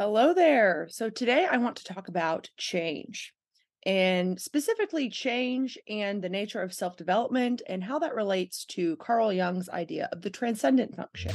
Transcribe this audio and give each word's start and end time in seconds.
Hello 0.00 0.32
there. 0.32 0.88
So 0.90 1.10
today 1.10 1.46
I 1.46 1.58
want 1.58 1.76
to 1.76 1.84
talk 1.84 2.08
about 2.08 2.48
change 2.56 3.34
and 3.84 4.40
specifically 4.40 5.10
change 5.10 5.76
and 5.90 6.22
the 6.22 6.30
nature 6.30 6.62
of 6.62 6.72
self 6.72 6.96
development 6.96 7.60
and 7.68 7.84
how 7.84 7.98
that 7.98 8.14
relates 8.14 8.64
to 8.70 8.96
Carl 8.96 9.30
Jung's 9.30 9.68
idea 9.68 10.08
of 10.10 10.22
the 10.22 10.30
transcendent 10.30 10.96
function. 10.96 11.32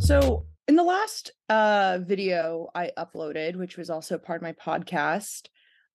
So, 0.00 0.46
in 0.66 0.74
the 0.74 0.82
last 0.82 1.30
uh, 1.48 2.00
video 2.02 2.68
I 2.74 2.90
uploaded, 2.98 3.54
which 3.54 3.76
was 3.76 3.90
also 3.90 4.18
part 4.18 4.42
of 4.42 4.42
my 4.42 4.54
podcast, 4.54 5.42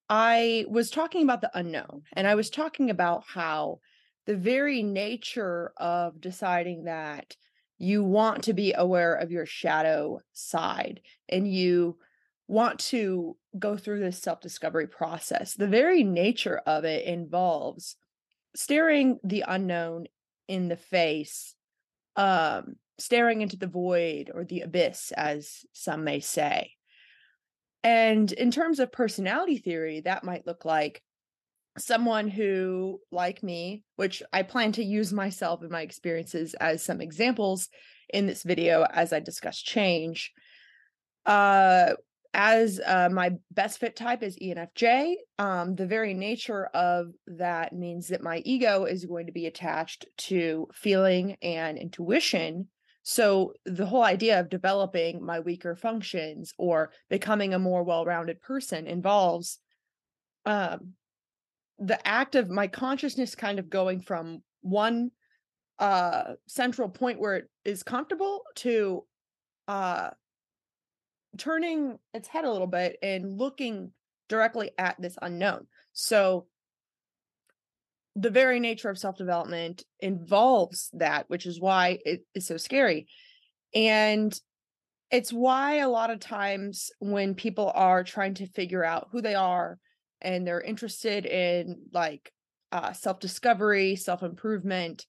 I 0.10 0.66
was 0.70 0.90
talking 0.90 1.24
about 1.24 1.42
the 1.42 1.52
unknown 1.54 2.04
and 2.14 2.28
I 2.28 2.36
was 2.36 2.50
talking 2.50 2.90
about 2.90 3.24
how 3.28 3.80
the 4.26 4.38
very 4.38 4.84
nature 4.84 5.74
of 5.78 6.22
deciding 6.22 6.86
that 6.86 7.36
you 7.78 8.04
want 8.04 8.44
to 8.44 8.54
be 8.54 8.74
aware 8.74 9.14
of 9.14 9.32
your 9.32 9.46
shadow 9.46 10.22
side 10.34 11.02
and 11.30 11.52
you 11.52 11.98
want 12.48 12.80
to 12.80 13.36
go 13.60 13.78
through 13.78 14.00
this 14.00 14.22
self 14.22 14.40
discovery 14.42 14.88
process, 14.88 15.54
the 15.54 15.68
very 15.68 16.04
nature 16.04 16.62
of 16.66 16.86
it 16.86 17.06
involves 17.06 17.96
staring 18.56 19.20
the 19.24 19.44
unknown 19.48 20.06
in 20.48 20.70
the 20.70 20.78
face, 20.78 21.56
um, 22.16 22.76
staring 22.98 23.42
into 23.42 23.58
the 23.58 23.68
void 23.68 24.32
or 24.34 24.46
the 24.46 24.62
abyss, 24.62 25.12
as 25.12 25.66
some 25.74 26.04
may 26.04 26.20
say. 26.20 26.77
And 27.88 28.34
in 28.34 28.52
terms 28.52 28.82
of 28.82 28.92
personality 28.92 29.60
theory, 29.60 30.02
that 30.02 30.26
might 30.26 30.46
look 30.46 30.66
like 30.66 31.02
someone 31.78 32.28
who, 32.28 33.00
like 33.14 33.42
me, 33.42 33.86
which 33.96 34.22
I 34.34 34.44
plan 34.44 34.74
to 34.74 34.84
use 34.84 35.14
myself 35.14 35.62
and 35.62 35.72
my 35.72 35.84
experiences 35.84 36.54
as 36.56 36.84
some 36.84 37.00
examples 37.00 37.70
in 38.14 38.28
this 38.28 38.44
video 38.44 38.86
as 38.94 39.14
I 39.14 39.22
discuss 39.22 39.62
change. 39.62 40.34
Uh, 41.26 41.94
as 42.34 42.82
uh, 42.86 43.08
my 43.10 43.32
best 43.52 43.80
fit 43.80 43.96
type 43.96 44.22
is 44.22 44.38
ENFJ, 44.38 45.14
um, 45.40 45.76
the 45.76 45.88
very 45.88 46.14
nature 46.14 46.66
of 46.74 47.14
that 47.28 47.72
means 47.72 48.10
that 48.10 48.22
my 48.22 48.42
ego 48.44 48.84
is 48.84 49.06
going 49.06 49.28
to 49.28 49.32
be 49.32 49.46
attached 49.46 50.08
to 50.18 50.68
feeling 50.74 51.38
and 51.42 51.78
intuition 51.78 52.68
so 53.10 53.54
the 53.66 53.86
whole 53.86 54.04
idea 54.04 54.38
of 54.38 54.50
developing 54.50 55.26
my 55.26 55.40
weaker 55.40 55.78
functions 55.78 56.54
or 56.58 56.92
becoming 57.10 57.54
a 57.54 57.60
more 57.60 57.82
well-rounded 57.82 58.42
person 58.42 58.86
involves 58.86 59.60
um, 60.46 60.92
the 61.80 62.06
act 62.06 62.36
of 62.36 62.50
my 62.50 62.68
consciousness 62.68 63.34
kind 63.34 63.60
of 63.60 63.70
going 63.70 64.02
from 64.02 64.44
one 64.60 65.12
uh, 65.80 66.34
central 66.48 66.90
point 66.90 67.18
where 67.18 67.38
it 67.38 67.50
is 67.64 67.82
comfortable 67.82 68.42
to 68.56 69.06
uh, 69.70 70.10
turning 71.38 71.98
its 72.14 72.28
head 72.28 72.44
a 72.44 72.52
little 72.52 72.68
bit 72.68 72.98
and 73.02 73.38
looking 73.38 73.90
directly 74.28 74.72
at 74.78 75.00
this 75.00 75.18
unknown. 75.22 75.66
So 75.94 76.48
the 78.18 78.30
very 78.32 78.60
nature 78.60 78.90
of 78.90 78.98
self 78.98 79.18
development 79.18 79.84
involves 80.00 80.90
that, 80.94 81.26
which 81.30 81.46
is 81.46 81.62
why 81.62 82.00
it 82.04 82.22
is 82.34 82.48
so 82.48 82.58
scary. 82.58 83.08
And 83.76 84.38
it's 85.12 85.32
why 85.32 85.76
a 85.76 85.90
lot 85.90 86.10
of 86.10 86.20
times 86.20 86.90
when 87.00 87.36
people 87.36 87.72
are 87.74 88.04
trying 88.04 88.34
to 88.36 88.48
figure 88.48 88.84
out 88.84 89.10
who 89.12 89.22
they 89.22 89.36
are 89.36 89.78
and 90.20 90.46
they're 90.46 90.62
interested 90.62 91.26
in 91.26 91.78
like 91.94 92.32
uh, 92.72 92.92
self 92.94 93.20
discovery, 93.20 93.96
self 93.96 94.24
improvement, 94.24 95.06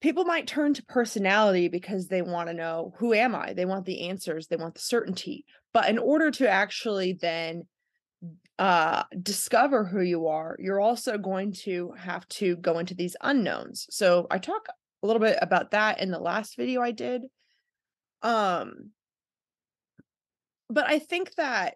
people 0.00 0.24
might 0.24 0.46
turn 0.46 0.72
to 0.74 0.84
personality 0.84 1.68
because 1.68 2.08
they 2.08 2.22
want 2.22 2.48
to 2.48 2.54
know 2.54 2.94
who 2.98 3.12
am 3.12 3.34
I? 3.34 3.52
They 3.52 3.66
want 3.66 3.84
the 3.84 4.08
answers, 4.08 4.46
they 4.46 4.56
want 4.56 4.74
the 4.74 4.80
certainty. 4.80 5.44
But 5.74 5.90
in 5.90 5.98
order 5.98 6.30
to 6.30 6.48
actually 6.48 7.12
then 7.20 7.64
uh, 8.58 9.04
discover 9.20 9.84
who 9.84 10.00
you 10.00 10.28
are, 10.28 10.56
you're 10.58 10.80
also 10.80 11.18
going 11.18 11.52
to 11.52 11.92
have 11.98 12.26
to 12.28 12.56
go 12.56 12.78
into 12.78 12.94
these 12.94 13.16
unknowns. 13.20 13.86
So 13.90 14.26
I 14.30 14.38
talk 14.38 14.68
a 15.02 15.06
little 15.06 15.20
bit 15.20 15.38
about 15.42 15.72
that 15.72 16.00
in 16.00 16.10
the 16.10 16.18
last 16.18 16.56
video 16.56 16.80
I 16.80 16.92
did. 16.92 17.22
Um, 18.22 18.90
but 20.70 20.86
I 20.88 20.98
think 20.98 21.34
that 21.34 21.74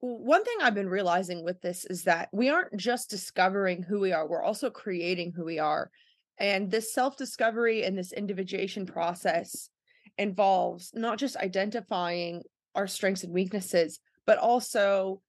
one 0.00 0.44
thing 0.44 0.56
I've 0.62 0.74
been 0.74 0.88
realizing 0.88 1.44
with 1.44 1.60
this 1.60 1.84
is 1.84 2.04
that 2.04 2.30
we 2.32 2.48
aren't 2.48 2.76
just 2.76 3.10
discovering 3.10 3.82
who 3.82 4.00
we 4.00 4.12
are, 4.12 4.26
we're 4.26 4.42
also 4.42 4.70
creating 4.70 5.32
who 5.36 5.44
we 5.44 5.58
are. 5.58 5.90
And 6.38 6.70
this 6.70 6.94
self 6.94 7.18
discovery 7.18 7.84
and 7.84 7.98
this 7.98 8.12
individuation 8.12 8.86
process 8.86 9.68
involves 10.16 10.92
not 10.94 11.18
just 11.18 11.36
identifying 11.36 12.42
our 12.74 12.86
strengths 12.86 13.24
and 13.24 13.32
weaknesses, 13.34 14.00
but 14.30 14.38
also 14.38 15.20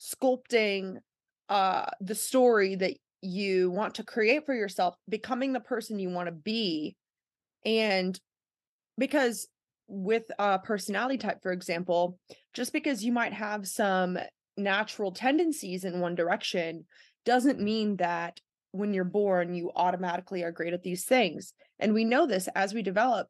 sculpting 0.00 0.96
uh 1.48 1.86
the 2.00 2.14
story 2.16 2.74
that 2.74 2.92
you 3.20 3.70
want 3.70 3.94
to 3.94 4.02
create 4.02 4.44
for 4.44 4.52
yourself 4.52 4.96
becoming 5.08 5.52
the 5.52 5.60
person 5.60 6.00
you 6.00 6.10
want 6.10 6.26
to 6.26 6.32
be 6.32 6.96
and 7.64 8.18
because 8.98 9.46
with 9.86 10.24
a 10.40 10.58
personality 10.58 11.18
type 11.18 11.40
for 11.40 11.52
example 11.52 12.18
just 12.52 12.72
because 12.72 13.04
you 13.04 13.12
might 13.12 13.32
have 13.32 13.68
some 13.68 14.18
natural 14.56 15.12
tendencies 15.12 15.84
in 15.84 16.00
one 16.00 16.16
direction 16.16 16.84
doesn't 17.24 17.60
mean 17.60 17.94
that 17.98 18.40
when 18.72 18.92
you're 18.92 19.04
born 19.04 19.54
you 19.54 19.70
automatically 19.76 20.42
are 20.42 20.50
great 20.50 20.74
at 20.74 20.82
these 20.82 21.04
things 21.04 21.52
and 21.78 21.94
we 21.94 22.04
know 22.04 22.26
this 22.26 22.48
as 22.56 22.74
we 22.74 22.82
develop 22.82 23.28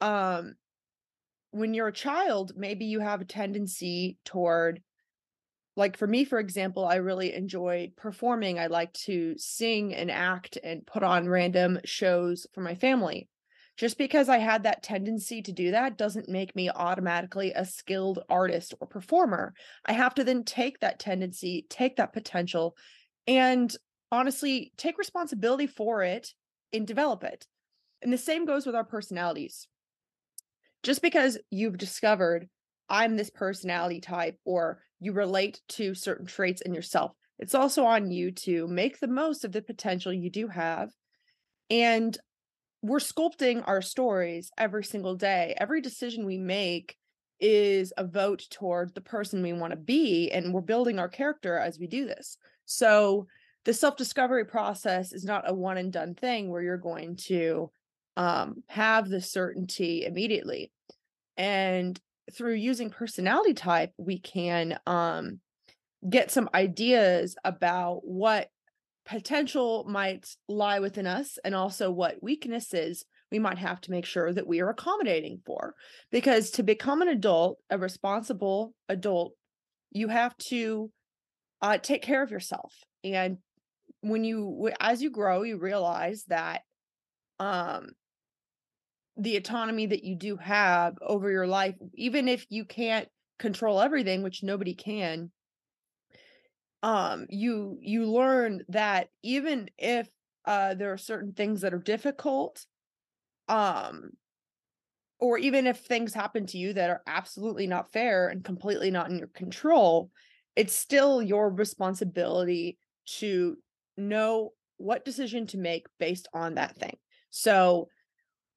um 0.00 0.54
when 1.52 1.74
you're 1.74 1.88
a 1.88 1.92
child, 1.92 2.52
maybe 2.56 2.86
you 2.86 3.00
have 3.00 3.20
a 3.20 3.26
tendency 3.26 4.18
toward, 4.24 4.82
like 5.76 5.96
for 5.96 6.06
me, 6.06 6.24
for 6.24 6.38
example, 6.38 6.84
I 6.84 6.96
really 6.96 7.32
enjoyed 7.34 7.94
performing. 7.96 8.58
I 8.58 8.66
like 8.66 8.92
to 9.04 9.34
sing 9.38 9.94
and 9.94 10.10
act 10.10 10.58
and 10.62 10.86
put 10.86 11.02
on 11.02 11.28
random 11.28 11.78
shows 11.84 12.46
for 12.52 12.62
my 12.62 12.74
family. 12.74 13.28
Just 13.76 13.96
because 13.96 14.28
I 14.28 14.38
had 14.38 14.64
that 14.64 14.82
tendency 14.82 15.40
to 15.42 15.52
do 15.52 15.70
that 15.70 15.96
doesn't 15.96 16.28
make 16.28 16.54
me 16.54 16.68
automatically 16.70 17.52
a 17.52 17.64
skilled 17.64 18.20
artist 18.28 18.74
or 18.80 18.86
performer. 18.86 19.54
I 19.86 19.92
have 19.92 20.14
to 20.16 20.24
then 20.24 20.44
take 20.44 20.80
that 20.80 20.98
tendency, 20.98 21.66
take 21.70 21.96
that 21.96 22.12
potential, 22.12 22.76
and 23.26 23.74
honestly 24.10 24.72
take 24.76 24.98
responsibility 24.98 25.66
for 25.66 26.02
it 26.02 26.34
and 26.72 26.86
develop 26.86 27.24
it. 27.24 27.46
And 28.02 28.12
the 28.12 28.18
same 28.18 28.44
goes 28.46 28.66
with 28.66 28.74
our 28.74 28.84
personalities 28.84 29.68
just 30.82 31.02
because 31.02 31.38
you've 31.50 31.78
discovered 31.78 32.48
I'm 32.88 33.16
this 33.16 33.30
personality 33.30 34.00
type 34.00 34.36
or 34.44 34.82
you 35.00 35.12
relate 35.12 35.60
to 35.70 35.94
certain 35.94 36.26
traits 36.26 36.60
in 36.60 36.74
yourself, 36.74 37.12
it's 37.38 37.54
also 37.54 37.84
on 37.84 38.10
you 38.10 38.30
to 38.32 38.66
make 38.68 39.00
the 39.00 39.08
most 39.08 39.44
of 39.44 39.52
the 39.52 39.62
potential 39.62 40.12
you 40.12 40.30
do 40.30 40.48
have. 40.48 40.90
And 41.70 42.16
we're 42.82 42.98
sculpting 42.98 43.62
our 43.66 43.80
stories 43.80 44.50
every 44.58 44.84
single 44.84 45.14
day. 45.14 45.54
Every 45.56 45.80
decision 45.80 46.26
we 46.26 46.38
make 46.38 46.96
is 47.40 47.92
a 47.96 48.04
vote 48.04 48.44
toward 48.50 48.94
the 48.94 49.00
person 49.00 49.42
we 49.42 49.52
want 49.52 49.72
to 49.72 49.76
be, 49.76 50.30
and 50.30 50.52
we're 50.52 50.60
building 50.60 50.98
our 50.98 51.08
character 51.08 51.58
as 51.58 51.78
we 51.78 51.86
do 51.86 52.06
this. 52.06 52.36
So, 52.66 53.26
the 53.64 53.74
self 53.74 53.96
discovery 53.96 54.44
process 54.44 55.12
is 55.12 55.24
not 55.24 55.48
a 55.48 55.54
one 55.54 55.78
and 55.78 55.92
done 55.92 56.14
thing 56.14 56.50
where 56.50 56.62
you're 56.62 56.76
going 56.76 57.16
to 57.28 57.70
um, 58.16 58.62
have 58.68 59.08
the 59.08 59.20
certainty 59.20 60.04
immediately. 60.04 60.70
And 61.36 61.98
through 62.32 62.54
using 62.54 62.90
personality 62.90 63.54
type, 63.54 63.92
we 63.96 64.18
can 64.18 64.78
um, 64.86 65.40
get 66.08 66.30
some 66.30 66.48
ideas 66.54 67.36
about 67.44 68.00
what 68.04 68.48
potential 69.04 69.84
might 69.88 70.28
lie 70.48 70.78
within 70.78 71.06
us 71.06 71.38
and 71.44 71.54
also 71.54 71.90
what 71.90 72.22
weaknesses 72.22 73.04
we 73.30 73.38
might 73.38 73.58
have 73.58 73.80
to 73.80 73.90
make 73.90 74.04
sure 74.04 74.32
that 74.32 74.46
we 74.46 74.60
are 74.60 74.68
accommodating 74.68 75.40
for. 75.44 75.74
Because 76.10 76.50
to 76.52 76.62
become 76.62 77.02
an 77.02 77.08
adult, 77.08 77.58
a 77.70 77.78
responsible 77.78 78.74
adult, 78.88 79.32
you 79.90 80.08
have 80.08 80.36
to 80.48 80.90
uh, 81.62 81.78
take 81.78 82.02
care 82.02 82.22
of 82.22 82.30
yourself. 82.30 82.74
And 83.02 83.38
when 84.02 84.24
you, 84.24 84.70
as 84.80 85.02
you 85.02 85.10
grow, 85.10 85.42
you 85.42 85.58
realize 85.58 86.24
that 86.28 86.62
um, 87.38 87.88
the 89.16 89.36
autonomy 89.36 89.86
that 89.86 90.04
you 90.04 90.16
do 90.16 90.36
have 90.36 90.94
over 91.02 91.30
your 91.30 91.46
life, 91.46 91.74
even 91.94 92.28
if 92.28 92.46
you 92.48 92.64
can't 92.64 93.08
control 93.38 93.80
everything, 93.80 94.22
which 94.22 94.42
nobody 94.42 94.74
can, 94.74 95.30
um, 96.82 97.26
you 97.28 97.78
you 97.80 98.06
learn 98.06 98.64
that 98.68 99.08
even 99.22 99.68
if 99.78 100.08
uh 100.44 100.74
there 100.74 100.92
are 100.92 100.98
certain 100.98 101.32
things 101.32 101.60
that 101.60 101.74
are 101.74 101.78
difficult, 101.78 102.64
um, 103.48 104.10
or 105.20 105.38
even 105.38 105.66
if 105.66 105.78
things 105.78 106.12
happen 106.12 106.46
to 106.46 106.58
you 106.58 106.72
that 106.72 106.90
are 106.90 107.02
absolutely 107.06 107.66
not 107.66 107.92
fair 107.92 108.28
and 108.28 108.44
completely 108.44 108.90
not 108.90 109.08
in 109.08 109.18
your 109.18 109.28
control, 109.28 110.10
it's 110.56 110.74
still 110.74 111.22
your 111.22 111.50
responsibility 111.50 112.78
to 113.06 113.56
know 113.96 114.50
what 114.78 115.04
decision 115.04 115.46
to 115.46 115.58
make 115.58 115.86
based 116.00 116.26
on 116.34 116.54
that 116.54 116.76
thing. 116.76 116.96
So, 117.30 117.88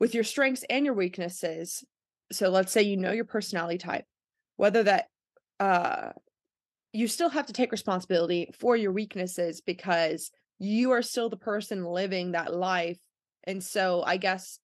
with 0.05 0.13
your 0.13 0.23
strengths 0.23 0.63
and 0.69 0.85
your 0.85 0.93
weaknesses, 0.93 1.83
so 2.31 2.49
let's 2.49 2.71
say 2.71 2.83
you 2.83 2.95
know 2.95 3.11
your 3.11 3.25
personality 3.25 3.79
type, 3.79 4.05
whether 4.55 4.83
that 4.83 5.07
uh 5.59 6.11
you 6.93 7.07
still 7.07 7.29
have 7.29 7.47
to 7.47 7.53
take 7.53 7.71
responsibility 7.71 8.51
for 8.59 8.77
your 8.77 8.91
weaknesses 8.91 9.61
because 9.61 10.29
you 10.59 10.91
are 10.91 11.01
still 11.01 11.27
the 11.27 11.37
person 11.37 11.83
living 11.83 12.33
that 12.33 12.53
life. 12.53 12.99
And 13.45 13.63
so 13.63 14.03
I 14.05 14.17
guess 14.17 14.59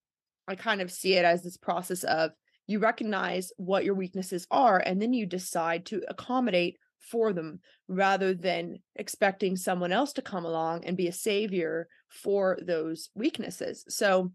I 0.47 0.53
kind 0.53 0.79
of 0.79 0.91
see 0.91 1.15
it 1.15 1.25
as 1.25 1.41
this 1.41 1.57
process 1.57 2.03
of 2.03 2.29
you 2.67 2.77
recognize 2.77 3.51
what 3.57 3.83
your 3.83 3.95
weaknesses 3.95 4.45
are 4.51 4.77
and 4.77 5.01
then 5.01 5.11
you 5.11 5.25
decide 5.25 5.87
to 5.87 6.03
accommodate 6.07 6.77
for 6.99 7.33
them 7.33 7.61
rather 7.87 8.35
than 8.35 8.77
expecting 8.95 9.55
someone 9.55 9.91
else 9.91 10.13
to 10.13 10.21
come 10.21 10.45
along 10.45 10.85
and 10.85 10.95
be 10.95 11.07
a 11.07 11.11
savior 11.11 11.87
for 12.09 12.59
those 12.61 13.09
weaknesses. 13.15 13.83
So, 13.89 14.33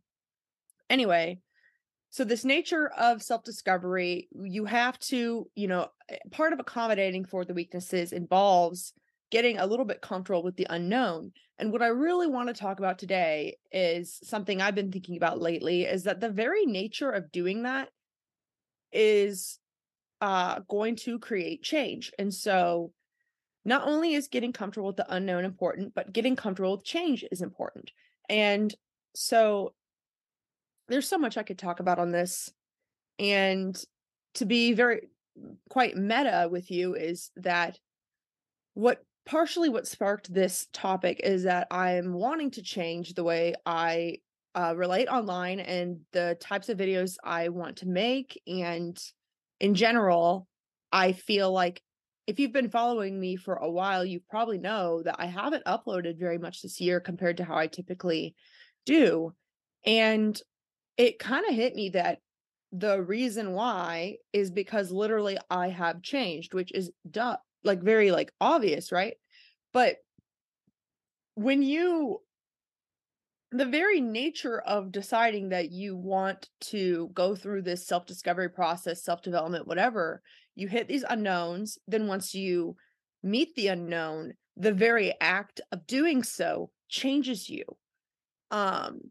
anyway, 0.90 1.38
so 2.10 2.24
this 2.24 2.44
nature 2.44 2.90
of 2.96 3.22
self-discovery, 3.22 4.28
you 4.32 4.64
have 4.64 4.98
to, 5.00 5.50
you 5.54 5.68
know, 5.68 5.88
eh, 6.08 6.16
part 6.30 6.52
of 6.52 6.60
accommodating 6.60 7.24
for 7.24 7.44
the 7.44 7.54
weaknesses 7.54 8.12
involves 8.12 8.92
getting 9.30 9.58
a 9.58 9.66
little 9.66 9.84
bit 9.84 10.00
comfortable 10.00 10.42
with 10.42 10.56
the 10.56 10.66
unknown. 10.70 11.32
And 11.58 11.72
what 11.72 11.82
I 11.82 11.88
really 11.88 12.26
want 12.26 12.48
to 12.48 12.54
talk 12.54 12.78
about 12.78 12.98
today 12.98 13.56
is 13.72 14.20
something 14.22 14.60
I've 14.60 14.74
been 14.74 14.92
thinking 14.92 15.16
about 15.16 15.40
lately 15.40 15.82
is 15.82 16.04
that 16.04 16.20
the 16.20 16.30
very 16.30 16.64
nature 16.64 17.10
of 17.10 17.32
doing 17.32 17.64
that 17.64 17.88
is 18.92 19.58
uh 20.20 20.60
going 20.68 20.96
to 20.96 21.18
create 21.18 21.62
change. 21.62 22.12
And 22.18 22.32
so 22.32 22.92
not 23.64 23.86
only 23.86 24.14
is 24.14 24.28
getting 24.28 24.52
comfortable 24.52 24.86
with 24.86 24.96
the 24.96 25.12
unknown 25.12 25.44
important, 25.44 25.92
but 25.94 26.12
getting 26.12 26.36
comfortable 26.36 26.76
with 26.76 26.84
change 26.84 27.24
is 27.32 27.42
important. 27.42 27.90
And 28.28 28.72
so 29.14 29.74
there's 30.88 31.08
so 31.08 31.18
much 31.18 31.36
I 31.36 31.42
could 31.42 31.58
talk 31.58 31.80
about 31.80 31.98
on 31.98 32.12
this. 32.12 32.50
And 33.18 33.76
to 34.34 34.44
be 34.44 34.72
very 34.72 35.08
quite 35.68 35.96
meta 35.96 36.48
with 36.50 36.70
you 36.70 36.94
is 36.94 37.30
that 37.36 37.78
what 38.74 39.02
partially 39.24 39.68
what 39.68 39.86
sparked 39.86 40.32
this 40.32 40.66
topic 40.72 41.20
is 41.24 41.44
that 41.44 41.66
I'm 41.70 42.12
wanting 42.12 42.52
to 42.52 42.62
change 42.62 43.14
the 43.14 43.24
way 43.24 43.54
I 43.64 44.18
uh, 44.54 44.74
relate 44.76 45.08
online 45.08 45.60
and 45.60 46.00
the 46.12 46.36
types 46.40 46.68
of 46.68 46.78
videos 46.78 47.16
I 47.22 47.48
want 47.48 47.78
to 47.78 47.88
make. 47.88 48.40
And 48.46 48.96
in 49.60 49.74
general, 49.74 50.46
I 50.92 51.12
feel 51.12 51.52
like 51.52 51.82
if 52.26 52.40
you've 52.40 52.52
been 52.52 52.70
following 52.70 53.20
me 53.20 53.36
for 53.36 53.54
a 53.54 53.70
while, 53.70 54.04
you 54.04 54.20
probably 54.30 54.58
know 54.58 55.02
that 55.02 55.16
I 55.18 55.26
haven't 55.26 55.64
uploaded 55.64 56.18
very 56.18 56.38
much 56.38 56.62
this 56.62 56.80
year 56.80 57.00
compared 57.00 57.36
to 57.36 57.44
how 57.44 57.56
I 57.56 57.66
typically 57.66 58.34
do. 58.84 59.32
And 59.84 60.40
it 60.96 61.18
kind 61.18 61.44
of 61.48 61.54
hit 61.54 61.74
me 61.74 61.90
that 61.90 62.20
the 62.72 63.00
reason 63.00 63.52
why 63.52 64.16
is 64.32 64.50
because 64.50 64.90
literally 64.90 65.38
I 65.50 65.68
have 65.68 66.02
changed, 66.02 66.54
which 66.54 66.72
is 66.72 66.90
duh, 67.10 67.36
like 67.64 67.82
very 67.82 68.10
like 68.10 68.32
obvious, 68.40 68.92
right? 68.92 69.14
But 69.72 69.98
when 71.34 71.62
you 71.62 72.20
the 73.52 73.64
very 73.64 74.00
nature 74.00 74.60
of 74.60 74.90
deciding 74.90 75.50
that 75.50 75.70
you 75.70 75.96
want 75.96 76.48
to 76.60 77.08
go 77.14 77.34
through 77.34 77.62
this 77.62 77.86
self-discovery 77.86 78.50
process, 78.50 79.04
self-development, 79.04 79.66
whatever, 79.68 80.20
you 80.56 80.66
hit 80.66 80.88
these 80.88 81.04
unknowns, 81.08 81.78
then 81.86 82.08
once 82.08 82.34
you 82.34 82.76
meet 83.22 83.54
the 83.54 83.68
unknown, 83.68 84.34
the 84.56 84.72
very 84.72 85.14
act 85.20 85.60
of 85.70 85.86
doing 85.86 86.22
so 86.22 86.70
changes 86.88 87.48
you. 87.48 87.64
Um 88.50 89.10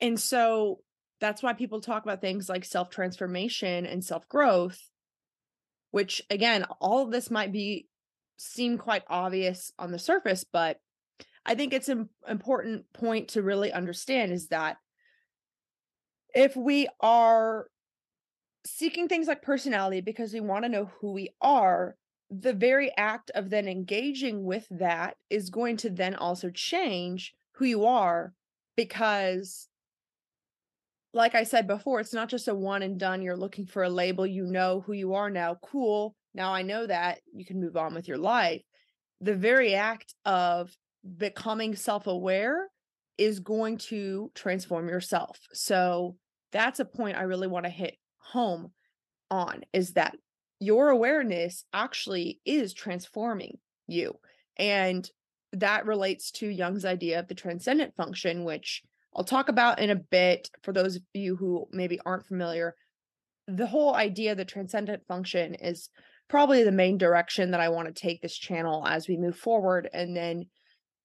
and 0.00 0.18
so 0.18 0.80
that's 1.20 1.42
why 1.42 1.52
people 1.52 1.80
talk 1.80 2.04
about 2.04 2.20
things 2.20 2.48
like 2.48 2.64
self 2.64 2.90
transformation 2.90 3.86
and 3.86 4.04
self 4.04 4.28
growth, 4.28 4.80
which 5.90 6.22
again, 6.30 6.64
all 6.80 7.02
of 7.02 7.10
this 7.10 7.30
might 7.30 7.52
be 7.52 7.88
seem 8.36 8.78
quite 8.78 9.02
obvious 9.08 9.72
on 9.78 9.90
the 9.90 9.98
surface, 9.98 10.44
but 10.44 10.78
I 11.44 11.54
think 11.54 11.72
it's 11.72 11.88
an 11.88 12.08
important 12.28 12.84
point 12.92 13.28
to 13.28 13.42
really 13.42 13.72
understand 13.72 14.32
is 14.32 14.48
that 14.48 14.76
if 16.34 16.54
we 16.54 16.88
are 17.00 17.66
seeking 18.66 19.08
things 19.08 19.26
like 19.26 19.42
personality 19.42 20.00
because 20.00 20.32
we 20.32 20.40
want 20.40 20.64
to 20.64 20.68
know 20.68 20.90
who 21.00 21.12
we 21.12 21.30
are, 21.40 21.96
the 22.30 22.52
very 22.52 22.92
act 22.96 23.30
of 23.34 23.48
then 23.48 23.66
engaging 23.66 24.44
with 24.44 24.66
that 24.70 25.16
is 25.30 25.48
going 25.48 25.78
to 25.78 25.90
then 25.90 26.14
also 26.14 26.50
change 26.50 27.34
who 27.52 27.64
you 27.64 27.86
are 27.86 28.34
because 28.76 29.68
like 31.14 31.34
I 31.34 31.44
said 31.44 31.66
before, 31.66 32.00
it's 32.00 32.12
not 32.12 32.28
just 32.28 32.48
a 32.48 32.54
one 32.54 32.82
and 32.82 32.98
done. 32.98 33.22
You're 33.22 33.36
looking 33.36 33.66
for 33.66 33.82
a 33.82 33.90
label. 33.90 34.26
You 34.26 34.44
know 34.44 34.82
who 34.86 34.92
you 34.92 35.14
are 35.14 35.30
now. 35.30 35.56
Cool. 35.62 36.14
Now 36.34 36.52
I 36.52 36.62
know 36.62 36.86
that 36.86 37.20
you 37.34 37.44
can 37.44 37.60
move 37.60 37.76
on 37.76 37.94
with 37.94 38.08
your 38.08 38.18
life. 38.18 38.62
The 39.20 39.34
very 39.34 39.74
act 39.74 40.14
of 40.24 40.70
becoming 41.16 41.74
self 41.74 42.06
aware 42.06 42.68
is 43.16 43.40
going 43.40 43.78
to 43.78 44.30
transform 44.34 44.88
yourself. 44.88 45.38
So 45.52 46.16
that's 46.52 46.80
a 46.80 46.84
point 46.84 47.16
I 47.16 47.22
really 47.22 47.48
want 47.48 47.64
to 47.64 47.70
hit 47.70 47.96
home 48.18 48.72
on 49.30 49.62
is 49.72 49.92
that 49.92 50.16
your 50.60 50.88
awareness 50.88 51.64
actually 51.72 52.40
is 52.44 52.72
transforming 52.74 53.58
you. 53.86 54.14
And 54.56 55.08
that 55.52 55.86
relates 55.86 56.30
to 56.32 56.48
Jung's 56.48 56.84
idea 56.84 57.18
of 57.18 57.28
the 57.28 57.34
transcendent 57.34 57.94
function, 57.96 58.44
which 58.44 58.82
I'll 59.14 59.24
talk 59.24 59.48
about 59.48 59.80
in 59.80 59.90
a 59.90 59.96
bit 59.96 60.50
for 60.62 60.72
those 60.72 60.96
of 60.96 61.02
you 61.14 61.36
who 61.36 61.66
maybe 61.72 61.98
aren't 62.04 62.26
familiar. 62.26 62.74
The 63.46 63.66
whole 63.66 63.94
idea 63.94 64.32
of 64.32 64.38
the 64.38 64.44
transcendent 64.44 65.06
function 65.06 65.54
is 65.54 65.88
probably 66.28 66.62
the 66.62 66.72
main 66.72 66.98
direction 66.98 67.52
that 67.52 67.60
I 67.60 67.70
want 67.70 67.88
to 67.88 68.00
take 68.00 68.20
this 68.20 68.36
channel 68.36 68.86
as 68.86 69.08
we 69.08 69.16
move 69.16 69.36
forward 69.36 69.88
and 69.92 70.16
then 70.16 70.46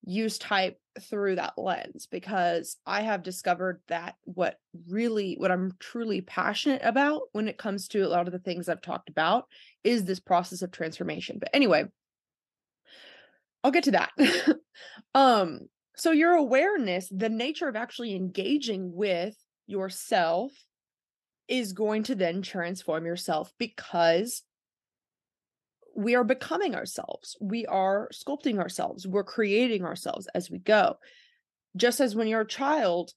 use 0.06 0.38
type 0.38 0.78
through 1.00 1.36
that 1.36 1.54
lens 1.58 2.08
because 2.12 2.78
I 2.86 3.02
have 3.02 3.24
discovered 3.24 3.82
that 3.88 4.16
what 4.26 4.58
really 4.88 5.36
what 5.40 5.50
I'm 5.50 5.72
truly 5.80 6.22
passionate 6.22 6.82
about 6.84 7.22
when 7.32 7.48
it 7.48 7.58
comes 7.58 7.88
to 7.90 8.02
a 8.02 8.10
lot 8.10 8.28
of 8.28 8.34
the 8.34 8.40
things 8.40 8.68
I've 8.68 8.82
talked 8.82 9.10
about 9.10 9.46
is 9.84 10.04
this 10.04 10.20
process 10.20 10.62
of 10.62 10.72
transformation. 10.72 11.38
But 11.40 11.50
anyway, 11.54 11.86
I'll 13.64 13.72
get 13.72 13.86
to 13.86 13.92
that. 13.92 14.12
um 15.16 15.62
so 15.96 16.12
your 16.12 16.34
awareness, 16.34 17.08
the 17.10 17.30
nature 17.30 17.68
of 17.68 17.76
actually 17.76 18.16
engaging 18.16 18.94
with 18.94 19.36
yourself 19.68 20.52
is 21.48 21.74
going 21.74 22.04
to 22.04 22.16
then 22.16 22.42
transform 22.42 23.06
yourself 23.06 23.52
because 23.58 24.44
we 25.96 26.16
are 26.16 26.24
becoming 26.24 26.74
ourselves. 26.74 27.38
We 27.40 27.66
are 27.68 28.10
sculpting 28.12 28.58
ourselves. 28.60 29.06
We're 29.06 29.24
creating 29.24 29.84
ourselves 29.84 30.28
as 30.34 30.50
we 30.50 30.58
go. 30.58 30.96
Just 31.78 32.00
as 32.00 32.16
when 32.16 32.28
you're 32.28 32.42
a 32.42 32.48
child, 32.48 33.12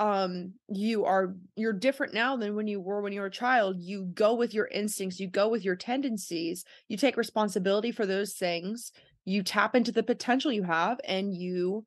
um 0.00 0.54
you 0.68 1.04
are 1.04 1.36
you're 1.54 1.72
different 1.72 2.12
now 2.12 2.36
than 2.36 2.56
when 2.56 2.66
you 2.66 2.80
were 2.80 3.02
when 3.02 3.12
you 3.12 3.20
were 3.20 3.26
a 3.26 3.30
child 3.30 3.76
you 3.78 4.06
go 4.14 4.34
with 4.34 4.52
your 4.52 4.66
instincts 4.66 5.20
you 5.20 5.28
go 5.28 5.48
with 5.48 5.64
your 5.64 5.76
tendencies 5.76 6.64
you 6.88 6.96
take 6.96 7.16
responsibility 7.16 7.92
for 7.92 8.06
those 8.06 8.32
things 8.32 8.90
you 9.24 9.42
tap 9.42 9.76
into 9.76 9.92
the 9.92 10.02
potential 10.02 10.50
you 10.50 10.62
have 10.62 10.98
and 11.06 11.34
you 11.34 11.84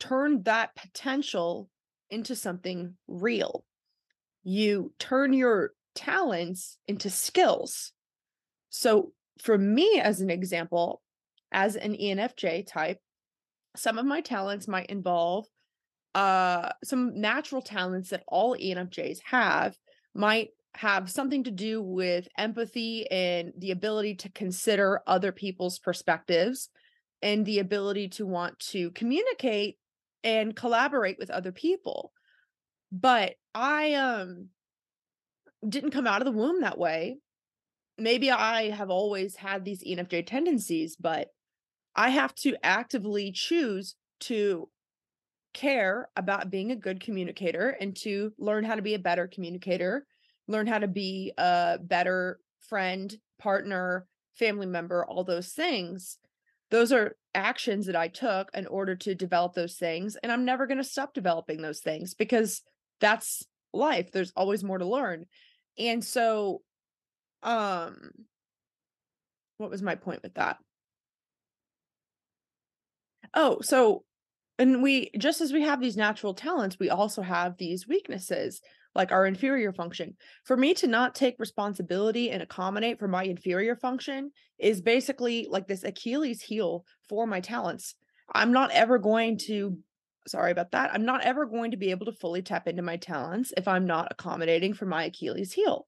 turn 0.00 0.42
that 0.44 0.74
potential 0.74 1.68
into 2.10 2.34
something 2.34 2.96
real. 3.06 3.64
You 4.42 4.92
turn 4.98 5.32
your 5.32 5.72
talents 5.94 6.78
into 6.88 7.10
skills. 7.10 7.92
So, 8.70 9.12
for 9.40 9.56
me, 9.56 10.00
as 10.02 10.20
an 10.20 10.30
example, 10.30 11.00
as 11.52 11.76
an 11.76 11.94
ENFJ 11.94 12.66
type, 12.66 12.98
some 13.76 13.98
of 13.98 14.06
my 14.06 14.20
talents 14.20 14.66
might 14.66 14.86
involve 14.86 15.46
uh 16.12 16.70
some 16.82 17.20
natural 17.20 17.62
talents 17.62 18.10
that 18.10 18.24
all 18.26 18.56
ENFJs 18.56 19.18
have 19.24 19.76
might 20.12 20.48
have 20.74 21.10
something 21.10 21.44
to 21.44 21.50
do 21.50 21.82
with 21.82 22.26
empathy 22.38 23.08
and 23.10 23.52
the 23.58 23.70
ability 23.70 24.14
to 24.14 24.28
consider 24.30 25.02
other 25.06 25.32
people's 25.32 25.78
perspectives 25.78 26.68
and 27.22 27.44
the 27.44 27.58
ability 27.58 28.08
to 28.08 28.26
want 28.26 28.58
to 28.58 28.90
communicate 28.92 29.76
and 30.24 30.54
collaborate 30.56 31.18
with 31.18 31.30
other 31.30 31.52
people. 31.52 32.12
But 32.92 33.34
I 33.54 33.94
um 33.94 34.48
didn't 35.66 35.90
come 35.90 36.06
out 36.06 36.20
of 36.20 36.26
the 36.26 36.38
womb 36.38 36.60
that 36.62 36.78
way. 36.78 37.18
Maybe 37.98 38.30
I 38.30 38.70
have 38.70 38.90
always 38.90 39.36
had 39.36 39.64
these 39.64 39.84
ENFJ 39.84 40.26
tendencies, 40.26 40.96
but 40.96 41.28
I 41.94 42.10
have 42.10 42.34
to 42.36 42.56
actively 42.62 43.30
choose 43.32 43.94
to 44.20 44.68
care 45.52 46.08
about 46.16 46.50
being 46.50 46.70
a 46.70 46.76
good 46.76 47.00
communicator 47.00 47.70
and 47.80 47.96
to 47.96 48.32
learn 48.38 48.64
how 48.64 48.74
to 48.76 48.82
be 48.82 48.94
a 48.94 48.98
better 48.98 49.26
communicator, 49.26 50.06
learn 50.46 50.66
how 50.66 50.78
to 50.78 50.88
be 50.88 51.32
a 51.36 51.78
better 51.82 52.40
friend, 52.60 53.18
partner, 53.38 54.06
family 54.34 54.66
member, 54.66 55.04
all 55.04 55.24
those 55.24 55.48
things. 55.48 56.18
Those 56.70 56.92
are 56.92 57.16
actions 57.34 57.86
that 57.86 57.96
I 57.96 58.08
took 58.08 58.50
in 58.54 58.66
order 58.66 58.96
to 58.96 59.14
develop 59.14 59.54
those 59.54 59.76
things. 59.76 60.16
And 60.22 60.30
I'm 60.30 60.44
never 60.44 60.66
going 60.66 60.78
to 60.78 60.84
stop 60.84 61.14
developing 61.14 61.62
those 61.62 61.80
things 61.80 62.14
because 62.14 62.62
that's 63.00 63.44
life. 63.72 64.12
There's 64.12 64.32
always 64.36 64.64
more 64.64 64.78
to 64.78 64.86
learn. 64.86 65.26
And 65.78 66.04
so, 66.04 66.62
um, 67.42 68.10
what 69.58 69.70
was 69.70 69.82
my 69.82 69.94
point 69.94 70.22
with 70.22 70.34
that? 70.34 70.58
Oh, 73.34 73.58
so 73.60 74.04
and 74.60 74.82
we 74.82 75.10
just 75.16 75.40
as 75.40 75.54
we 75.54 75.62
have 75.62 75.80
these 75.80 75.96
natural 75.96 76.34
talents, 76.34 76.78
we 76.78 76.90
also 76.90 77.22
have 77.22 77.56
these 77.56 77.88
weaknesses 77.88 78.60
like 78.94 79.10
our 79.10 79.24
inferior 79.24 79.72
function. 79.72 80.14
For 80.44 80.54
me 80.54 80.74
to 80.74 80.86
not 80.86 81.14
take 81.14 81.36
responsibility 81.38 82.30
and 82.30 82.42
accommodate 82.42 82.98
for 82.98 83.08
my 83.08 83.24
inferior 83.24 83.74
function 83.74 84.32
is 84.58 84.82
basically 84.82 85.46
like 85.48 85.66
this 85.66 85.82
Achilles 85.82 86.42
heel 86.42 86.84
for 87.08 87.26
my 87.26 87.40
talents. 87.40 87.94
I'm 88.34 88.52
not 88.52 88.70
ever 88.72 88.98
going 88.98 89.38
to 89.46 89.78
sorry 90.28 90.50
about 90.52 90.72
that. 90.72 90.92
I'm 90.92 91.06
not 91.06 91.22
ever 91.22 91.46
going 91.46 91.70
to 91.70 91.78
be 91.78 91.90
able 91.90 92.04
to 92.06 92.12
fully 92.12 92.42
tap 92.42 92.68
into 92.68 92.82
my 92.82 92.98
talents 92.98 93.54
if 93.56 93.66
I'm 93.66 93.86
not 93.86 94.08
accommodating 94.10 94.74
for 94.74 94.84
my 94.84 95.04
Achilles 95.04 95.54
heel. 95.54 95.86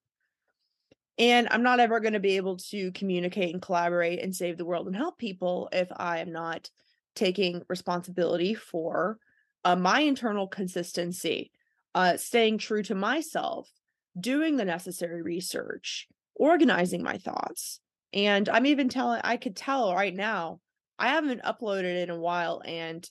And 1.19 1.47
I'm 1.50 1.62
not 1.62 1.79
ever 1.79 2.00
going 2.00 2.14
to 2.14 2.21
be 2.21 2.38
able 2.38 2.57
to 2.71 2.91
communicate 2.93 3.52
and 3.52 3.61
collaborate 3.61 4.23
and 4.23 4.35
save 4.35 4.57
the 4.57 4.64
world 4.64 4.87
and 4.87 4.97
help 4.97 5.19
people 5.19 5.69
if 5.73 5.88
I 5.95 6.21
am 6.21 6.33
not 6.33 6.71
taking 7.14 7.62
responsibility 7.69 8.54
for 8.54 9.19
uh, 9.64 9.76
my 9.76 10.00
internal 10.00 10.47
consistency, 10.47 11.50
uh, 11.95 12.16
staying 12.16 12.59
true 12.59 12.83
to 12.83 12.95
myself, 12.95 13.71
doing 14.19 14.57
the 14.57 14.64
necessary 14.64 15.23
research, 15.23 16.09
organizing 16.35 17.02
my 17.02 17.19
thoughts. 17.19 17.81
And 18.12 18.49
I'm 18.49 18.66
even 18.66 18.88
telling, 18.88 19.21
I 19.25 19.37
could 19.37 19.57
tell 19.57 19.95
right 19.95 20.14
now, 20.14 20.61
I 20.99 21.09
haven't 21.09 21.42
uploaded 21.42 22.02
in 22.02 22.11
a 22.11 22.19
while 22.19 22.62
and 22.64 23.09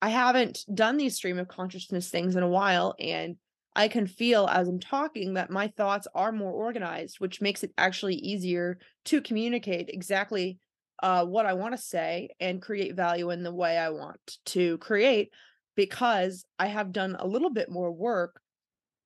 I 0.00 0.08
haven't 0.08 0.64
done 0.74 0.96
these 0.96 1.14
stream 1.14 1.38
of 1.38 1.48
consciousness 1.48 2.08
things 2.08 2.34
in 2.34 2.42
a 2.42 2.48
while. 2.48 2.94
And 2.98 3.36
I 3.74 3.88
can 3.88 4.06
feel 4.06 4.46
as 4.50 4.68
I'm 4.68 4.80
talking 4.80 5.34
that 5.34 5.50
my 5.50 5.68
thoughts 5.68 6.08
are 6.14 6.32
more 6.32 6.50
organized, 6.50 7.20
which 7.20 7.40
makes 7.40 7.62
it 7.62 7.72
actually 7.78 8.16
easier 8.16 8.78
to 9.06 9.22
communicate 9.22 9.88
exactly 9.88 10.58
uh, 11.02 11.24
what 11.24 11.46
I 11.46 11.54
want 11.54 11.74
to 11.74 11.82
say 11.82 12.30
and 12.40 12.62
create 12.62 12.94
value 12.94 13.30
in 13.30 13.42
the 13.42 13.52
way 13.52 13.76
I 13.76 13.90
want 13.90 14.38
to 14.46 14.78
create 14.78 15.30
because 15.74 16.44
I 16.58 16.66
have 16.66 16.92
done 16.92 17.16
a 17.18 17.26
little 17.26 17.50
bit 17.50 17.70
more 17.70 17.90
work 17.90 18.40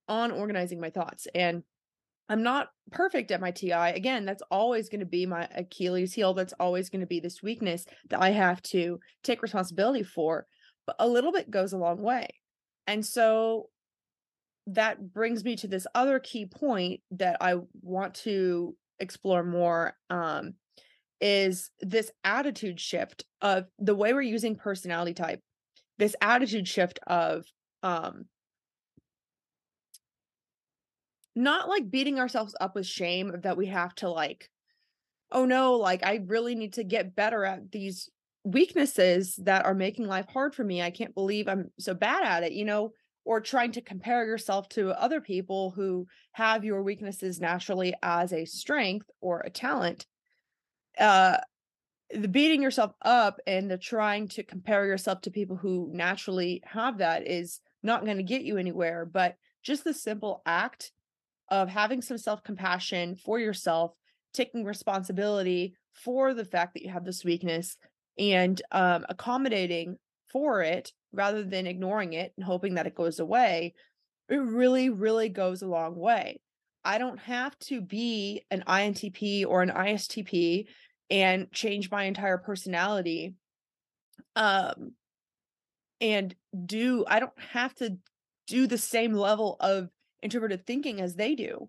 on 0.08 0.30
organizing 0.30 0.80
my 0.80 0.90
thoughts. 0.90 1.26
And 1.34 1.62
I'm 2.28 2.42
not 2.42 2.68
perfect 2.90 3.30
at 3.30 3.40
my 3.40 3.50
TI. 3.50 3.70
Again, 3.70 4.24
that's 4.24 4.42
always 4.50 4.88
going 4.88 5.00
to 5.00 5.06
be 5.06 5.26
my 5.26 5.48
Achilles 5.54 6.12
heel. 6.12 6.34
That's 6.34 6.54
always 6.58 6.90
going 6.90 7.00
to 7.00 7.06
be 7.06 7.20
this 7.20 7.42
weakness 7.42 7.86
that 8.10 8.20
I 8.20 8.30
have 8.30 8.60
to 8.62 8.98
take 9.22 9.42
responsibility 9.42 10.02
for. 10.02 10.46
But 10.86 10.96
a 10.98 11.06
little 11.06 11.32
bit 11.32 11.50
goes 11.50 11.72
a 11.72 11.78
long 11.78 12.02
way. 12.02 12.28
And 12.86 13.04
so 13.04 13.68
that 14.68 15.12
brings 15.12 15.44
me 15.44 15.56
to 15.56 15.68
this 15.68 15.86
other 15.94 16.18
key 16.18 16.46
point 16.46 17.00
that 17.12 17.36
I 17.40 17.56
want 17.82 18.14
to 18.14 18.76
explore 18.98 19.44
more 19.44 19.96
um, 20.10 20.54
is 21.20 21.70
this 21.80 22.10
attitude 22.24 22.80
shift 22.80 23.24
of 23.40 23.64
the 23.78 23.94
way 23.94 24.12
we're 24.12 24.20
using 24.20 24.56
personality 24.56 25.14
type 25.14 25.40
this 25.98 26.16
attitude 26.20 26.68
shift 26.68 26.98
of 27.06 27.44
um 27.82 28.26
not 31.34 31.68
like 31.68 31.90
beating 31.90 32.18
ourselves 32.18 32.54
up 32.60 32.74
with 32.74 32.86
shame 32.86 33.32
that 33.42 33.56
we 33.56 33.66
have 33.66 33.94
to 33.94 34.08
like 34.08 34.50
oh 35.32 35.44
no 35.44 35.74
like 35.74 36.04
i 36.04 36.20
really 36.26 36.54
need 36.54 36.74
to 36.74 36.84
get 36.84 37.16
better 37.16 37.44
at 37.44 37.70
these 37.70 38.10
weaknesses 38.44 39.34
that 39.42 39.64
are 39.64 39.74
making 39.74 40.06
life 40.06 40.26
hard 40.32 40.54
for 40.54 40.62
me. 40.62 40.80
I 40.80 40.90
can't 40.90 41.14
believe 41.14 41.48
i'm 41.48 41.70
so 41.78 41.94
bad 41.94 42.24
at 42.24 42.44
it 42.44 42.52
you 42.52 42.64
know 42.64 42.92
or 43.24 43.40
trying 43.40 43.72
to 43.72 43.80
compare 43.80 44.24
yourself 44.24 44.68
to 44.68 44.90
other 44.90 45.20
people 45.20 45.72
who 45.72 46.06
have 46.32 46.64
your 46.64 46.82
weaknesses 46.82 47.40
naturally 47.40 47.92
as 48.02 48.32
a 48.32 48.44
strength 48.44 49.10
or 49.20 49.40
a 49.40 49.50
talent 49.50 50.06
uh 50.98 51.36
the 52.10 52.28
beating 52.28 52.62
yourself 52.62 52.92
up 53.02 53.40
and 53.46 53.68
the 53.70 53.76
trying 53.76 54.28
to 54.28 54.44
compare 54.44 54.86
yourself 54.86 55.20
to 55.22 55.30
people 55.30 55.56
who 55.56 55.90
naturally 55.92 56.62
have 56.64 56.98
that 56.98 57.26
is 57.26 57.60
not 57.82 58.04
going 58.04 58.16
to 58.16 58.22
get 58.22 58.42
you 58.42 58.56
anywhere 58.56 59.04
but 59.04 59.36
just 59.62 59.84
the 59.84 59.94
simple 59.94 60.42
act 60.46 60.92
of 61.48 61.68
having 61.68 62.00
some 62.00 62.18
self-compassion 62.18 63.16
for 63.16 63.38
yourself 63.38 63.92
taking 64.32 64.64
responsibility 64.64 65.74
for 65.92 66.34
the 66.34 66.44
fact 66.44 66.74
that 66.74 66.82
you 66.82 66.90
have 66.90 67.04
this 67.04 67.24
weakness 67.24 67.76
and 68.18 68.62
um, 68.72 69.04
accommodating 69.08 69.96
for 70.26 70.62
it 70.62 70.92
rather 71.12 71.42
than 71.42 71.66
ignoring 71.66 72.12
it 72.12 72.32
and 72.36 72.44
hoping 72.44 72.74
that 72.74 72.86
it 72.86 72.94
goes 72.94 73.18
away 73.18 73.74
it 74.28 74.36
really 74.36 74.90
really 74.90 75.28
goes 75.28 75.62
a 75.62 75.66
long 75.66 75.94
way. 75.94 76.40
I 76.84 76.98
don't 76.98 77.18
have 77.18 77.58
to 77.60 77.80
be 77.80 78.44
an 78.50 78.64
intp 78.66 79.46
or 79.46 79.62
an 79.62 79.70
istp 79.70 80.66
and 81.10 81.50
change 81.52 81.90
my 81.90 82.04
entire 82.04 82.38
personality 82.38 83.34
um 84.34 84.92
and 86.00 86.34
do 86.64 87.04
i 87.08 87.20
don't 87.20 87.38
have 87.52 87.74
to 87.74 87.96
do 88.46 88.66
the 88.66 88.78
same 88.78 89.12
level 89.12 89.56
of 89.60 89.88
introverted 90.22 90.66
thinking 90.66 91.00
as 91.00 91.14
they 91.14 91.34
do 91.34 91.68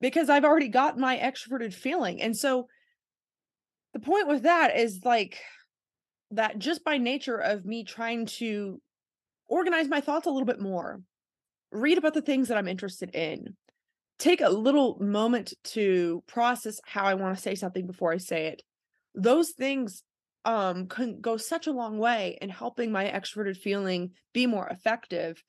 because 0.00 0.28
i've 0.28 0.44
already 0.44 0.68
got 0.68 0.98
my 0.98 1.16
extroverted 1.16 1.72
feeling 1.72 2.20
and 2.20 2.36
so 2.36 2.66
the 3.92 4.00
point 4.00 4.28
with 4.28 4.42
that 4.42 4.76
is 4.76 5.00
like 5.04 5.38
that 6.32 6.58
just 6.58 6.84
by 6.84 6.98
nature 6.98 7.38
of 7.38 7.64
me 7.64 7.84
trying 7.84 8.26
to 8.26 8.80
organize 9.48 9.88
my 9.88 10.00
thoughts 10.00 10.26
a 10.26 10.30
little 10.30 10.46
bit 10.46 10.60
more 10.60 11.00
read 11.70 11.98
about 11.98 12.14
the 12.14 12.22
things 12.22 12.48
that 12.48 12.58
i'm 12.58 12.68
interested 12.68 13.14
in 13.14 13.56
take 14.18 14.40
a 14.40 14.48
little 14.48 14.98
moment 15.00 15.52
to 15.64 16.22
process 16.26 16.80
how 16.86 17.04
I 17.04 17.14
want 17.14 17.36
to 17.36 17.42
say 17.42 17.54
something 17.54 17.86
before 17.86 18.12
I 18.12 18.16
say 18.18 18.46
it. 18.46 18.62
Those 19.14 19.50
things 19.50 20.02
um 20.44 20.86
can 20.86 21.20
go 21.20 21.36
such 21.36 21.66
a 21.66 21.72
long 21.72 21.98
way 21.98 22.38
in 22.40 22.48
helping 22.48 22.92
my 22.92 23.04
extroverted 23.04 23.56
feeling 23.56 24.12
be 24.32 24.46
more 24.46 24.68
effective 24.68 25.42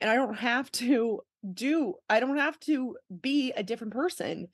and 0.00 0.08
I 0.08 0.14
don't 0.14 0.38
have 0.38 0.70
to 0.72 1.20
do 1.52 1.94
I 2.08 2.20
don't 2.20 2.38
have 2.38 2.58
to 2.60 2.96
be 3.20 3.52
a 3.52 3.62
different 3.62 3.92
person. 3.92 4.48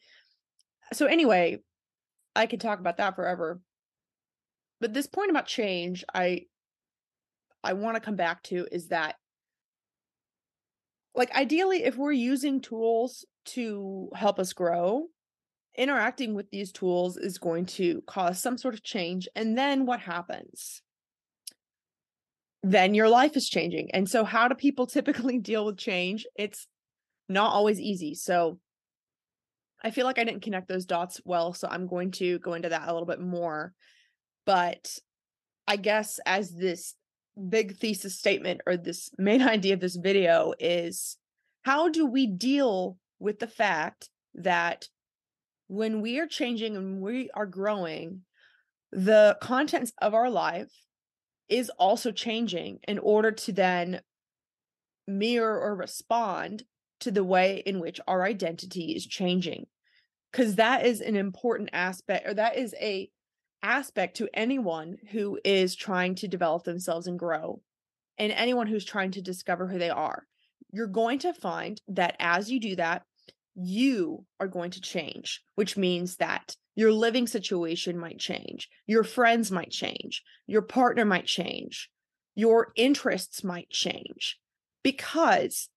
So 0.93 1.07
anyway, 1.07 1.59
I 2.35 2.47
could 2.47 2.61
talk 2.61 2.81
about 2.81 2.97
that 2.97 3.15
forever. 3.17 3.61
But 4.81 4.95
this 4.95 5.07
point 5.07 5.31
about 5.31 5.47
change, 5.47 6.05
I 6.13 6.47
I 7.63 7.75
want 7.75 7.97
to 7.97 8.01
come 8.01 8.17
back 8.17 8.43
to 8.45 8.67
is 8.73 8.89
that 8.89 9.17
like 11.15 11.35
ideally 11.35 11.85
if 11.85 11.97
we're 11.97 12.13
using 12.13 12.61
tools 12.61 13.25
to 13.47 14.11
help 14.15 14.39
us 14.39 14.53
grow, 14.53 15.07
interacting 15.77 16.35
with 16.35 16.51
these 16.51 16.73
tools 16.73 17.17
is 17.17 17.39
going 17.39 17.67
to 17.67 18.03
cause 18.07 18.41
some 18.41 18.59
sort 18.59 18.75
of 18.75 18.83
change. 18.83 19.29
And 19.35 19.57
then 19.57 19.87
what 19.87 20.01
happens? 20.01 20.83
Then 22.63 22.95
your 22.95 23.09
life 23.09 23.37
is 23.37 23.49
changing. 23.49 23.91
And 23.93 24.09
so, 24.09 24.25
how 24.25 24.49
do 24.49 24.55
people 24.55 24.87
typically 24.87 25.39
deal 25.39 25.65
with 25.65 25.79
change? 25.79 26.27
It's 26.37 26.67
not 27.29 27.53
always 27.53 27.81
easy. 27.81 28.15
So, 28.15 28.59
I 29.83 29.91
feel 29.91 30.05
like 30.05 30.19
I 30.19 30.25
didn't 30.25 30.43
connect 30.43 30.69
those 30.69 30.85
dots 30.85 31.21
well. 31.25 31.55
So, 31.55 31.69
I'm 31.71 31.87
going 31.87 32.11
to 32.13 32.39
go 32.41 32.55
into 32.55 32.69
that 32.69 32.89
a 32.89 32.93
little 32.93 33.07
bit 33.07 33.21
more. 33.21 33.73
But 34.45 34.99
I 35.67 35.77
guess 35.77 36.19
as 36.27 36.53
this 36.53 36.95
big 37.49 37.77
thesis 37.77 38.19
statement 38.19 38.61
or 38.67 38.77
this 38.77 39.11
main 39.17 39.43
idea 39.57 39.75
of 39.75 39.81
this 39.81 39.97
video 39.97 40.53
is 40.59 41.17
how 41.63 41.89
do 41.89 42.07
we 42.07 42.27
deal 42.27 42.99
with 43.21 43.39
the 43.39 43.47
fact 43.47 44.11
that 44.35 44.89
when 45.69 46.01
we 46.01 46.19
are 46.19 46.27
changing 46.27 46.77
and 46.77 47.01
we 47.01 47.31
are 47.35 47.47
growing, 47.47 48.23
the 48.91 49.39
contents 49.41 49.93
of 50.03 50.15
our 50.15 50.29
life 50.29 50.73
is 51.49 51.71
also 51.79 52.11
changing 52.11 52.81
in 52.89 52.99
order 52.99 53.31
to 53.31 53.53
then 53.53 54.01
mirror 55.07 55.61
or 55.61 55.77
respond 55.77 56.65
to 57.01 57.11
the 57.11 57.25
way 57.25 57.63
in 57.65 57.79
which 57.79 58.01
our 58.09 58.25
identity 58.25 58.95
is 58.97 59.07
changing. 59.07 59.67
Because 60.33 60.57
that 60.57 60.87
is 60.87 61.01
an 61.01 61.17
important 61.17 61.71
aspect 61.73 62.27
or 62.27 62.35
that 62.35 62.57
is 62.57 62.75
a 62.81 63.11
aspect 63.63 64.17
to 64.17 64.29
anyone 64.33 64.97
who 65.11 65.39
is 65.45 65.75
trying 65.75 66.15
to 66.15 66.29
develop 66.29 66.65
themselves 66.65 67.07
and 67.07 67.19
grow 67.19 67.61
and 68.17 68.33
anyone 68.33 68.67
who's 68.67 68.85
trying 68.85 69.11
to 69.11 69.23
discover 69.23 69.67
who 69.67 69.79
they 69.79 69.91
are. 69.91 70.27
You're 70.73 70.87
going 70.87 71.19
to 71.21 71.35
find 71.35 71.81
that 71.89 72.17
as 72.21 72.51
you 72.51 72.61
do 72.61 72.77
that 72.77 73.03
you 73.63 74.25
are 74.39 74.49
going 74.49 74.71
to 74.73 74.81
change, 74.81 75.43
which 75.55 75.77
means 75.77 76.17
that 76.17 76.57
your 76.75 76.93
living 76.93 77.27
situation 77.27 77.99
might 77.99 78.19
change, 78.19 78.69
your 78.87 79.05
friends 79.05 79.51
might 79.51 79.71
change, 79.71 80.23
your 80.47 80.63
partner 80.63 81.05
might 81.05 81.27
change, 81.27 81.91
your 82.35 82.73
interests 82.77 83.45
might 83.45 83.69
change. 83.71 84.39
Because 84.83 85.69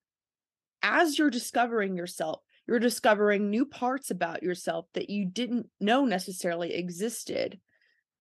as 0.82 1.18
you're 1.18 1.30
discovering 1.30 1.98
yourself, 1.98 2.42
You're 2.68 2.80
discovering 2.80 3.50
new 3.50 3.66
parts 3.66 4.10
about 4.10 4.44
yourself 4.44 4.86
that 4.94 5.10
you 5.10 5.25
didn't 5.25 5.68
know 5.80 6.06
necessarily 6.06 6.74
existed. 6.74 7.60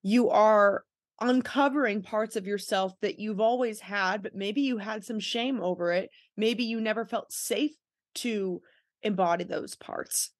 You 0.02 0.30
are 0.30 0.84
uncovering 1.20 2.02
parts 2.02 2.34
of 2.34 2.46
yourself 2.46 2.92
that 3.02 3.20
you've 3.20 3.40
always 3.40 3.78
had, 3.78 4.22
but 4.22 4.34
maybe 4.34 4.62
you 4.62 4.78
had 4.78 5.04
some 5.04 5.20
shame 5.20 5.62
over 5.62 5.92
it. 5.92 6.10
Maybe 6.36 6.64
you 6.64 6.80
never 6.80 7.04
felt 7.04 7.32
safe 7.32 7.72
to 8.16 8.60
embody 9.02 9.44
those 9.44 9.74
parts. 9.74 10.30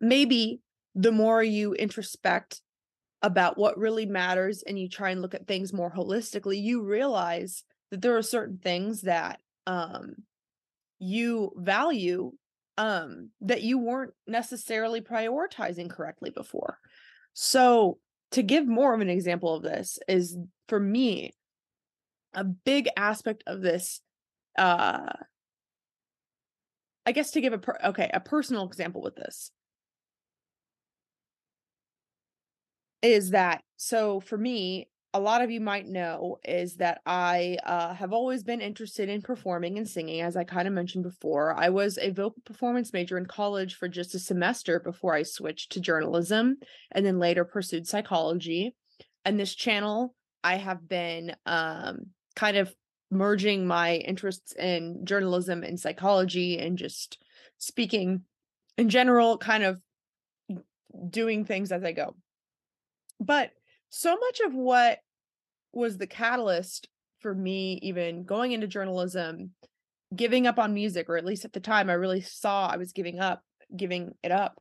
Maybe 0.00 0.60
the 0.94 1.12
more 1.12 1.42
you 1.42 1.74
introspect 1.74 2.60
about 3.22 3.56
what 3.56 3.78
really 3.78 4.06
matters 4.06 4.62
and 4.62 4.78
you 4.78 4.88
try 4.88 5.10
and 5.10 5.22
look 5.22 5.34
at 5.34 5.46
things 5.46 5.72
more 5.72 5.90
holistically, 5.90 6.62
you 6.62 6.82
realize 6.82 7.64
that 7.90 8.02
there 8.02 8.16
are 8.16 8.22
certain 8.22 8.58
things 8.58 9.02
that 9.02 9.40
um 9.66 10.14
you 10.98 11.50
value 11.56 12.32
um 12.76 13.30
that 13.40 13.62
you 13.62 13.78
weren't 13.78 14.12
necessarily 14.26 15.00
prioritizing 15.00 15.88
correctly 15.88 16.30
before. 16.30 16.78
So 17.32 17.98
to 18.32 18.42
give 18.42 18.66
more 18.66 18.94
of 18.94 19.00
an 19.00 19.08
example 19.08 19.54
of 19.54 19.62
this 19.62 19.98
is 20.06 20.36
for 20.68 20.78
me 20.78 21.34
a 22.34 22.44
big 22.44 22.88
aspect 22.96 23.42
of 23.46 23.62
this 23.62 24.00
uh 24.58 25.12
I 27.06 27.12
guess 27.12 27.30
to 27.32 27.40
give 27.40 27.52
a 27.52 27.58
per- 27.58 27.78
okay, 27.84 28.10
a 28.12 28.20
personal 28.20 28.66
example 28.66 29.02
with 29.02 29.16
this 29.16 29.50
is 33.02 33.30
that 33.30 33.62
so 33.76 34.20
for 34.20 34.38
me 34.38 34.88
a 35.14 35.20
lot 35.20 35.42
of 35.42 35.50
you 35.50 35.60
might 35.60 35.86
know 35.86 36.38
is 36.44 36.74
that 36.76 37.00
I 37.06 37.56
uh, 37.64 37.94
have 37.94 38.12
always 38.12 38.42
been 38.42 38.60
interested 38.60 39.08
in 39.08 39.22
performing 39.22 39.78
and 39.78 39.88
singing, 39.88 40.22
as 40.22 40.36
I 40.36 40.42
kind 40.42 40.66
of 40.66 40.74
mentioned 40.74 41.04
before. 41.04 41.54
I 41.56 41.68
was 41.68 41.98
a 41.98 42.10
vocal 42.10 42.42
performance 42.44 42.92
major 42.92 43.16
in 43.16 43.26
college 43.26 43.76
for 43.76 43.86
just 43.86 44.16
a 44.16 44.18
semester 44.18 44.80
before 44.80 45.14
I 45.14 45.22
switched 45.22 45.70
to 45.72 45.80
journalism 45.80 46.56
and 46.90 47.06
then 47.06 47.20
later 47.20 47.44
pursued 47.44 47.86
psychology. 47.86 48.74
And 49.24 49.38
this 49.38 49.54
channel, 49.54 50.16
I 50.42 50.56
have 50.56 50.88
been 50.88 51.36
um, 51.46 52.06
kind 52.34 52.56
of 52.56 52.74
merging 53.14 53.66
my 53.66 53.96
interests 53.96 54.52
in 54.52 55.04
journalism 55.04 55.62
and 55.62 55.78
psychology 55.78 56.58
and 56.58 56.76
just 56.76 57.18
speaking 57.58 58.22
in 58.76 58.88
general, 58.88 59.38
kind 59.38 59.64
of 59.64 59.80
doing 61.08 61.44
things 61.44 61.72
as 61.72 61.84
I 61.84 61.92
go. 61.92 62.16
But 63.20 63.52
so 63.90 64.16
much 64.16 64.40
of 64.40 64.54
what 64.54 64.98
was 65.72 65.98
the 65.98 66.06
catalyst 66.06 66.88
for 67.20 67.34
me 67.34 67.78
even 67.82 68.24
going 68.24 68.52
into 68.52 68.66
journalism 68.66 69.52
giving 70.14 70.46
up 70.46 70.58
on 70.58 70.74
music 70.74 71.08
or 71.08 71.16
at 71.16 71.24
least 71.24 71.44
at 71.44 71.52
the 71.52 71.60
time 71.60 71.88
i 71.88 71.94
really 71.94 72.20
saw 72.20 72.68
i 72.68 72.76
was 72.76 72.92
giving 72.92 73.18
up 73.18 73.42
giving 73.74 74.14
it 74.22 74.30
up 74.30 74.60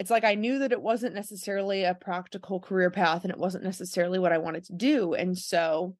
it's 0.00 0.10
like 0.10 0.24
i 0.24 0.34
knew 0.34 0.60
that 0.60 0.72
it 0.72 0.80
wasn't 0.80 1.14
necessarily 1.14 1.84
a 1.84 1.94
practical 1.94 2.58
career 2.58 2.90
path 2.90 3.22
and 3.22 3.30
it 3.30 3.38
wasn't 3.38 3.62
necessarily 3.62 4.18
what 4.18 4.32
i 4.32 4.38
wanted 4.38 4.64
to 4.64 4.72
do 4.72 5.14
and 5.14 5.36
so 5.36 5.94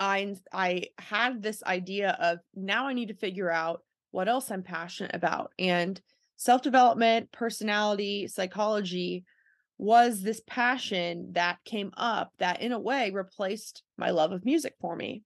i 0.00 0.34
i 0.52 0.84
had 0.98 1.42
this 1.42 1.62
idea 1.64 2.16
of 2.20 2.38
now 2.54 2.86
i 2.86 2.92
need 2.92 3.08
to 3.08 3.14
figure 3.14 3.50
out 3.50 3.82
what 4.10 4.28
else 4.28 4.50
i'm 4.50 4.62
passionate 4.62 5.14
about 5.14 5.52
and 5.58 6.00
self 6.36 6.62
development 6.62 7.30
personality 7.32 8.26
psychology 8.28 9.24
was 9.78 10.22
this 10.22 10.40
passion 10.46 11.32
that 11.32 11.58
came 11.64 11.92
up 11.96 12.32
that 12.38 12.62
in 12.62 12.72
a 12.72 12.78
way 12.78 13.10
replaced 13.10 13.82
my 13.98 14.10
love 14.10 14.32
of 14.32 14.44
music 14.44 14.74
for 14.80 14.96
me. 14.96 15.22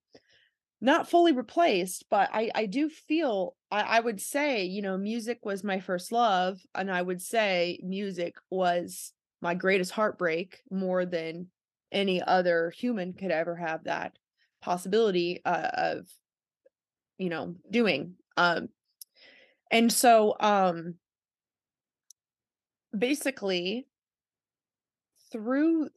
Not 0.81 1.11
fully 1.11 1.33
replaced 1.33 2.07
but 2.11 2.31
i 2.33 2.51
i 2.55 2.65
do 2.65 2.89
feel 2.89 3.55
I, 3.71 3.83
I 3.83 4.01
would 4.01 4.19
say 4.19 4.65
you 4.65 4.81
know 4.81 4.97
music 4.97 5.41
was 5.45 5.63
my 5.63 5.79
first 5.79 6.11
love 6.11 6.59
and 6.75 6.91
i 6.91 7.03
would 7.03 7.21
say 7.21 7.79
music 7.83 8.37
was 8.49 9.13
my 9.43 9.55
greatest 9.55 9.91
heartbreak 9.91 10.63
more 10.71 11.05
than 11.05 11.49
any 11.93 12.23
other 12.23 12.73
human 12.75 13.13
could 13.13 13.31
ever 13.31 13.57
have 13.57 13.85
that 13.85 14.17
possibility 14.61 15.41
uh, 15.45 15.69
of 15.75 16.07
you 17.19 17.29
know 17.29 17.55
doing 17.71 18.15
um 18.37 18.69
and 19.71 19.93
so 19.93 20.35
um 20.41 20.95
basically 22.97 23.87
through 25.31 25.89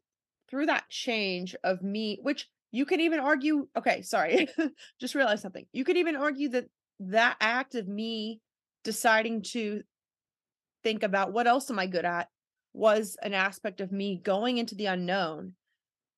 through 0.49 0.67
that 0.67 0.87
change 0.89 1.55
of 1.63 1.81
me 1.81 2.19
which 2.21 2.47
you 2.71 2.85
can 2.85 2.99
even 2.99 3.19
argue 3.19 3.67
okay 3.77 4.01
sorry 4.01 4.47
just 4.99 5.15
realized 5.15 5.41
something. 5.41 5.65
You 5.71 5.85
could 5.85 5.97
even 5.97 6.15
argue 6.15 6.49
that 6.49 6.65
that 6.99 7.37
act 7.39 7.75
of 7.75 7.87
me 7.87 8.41
deciding 8.83 9.43
to 9.43 9.83
think 10.83 11.03
about 11.03 11.31
what 11.31 11.47
else 11.47 11.71
am 11.71 11.79
i 11.79 11.87
good 11.87 12.03
at 12.03 12.29
was 12.73 13.15
an 13.21 13.33
aspect 13.33 13.79
of 13.79 13.91
me 13.91 14.19
going 14.21 14.57
into 14.57 14.75
the 14.75 14.87
unknown 14.87 15.53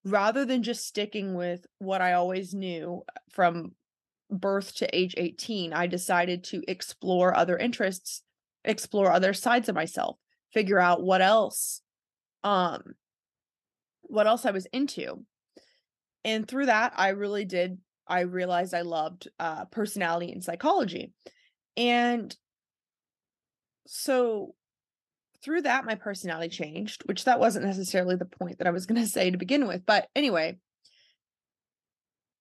rather 0.05 0.45
than 0.45 0.63
just 0.63 0.85
sticking 0.85 1.33
with 1.33 1.65
what 1.79 2.01
i 2.01 2.13
always 2.13 2.53
knew 2.53 3.03
from 3.31 3.71
birth 4.29 4.75
to 4.75 4.95
age 4.95 5.13
18 5.17 5.73
i 5.73 5.87
decided 5.87 6.43
to 6.43 6.61
explore 6.67 7.35
other 7.35 7.57
interests 7.57 8.21
explore 8.63 9.11
other 9.11 9.33
sides 9.33 9.69
of 9.69 9.75
myself 9.75 10.17
figure 10.53 10.79
out 10.79 11.03
what 11.03 11.21
else 11.21 11.81
um 12.43 12.95
what 14.07 14.27
else 14.27 14.45
I 14.45 14.51
was 14.51 14.65
into. 14.67 15.23
And 16.23 16.47
through 16.47 16.67
that, 16.67 16.93
I 16.95 17.09
really 17.09 17.45
did, 17.45 17.77
I 18.07 18.21
realized 18.21 18.73
I 18.73 18.81
loved 18.81 19.27
uh, 19.39 19.65
personality 19.65 20.31
and 20.31 20.43
psychology. 20.43 21.11
And 21.77 22.35
so 23.87 24.55
through 25.45 25.61
that, 25.61 25.85
my 25.85 25.93
personality 25.93 26.49
changed, 26.49 27.03
which 27.05 27.25
that 27.25 27.39
wasn't 27.39 27.65
necessarily 27.65 28.15
the 28.15 28.25
point 28.25 28.57
that 28.57 28.65
I 28.65 28.71
was 28.71 28.87
going 28.87 28.99
to 28.99 29.07
say 29.07 29.29
to 29.29 29.37
begin 29.37 29.67
with. 29.67 29.85
But 29.85 30.09
anyway, 30.15 30.57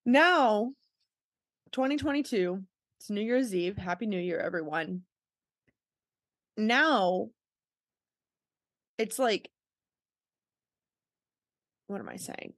now 0.07 0.73
2022, 1.73 2.63
it's 2.99 3.11
New 3.11 3.21
Year's 3.21 3.55
Eve. 3.55 3.77
Happy 3.77 4.07
New 4.07 4.19
Year, 4.19 4.41
everyone. 4.41 5.03
Now 6.57 7.29
it's 8.97 9.19
like 9.19 9.51
what 11.89 12.01
am 12.01 12.09
I 12.09 12.17
saying? 12.17 12.55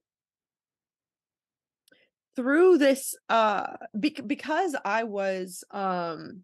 Through 2.36 2.78
this 2.78 3.16
uh 3.28 3.66
be- 3.98 4.20
because 4.24 4.76
I 4.84 5.02
was 5.04 5.64
um 5.72 6.42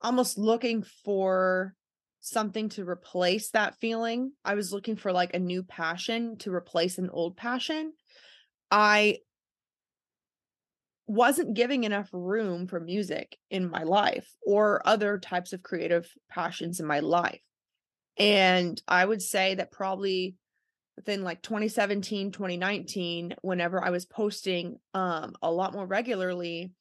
almost 0.00 0.38
looking 0.38 0.82
for 1.04 1.74
something 2.20 2.68
to 2.70 2.88
replace 2.88 3.50
that 3.50 3.76
feeling. 3.80 4.32
I 4.44 4.54
was 4.54 4.72
looking 4.72 4.96
for 4.96 5.12
like 5.12 5.34
a 5.34 5.38
new 5.38 5.62
passion 5.62 6.36
to 6.38 6.54
replace 6.54 6.98
an 6.98 7.10
old 7.10 7.36
passion. 7.36 7.92
I 8.70 9.18
wasn't 11.06 11.54
giving 11.54 11.84
enough 11.84 12.08
room 12.12 12.68
for 12.68 12.78
music 12.78 13.36
in 13.50 13.68
my 13.68 13.82
life 13.82 14.32
or 14.46 14.86
other 14.86 15.18
types 15.18 15.52
of 15.52 15.62
creative 15.62 16.08
passions 16.28 16.78
in 16.78 16.86
my 16.86 17.00
life. 17.00 17.40
And 18.16 18.80
I 18.86 19.04
would 19.04 19.22
say 19.22 19.56
that 19.56 19.72
probably 19.72 20.36
within 21.00 21.24
like 21.24 21.40
2017 21.40 22.30
2019 22.30 23.34
whenever 23.40 23.82
i 23.82 23.88
was 23.88 24.04
posting 24.04 24.76
um 24.92 25.32
a 25.40 25.50
lot 25.50 25.72
more 25.72 25.86
regularly 25.86 26.72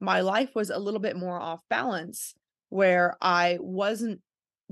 my 0.00 0.20
life 0.20 0.50
was 0.56 0.70
a 0.70 0.78
little 0.78 0.98
bit 0.98 1.16
more 1.16 1.38
off 1.38 1.62
balance 1.70 2.34
where 2.70 3.16
i 3.20 3.56
wasn't 3.60 4.20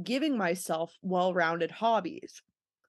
giving 0.03 0.37
myself 0.37 0.95
well-rounded 1.03 1.71
hobbies. 1.71 2.43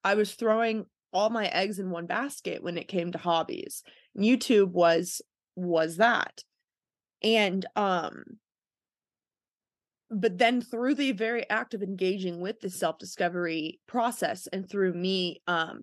I 0.03 0.15
was 0.15 0.33
throwing 0.33 0.85
all 1.13 1.29
my 1.29 1.47
eggs 1.47 1.79
in 1.79 1.89
one 1.89 2.05
basket 2.05 2.61
when 2.61 2.77
it 2.77 2.87
came 2.87 3.11
to 3.11 3.17
hobbies. 3.17 3.83
Youtube 4.17 4.71
was 4.71 5.21
was 5.55 5.97
that. 5.97 6.43
And 7.23 7.65
um 7.75 8.23
but 10.09 10.37
then 10.37 10.61
through 10.61 10.95
the 10.95 11.11
very 11.11 11.49
act 11.49 11.73
of 11.73 11.81
engaging 11.81 12.39
with 12.39 12.61
the 12.61 12.69
self-discovery 12.69 13.79
process 13.87 14.47
and 14.47 14.69
through 14.69 14.93
me 14.93 15.41
um 15.47 15.81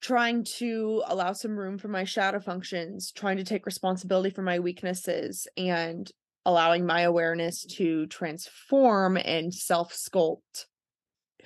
trying 0.00 0.44
to 0.44 1.02
allow 1.06 1.32
some 1.32 1.56
room 1.56 1.78
for 1.78 1.88
my 1.88 2.04
shadow 2.04 2.38
functions, 2.38 3.10
trying 3.10 3.38
to 3.38 3.44
take 3.44 3.64
responsibility 3.64 4.28
for 4.28 4.42
my 4.42 4.58
weaknesses, 4.58 5.48
and 5.56 6.12
allowing 6.44 6.86
my 6.86 7.02
awareness 7.02 7.64
to 7.64 8.06
transform 8.06 9.16
and 9.16 9.52
self 9.52 9.92
sculpt 9.92 10.66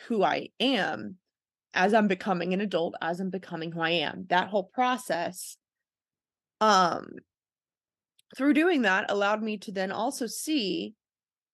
who 0.06 0.22
I 0.22 0.48
am 0.60 1.16
as 1.74 1.94
I'm 1.94 2.08
becoming 2.08 2.54
an 2.54 2.60
adult, 2.60 2.94
as 3.00 3.20
I'm 3.20 3.30
becoming 3.30 3.72
who 3.72 3.80
I 3.80 3.90
am. 3.90 4.26
That 4.30 4.48
whole 4.48 4.64
process, 4.64 5.56
um, 6.60 7.06
through 8.36 8.54
doing 8.54 8.82
that, 8.82 9.10
allowed 9.10 9.42
me 9.42 9.58
to 9.58 9.72
then 9.72 9.92
also 9.92 10.26
see 10.26 10.94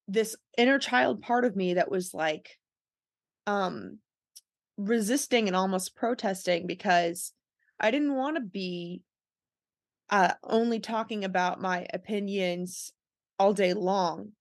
this 0.08 0.36
inner 0.56 0.78
child 0.78 1.22
part 1.22 1.44
of 1.44 1.56
me 1.56 1.74
that 1.74 1.90
was 1.90 2.14
like, 2.14 2.58
um, 3.46 3.98
resisting 4.76 5.46
and 5.46 5.56
almost 5.56 5.94
protesting 5.94 6.66
because 6.66 7.32
I 7.78 7.90
didn't 7.90 8.14
want 8.14 8.36
to 8.36 8.42
be 8.42 9.02
uh, 10.10 10.32
only 10.42 10.80
talking 10.80 11.24
about 11.24 11.60
my 11.60 11.86
opinions 11.92 12.92
all 13.38 13.52
day 13.52 13.74
long. 13.74 14.32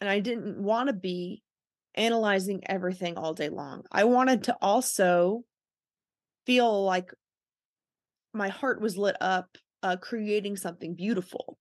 and 0.00 0.08
I 0.08 0.20
didn't 0.20 0.62
want 0.62 0.86
to 0.86 0.92
be 0.92 1.42
analyzing 1.94 2.62
everything 2.66 3.16
all 3.16 3.34
day 3.34 3.48
long. 3.48 3.82
I 3.90 4.04
wanted 4.04 4.44
to 4.44 4.56
also 4.62 5.42
feel 6.46 6.84
like 6.84 7.12
my 8.32 8.48
heart 8.48 8.80
was 8.80 8.96
lit 8.96 9.16
up 9.20 9.58
uh, 9.82 9.96
creating 9.96 10.56
something 10.56 10.94
beautiful. 10.94 11.58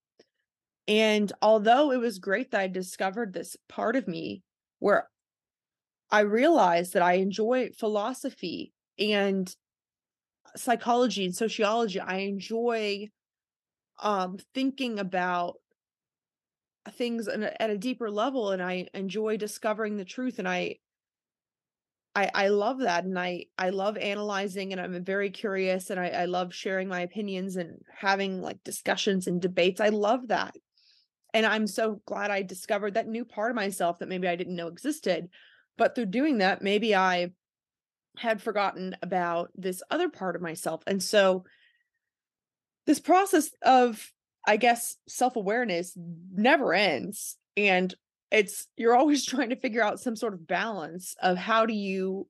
And 0.88 1.32
although 1.42 1.92
it 1.92 1.98
was 1.98 2.20
great 2.20 2.52
that 2.52 2.62
I 2.62 2.68
discovered 2.68 3.34
this 3.34 3.58
part 3.68 3.96
of 3.96 4.08
me 4.08 4.44
where 4.80 5.10
I 6.10 6.22
realized 6.22 6.94
that 6.94 7.02
I 7.02 7.14
enjoy 7.14 7.72
philosophy 7.78 8.72
and 8.98 9.54
psychology 10.56 11.26
and 11.26 11.36
sociology, 11.36 12.00
I 12.00 12.20
enjoy 12.20 13.10
um, 14.02 14.38
thinking 14.54 15.00
about 15.00 15.56
things 16.94 17.28
at 17.28 17.70
a 17.70 17.78
deeper 17.78 18.10
level 18.10 18.52
and 18.52 18.62
I 18.62 18.88
enjoy 18.94 19.38
discovering 19.38 19.98
the 19.98 20.06
truth 20.06 20.40
and 20.40 20.48
I 20.48 20.78
I 22.16 22.32
I 22.34 22.48
love 22.48 22.80
that 22.80 23.04
and 23.04 23.18
I 23.18 23.46
I 23.58 23.70
love 23.70 23.98
analyzing 23.98 24.72
and 24.72 24.82
I'm 24.82 25.04
very 25.04 25.30
curious 25.30 25.90
and 25.90 26.00
I 26.00 26.10
I 26.10 26.26
love 26.26 26.54
sharing 26.54 26.88
my 26.88 27.02
opinions 27.02 27.56
and 27.56 27.82
having 27.96 28.42
like 28.42 28.64
discussions 28.64 29.28
and 29.28 29.42
debates. 29.42 29.80
I 29.80 29.90
love 29.90 30.30
that. 30.30 30.56
And 31.34 31.46
I'm 31.46 31.68
so 31.68 32.02
glad 32.06 32.32
I 32.32 32.42
discovered 32.42 32.96
that 32.96 33.08
new 33.08 33.26
part 33.26 33.52
of 33.52 33.56
myself 33.56 34.00
that 34.00 34.10
maybe 34.10 34.28
I 34.28 34.36
didn't 34.36 34.56
know 34.56 34.68
existed. 34.68 35.30
But 35.78 35.94
through 35.94 36.08
doing 36.08 36.40
that, 36.40 36.62
maybe 36.62 36.96
I 36.96 37.32
had 38.18 38.42
forgotten 38.42 38.98
about 39.04 39.52
this 39.56 39.84
other 39.92 40.10
part 40.10 40.36
of 40.36 40.42
myself. 40.42 40.82
And 40.88 41.04
so 41.04 41.46
this 42.88 43.00
process 43.00 43.52
of 43.62 44.12
I 44.48 44.58
guess 44.58 44.96
self-awareness 45.08 45.94
never 46.34 46.74
ends 46.74 47.38
and 47.58 47.94
it's 48.32 48.68
you're 48.78 48.96
always 48.96 49.26
trying 49.26 49.50
to 49.50 49.56
figure 49.56 49.84
out 49.84 50.00
some 50.00 50.16
sort 50.16 50.34
of 50.34 50.48
balance 50.48 51.16
of 51.22 51.38
how 51.38 51.66
do 51.66 51.74
you 51.74 52.28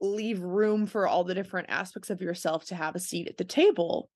leave 0.00 0.40
room 0.40 0.86
for 0.86 1.08
all 1.08 1.24
the 1.24 1.34
different 1.34 1.70
aspects 1.70 2.10
of 2.10 2.20
yourself 2.20 2.64
to 2.66 2.74
have 2.74 2.94
a 2.94 3.00
seat 3.00 3.28
at 3.28 3.36
the 3.36 3.44
table. 3.44 4.08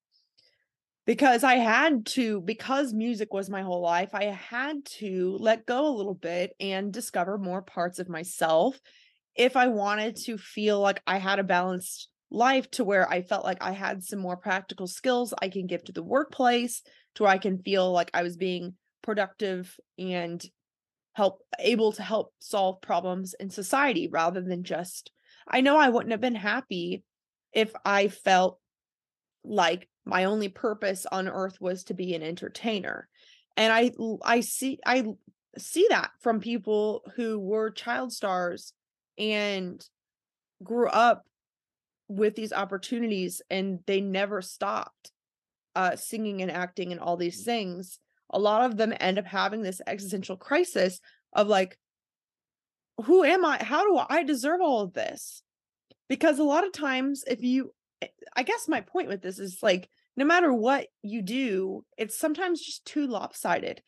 Because 1.05 1.43
I 1.43 1.57
had 1.57 2.07
to 2.07 2.41
because 2.41 2.95
music 2.95 3.33
was 3.33 3.51
my 3.51 3.63
whole 3.63 3.81
life 3.81 4.11
I 4.15 4.27
had 4.27 4.85
to 4.99 5.37
let 5.41 5.67
go 5.67 5.89
a 5.89 5.97
little 5.97 6.15
bit 6.15 6.55
and 6.61 6.93
discover 6.93 7.39
more 7.39 7.61
parts 7.61 7.99
of 7.99 8.09
myself 8.09 8.81
if 9.35 9.57
I 9.57 9.67
wanted 9.67 10.15
to 10.27 10.39
feel 10.39 10.79
like 10.79 11.03
I 11.05 11.19
had 11.19 11.41
a 11.41 11.45
balanced 11.45 12.09
life 12.31 12.71
to 12.73 12.85
where 12.85 13.11
I 13.11 13.23
felt 13.23 13.45
like 13.45 13.59
I 13.61 13.73
had 13.73 14.05
some 14.05 14.21
more 14.21 14.37
practical 14.37 14.87
skills 14.87 15.35
I 15.43 15.49
can 15.49 15.67
give 15.67 15.83
to 15.85 15.93
the 15.93 16.05
workplace 16.05 16.83
to 17.15 17.25
where 17.25 17.33
I 17.33 17.39
can 17.39 17.59
feel 17.59 17.91
like 17.93 18.11
I 18.15 18.23
was 18.23 18.37
being 18.37 18.75
productive 19.03 19.79
and 19.99 20.45
help 21.15 21.43
able 21.59 21.93
to 21.93 22.03
help 22.03 22.33
solve 22.41 22.81
problems 22.81 23.35
in 23.35 23.51
society 23.51 24.09
rather 24.11 24.41
than 24.41 24.65
just 24.65 25.11
I 25.47 25.61
know 25.61 25.77
I 25.77 25.89
wouldn't 25.89 26.13
have 26.13 26.21
been 26.21 26.35
happy 26.35 27.03
if 27.53 27.73
I 27.85 28.09
felt 28.09 28.59
like 29.45 29.89
my 30.05 30.25
only 30.25 30.49
purpose 30.49 31.07
on 31.11 31.29
earth 31.29 31.61
was 31.61 31.85
to 31.85 31.95
be 31.95 32.15
an 32.15 32.23
entertainer. 32.23 33.09
And 33.57 33.73
I 33.73 33.93
I 34.25 34.41
see 34.41 34.79
I 34.87 35.05
see 35.59 35.87
that 35.91 36.11
from 36.21 36.41
people 36.41 37.03
who 37.17 37.39
were 37.39 37.71
child 37.71 38.13
stars 38.13 38.73
and 39.19 39.85
grew 40.63 40.89
up 40.89 41.27
with 42.09 42.35
these 42.35 42.53
opportunities 42.53 43.43
and 43.51 43.81
they 43.87 44.01
never 44.01 44.41
stopped 44.41 45.13
uh, 45.75 45.97
singing 45.97 46.43
and 46.43 46.51
acting 46.51 46.93
and 46.93 47.01
all 47.01 47.17
these 47.17 47.45
things, 47.45 47.99
a 48.31 48.39
lot 48.39 48.65
of 48.65 48.77
them 48.77 48.95
end 48.99 49.19
up 49.19 49.27
having 49.27 49.63
this 49.63 49.81
existential 49.87 50.37
crisis 50.37 51.01
of 51.33 51.49
like, 51.49 51.79
who 53.05 53.25
am 53.25 53.45
I? 53.45 53.63
How 53.63 53.85
do 53.85 54.01
I 54.09 54.23
deserve 54.23 54.61
all 54.61 54.83
of 54.83 54.93
this? 54.93 55.43
Because 56.09 56.39
a 56.39 56.45
lot 56.45 56.65
of 56.67 56.73
times, 56.73 57.25
if 57.27 57.43
you, 57.43 57.73
eh, 58.01 58.09
I 58.37 58.43
guess 58.43 58.69
my 58.69 58.81
point 58.81 59.09
with 59.09 59.23
this 59.23 59.39
is 59.39 59.59
like, 59.63 59.89
no 60.17 60.25
matter 60.25 60.53
what 60.53 60.89
you 61.03 61.23
do, 61.23 61.85
it's 61.97 62.19
sometimes 62.19 62.61
just 62.61 62.85
too 62.85 63.07
lopsided. 63.07 63.83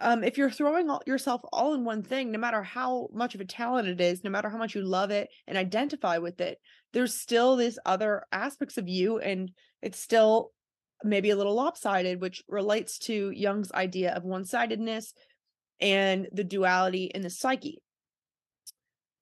Um, 0.00 0.22
if 0.24 0.38
you're 0.38 0.50
throwing 0.50 0.88
all, 0.88 1.02
yourself 1.06 1.42
all 1.52 1.74
in 1.74 1.84
one 1.84 2.02
thing, 2.02 2.30
no 2.30 2.38
matter 2.38 2.62
how 2.62 3.08
much 3.12 3.34
of 3.34 3.40
a 3.40 3.44
talent 3.44 3.88
it 3.88 4.00
is, 4.00 4.24
no 4.24 4.30
matter 4.30 4.48
how 4.48 4.56
much 4.56 4.74
you 4.74 4.82
love 4.82 5.10
it 5.10 5.28
and 5.46 5.58
identify 5.58 6.18
with 6.18 6.40
it, 6.40 6.58
there's 6.92 7.14
still 7.14 7.56
these 7.56 7.78
other 7.84 8.24
aspects 8.32 8.78
of 8.78 8.88
you, 8.88 9.18
and 9.18 9.50
it's 9.82 10.00
still 10.00 10.52
maybe 11.04 11.30
a 11.30 11.36
little 11.36 11.54
lopsided, 11.54 12.20
which 12.20 12.42
relates 12.48 12.98
to 12.98 13.30
Jung's 13.30 13.72
idea 13.72 14.14
of 14.14 14.24
one 14.24 14.44
sidedness 14.44 15.14
and 15.80 16.28
the 16.32 16.44
duality 16.44 17.10
in 17.14 17.22
the 17.22 17.30
psyche, 17.30 17.82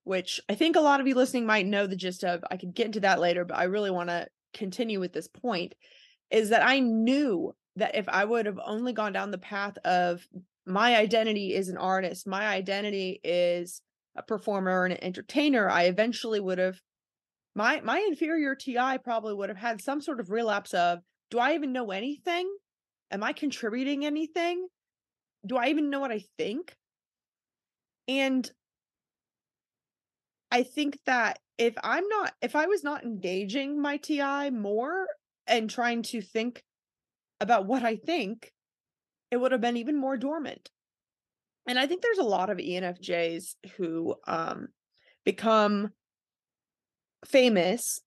which 0.04 0.40
I 0.48 0.54
think 0.54 0.76
a 0.76 0.80
lot 0.80 1.00
of 1.00 1.06
you 1.06 1.14
listening 1.14 1.46
might 1.46 1.66
know 1.66 1.86
the 1.86 1.96
gist 1.96 2.24
of. 2.24 2.42
I 2.50 2.56
could 2.56 2.74
get 2.74 2.86
into 2.86 3.00
that 3.00 3.20
later, 3.20 3.44
but 3.44 3.58
I 3.58 3.64
really 3.64 3.90
want 3.90 4.08
to 4.08 4.28
continue 4.54 5.00
with 5.00 5.12
this 5.12 5.28
point 5.28 5.74
is 6.30 6.48
that 6.48 6.66
I 6.66 6.80
knew 6.80 7.54
that 7.76 7.94
if 7.94 8.08
I 8.08 8.24
would 8.24 8.46
have 8.46 8.58
only 8.64 8.92
gone 8.92 9.12
down 9.12 9.30
the 9.30 9.38
path 9.38 9.76
of 9.84 10.26
my 10.66 10.96
identity 10.96 11.54
is 11.54 11.68
an 11.68 11.76
artist, 11.76 12.26
my 12.26 12.46
identity 12.46 13.20
is 13.22 13.82
a 14.16 14.22
performer 14.22 14.84
and 14.84 14.94
an 14.94 15.04
entertainer, 15.04 15.68
I 15.68 15.84
eventually 15.84 16.40
would 16.40 16.58
have 16.58 16.80
my 17.54 17.80
my 17.82 17.98
inferior 18.00 18.54
TI 18.54 18.98
probably 19.02 19.34
would 19.34 19.48
have 19.48 19.58
had 19.58 19.80
some 19.80 20.00
sort 20.00 20.20
of 20.20 20.30
relapse 20.30 20.74
of 20.74 21.00
do 21.30 21.38
I 21.38 21.54
even 21.54 21.72
know 21.72 21.90
anything? 21.90 22.48
Am 23.10 23.22
I 23.22 23.32
contributing 23.32 24.04
anything? 24.04 24.66
Do 25.46 25.56
I 25.56 25.68
even 25.68 25.90
know 25.90 26.00
what 26.00 26.12
I 26.12 26.24
think? 26.38 26.74
And 28.08 28.50
I 30.50 30.62
think 30.62 30.98
that 31.06 31.38
if 31.58 31.74
I'm 31.82 32.06
not, 32.08 32.32
if 32.40 32.54
I 32.54 32.66
was 32.66 32.84
not 32.84 33.04
engaging 33.04 33.80
my 33.80 33.96
TI 33.96 34.50
more 34.50 35.06
and 35.46 35.68
trying 35.68 36.02
to 36.04 36.20
think 36.20 36.62
about 37.40 37.66
what 37.66 37.82
I 37.82 37.96
think, 37.96 38.52
it 39.30 39.36
would 39.36 39.52
have 39.52 39.60
been 39.60 39.76
even 39.76 39.96
more 39.96 40.16
dormant. 40.16 40.70
And 41.68 41.78
I 41.78 41.86
think 41.86 42.02
there's 42.02 42.18
a 42.18 42.22
lot 42.22 42.50
of 42.50 42.58
ENFJs 42.58 43.54
who 43.76 44.14
um, 44.26 44.68
become 45.24 45.90
famous 47.24 48.00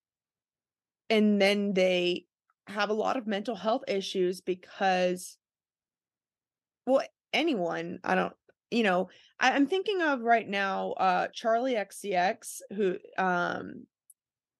and 1.09 1.41
then 1.41 1.73
they 1.73 2.25
have 2.69 2.89
a 2.89 2.93
lot 2.93 3.17
of 3.17 3.27
mental 3.27 3.55
health 3.55 3.83
issues 3.87 4.41
because 4.41 5.37
well 6.85 7.01
anyone 7.33 7.99
i 8.03 8.15
don't 8.15 8.33
you 8.71 8.83
know 8.83 9.09
I, 9.39 9.51
am 9.51 9.67
thinking 9.67 10.01
of 10.01 10.21
right 10.21 10.47
now 10.47 10.91
uh 10.91 11.27
Charli 11.27 11.75
XCX 11.75 12.61
who 12.75 12.97
um 13.17 13.85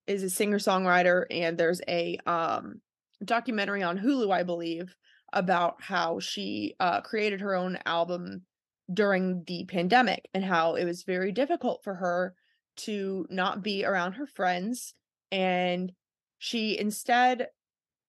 is 0.08 0.24
a 0.24 0.30
singer 0.30 0.60
songwriter 0.60 1.26
and 1.30 1.58
there's 1.58 1.82
a 1.88 2.18
um 2.26 2.82
documentary 3.24 3.84
on 3.84 3.98
hulu 3.98 4.32
i 4.32 4.44
believe 4.44 4.96
about 5.32 5.76
how 5.82 6.20
she 6.20 6.76
uh 6.80 7.02
created 7.02 7.42
her 7.42 7.56
own 7.56 7.78
album 7.86 8.44
during 8.92 9.44
the 9.46 9.66
pandemic 9.66 10.28
and 10.34 10.44
how 10.44 10.76
it 10.76 10.86
was 10.86 11.04
very 11.04 11.32
difficult 11.32 11.84
for 11.84 11.94
her 11.94 12.34
to 12.76 13.28
not 13.30 13.62
be 13.62 13.86
around 13.86 14.14
her 14.14 14.26
friends 14.26 14.96
and 15.32 15.92
she 16.40 16.78
instead 16.80 17.48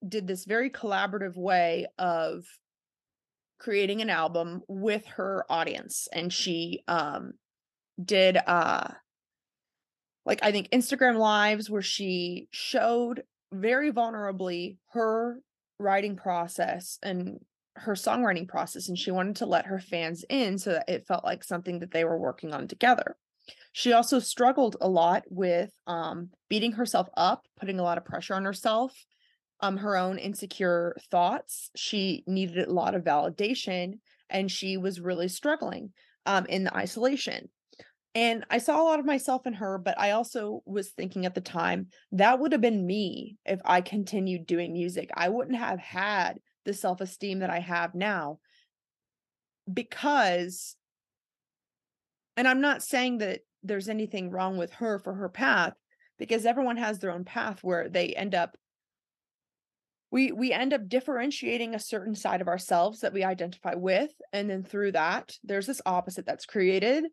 did 0.07 0.27
this 0.27 0.45
very 0.45 0.71
collaborative 0.71 1.37
way 1.37 1.87
of 1.99 2.45
creating 3.59 4.01
an 4.01 4.11
album 4.11 4.63
with 4.69 5.05
her 5.07 5.45
audience 5.51 6.09
and 6.13 6.33
she 6.33 6.83
um 6.89 7.33
did 8.03 8.39
uh 8.47 8.89
like 10.25 10.41
I 10.43 10.53
think 10.53 10.71
Instagram 10.71 11.19
lives 11.19 11.69
where 11.69 11.83
she 11.83 12.49
showed 12.51 13.23
very 13.53 13.93
vulnerably 13.93 14.77
her 14.93 15.41
writing 15.79 16.17
process 16.17 16.99
and 17.03 17.41
her 17.77 17.95
songwriting 17.95 18.47
process 18.49 18.89
and 18.89 18.99
she 18.99 19.11
wanted 19.11 19.37
to 19.37 19.47
let 19.47 19.67
her 19.67 19.79
fans 19.79 20.25
in 20.29 20.59
so 20.59 20.73
that 20.73 20.89
it 20.89 21.07
felt 21.07 21.25
like 21.25 21.43
something 21.43 21.81
that 21.81 21.91
they 21.91 22.05
were 22.05 22.19
working 22.19 22.53
on 22.53 22.69
together. 22.69 23.17
She 23.73 23.93
also 23.93 24.19
struggled 24.19 24.77
a 24.81 24.89
lot 24.89 25.25
with 25.29 25.71
um 25.87 26.31
beating 26.49 26.73
herself 26.73 27.09
up, 27.15 27.45
putting 27.59 27.79
a 27.79 27.83
lot 27.83 27.99
of 27.99 28.05
pressure 28.05 28.35
on 28.35 28.45
herself 28.45 28.95
um 29.63 29.77
her 29.77 29.97
own 29.97 30.19
insecure 30.19 30.97
thoughts 31.11 31.71
she 31.77 32.25
needed 32.27 32.69
a 32.69 32.73
lot 32.73 32.95
of 32.95 33.05
validation 33.05 33.99
and 34.29 34.51
she 34.51 34.77
was 34.77 35.01
really 35.01 35.29
struggling 35.29 35.93
um 36.27 36.47
in 36.47 36.65
the 36.65 36.77
isolation. 36.77 37.49
And 38.15 38.45
i 38.51 38.59
saw 38.59 38.83
a 38.83 38.85
lot 38.85 38.99
of 38.99 39.07
myself 39.07 39.47
in 39.47 39.55
her 39.55 39.79
but 39.79 39.99
i 39.99 40.11
also 40.13 40.63
was 40.67 40.91
thinking 40.91 41.27
at 41.27 41.35
the 41.35 41.41
time 41.41 41.89
that 42.13 42.39
would 42.41 42.53
have 42.53 42.61
been 42.61 42.87
me 42.87 43.37
if 43.45 43.61
i 43.65 43.81
continued 43.81 44.47
doing 44.47 44.73
music. 44.73 45.11
I 45.15 45.29
wouldn't 45.29 45.59
have 45.59 45.79
had 45.79 46.39
the 46.65 46.75
self-esteem 46.75 47.39
that 47.39 47.51
i 47.51 47.61
have 47.61 47.95
now. 47.95 48.39
Because 49.73 50.77
and 52.37 52.49
i'm 52.49 52.61
not 52.61 52.83
saying 52.83 53.19
that 53.19 53.41
there's 53.63 53.89
anything 53.89 54.31
wrong 54.31 54.57
with 54.57 54.73
her 54.73 54.99
for 54.99 55.15
her 55.15 55.29
path 55.29 55.75
because 56.19 56.47
everyone 56.47 56.77
has 56.77 56.99
their 56.99 57.13
own 57.13 57.25
path 57.25 57.61
where 57.63 57.89
they 57.89 58.09
end 58.09 58.35
up 58.35 58.57
we 60.11 60.33
we 60.33 60.53
end 60.53 60.73
up 60.73 60.89
differentiating 60.89 61.75
a 61.75 61.81
certain 61.81 62.15
side 62.15 62.41
of 62.41 62.49
ourselves 62.49 63.01
that 63.01 63.13
we 63.13 63.25
identify 63.25 63.75
with 63.75 64.11
and 64.33 64.51
then 64.51 64.63
through 64.63 64.93
that 64.93 65.33
there's 65.45 65.67
this 65.67 65.83
opposite 65.87 66.27
that's 66.27 66.47
created 66.47 67.05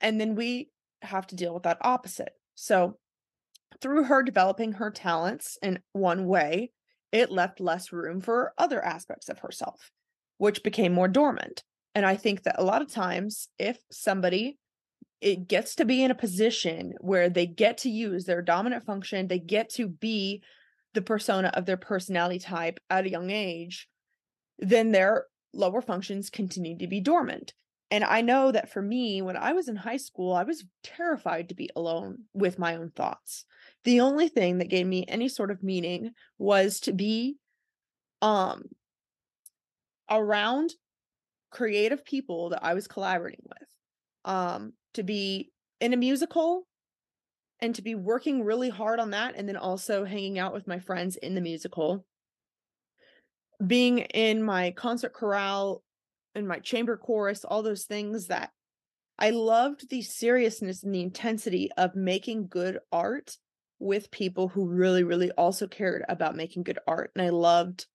and 0.00 0.20
then 0.20 0.34
we 0.34 0.68
have 1.02 1.26
to 1.28 1.36
deal 1.36 1.54
with 1.54 1.64
that 1.64 1.78
opposite. 1.80 2.32
So 2.54 2.98
through 3.80 4.04
her 4.04 4.22
developing 4.22 4.72
her 4.72 4.90
talents 4.90 5.58
in 5.62 5.80
one 5.92 6.26
way 6.26 6.70
it 7.10 7.30
left 7.30 7.60
less 7.60 7.92
room 7.92 8.20
for 8.20 8.52
other 8.56 8.82
aspects 8.82 9.28
of 9.28 9.40
herself 9.40 9.90
which 10.38 10.62
became 10.62 10.92
more 10.92 11.08
dormant. 11.08 11.62
And 11.94 12.06
i 12.06 12.16
think 12.16 12.44
that 12.44 12.58
a 12.58 12.64
lot 12.64 12.82
of 12.82 12.92
times 12.92 13.48
if 13.58 13.78
somebody 13.90 14.58
it 15.20 15.46
gets 15.46 15.76
to 15.76 15.84
be 15.84 16.02
in 16.02 16.10
a 16.10 16.16
position 16.16 16.94
where 17.00 17.28
they 17.28 17.46
get 17.46 17.78
to 17.78 17.88
use 17.88 18.24
their 18.24 18.42
dominant 18.42 18.84
function 18.84 19.28
they 19.28 19.38
get 19.38 19.68
to 19.70 19.88
be 19.88 20.42
the 20.94 21.02
persona 21.02 21.50
of 21.54 21.66
their 21.66 21.76
personality 21.76 22.38
type 22.38 22.78
at 22.90 23.06
a 23.06 23.10
young 23.10 23.30
age, 23.30 23.88
then 24.58 24.92
their 24.92 25.26
lower 25.52 25.80
functions 25.80 26.30
continue 26.30 26.78
to 26.78 26.86
be 26.86 27.00
dormant. 27.00 27.54
And 27.90 28.04
I 28.04 28.22
know 28.22 28.50
that 28.52 28.72
for 28.72 28.80
me, 28.80 29.20
when 29.20 29.36
I 29.36 29.52
was 29.52 29.68
in 29.68 29.76
high 29.76 29.98
school, 29.98 30.32
I 30.32 30.44
was 30.44 30.64
terrified 30.82 31.50
to 31.50 31.54
be 31.54 31.68
alone 31.76 32.24
with 32.32 32.58
my 32.58 32.76
own 32.76 32.90
thoughts. 32.90 33.44
The 33.84 34.00
only 34.00 34.28
thing 34.28 34.58
that 34.58 34.70
gave 34.70 34.86
me 34.86 35.04
any 35.06 35.28
sort 35.28 35.50
of 35.50 35.62
meaning 35.62 36.12
was 36.38 36.80
to 36.80 36.92
be 36.92 37.36
um 38.22 38.62
around 40.08 40.72
creative 41.50 42.04
people 42.04 42.50
that 42.50 42.64
I 42.64 42.72
was 42.72 42.88
collaborating 42.88 43.44
with. 43.46 43.68
Um 44.24 44.72
to 44.94 45.02
be 45.02 45.52
in 45.80 45.92
a 45.92 45.98
musical 45.98 46.66
and 47.62 47.74
to 47.76 47.82
be 47.82 47.94
working 47.94 48.44
really 48.44 48.68
hard 48.68 49.00
on 49.00 49.10
that 49.10 49.34
and 49.36 49.48
then 49.48 49.56
also 49.56 50.04
hanging 50.04 50.38
out 50.38 50.52
with 50.52 50.66
my 50.66 50.78
friends 50.78 51.16
in 51.16 51.34
the 51.34 51.40
musical. 51.40 52.04
Being 53.64 53.98
in 53.98 54.42
my 54.42 54.72
concert 54.72 55.14
chorale 55.14 55.82
and 56.34 56.48
my 56.48 56.58
chamber 56.58 56.96
chorus 56.96 57.44
all 57.44 57.62
those 57.62 57.84
things 57.84 58.28
that 58.28 58.50
i 59.18 59.30
loved 59.30 59.88
the 59.90 60.02
seriousness 60.02 60.82
and 60.82 60.94
the 60.94 61.02
intensity 61.02 61.70
of 61.76 61.94
making 61.94 62.46
good 62.48 62.78
art 62.90 63.36
with 63.78 64.10
people 64.10 64.48
who 64.48 64.68
really 64.68 65.02
really 65.02 65.30
also 65.32 65.66
cared 65.66 66.04
about 66.08 66.36
making 66.36 66.62
good 66.62 66.78
art 66.86 67.10
and 67.14 67.24
i 67.24 67.30
loved 67.30 67.86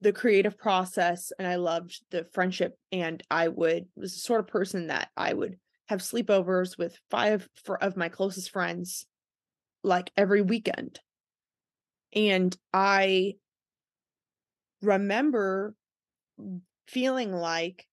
the 0.00 0.12
creative 0.12 0.58
process 0.58 1.32
and 1.38 1.46
i 1.46 1.56
loved 1.56 2.00
the 2.10 2.26
friendship 2.32 2.76
and 2.90 3.22
i 3.30 3.48
would 3.48 3.86
was 3.96 4.12
the 4.14 4.20
sort 4.20 4.40
of 4.40 4.46
person 4.46 4.88
that 4.88 5.10
i 5.16 5.32
would 5.32 5.56
have 5.88 6.00
sleepovers 6.00 6.78
with 6.78 6.98
five 7.10 7.48
of 7.80 7.96
my 7.96 8.08
closest 8.08 8.50
friends 8.50 9.06
like 9.82 10.10
every 10.16 10.42
weekend. 10.42 11.00
And 12.14 12.56
I 12.72 13.34
remember 14.80 15.74
feeling 16.86 17.32
like 17.32 17.86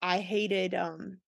I 0.00 0.18
hated 0.18 0.74
um 0.74 1.18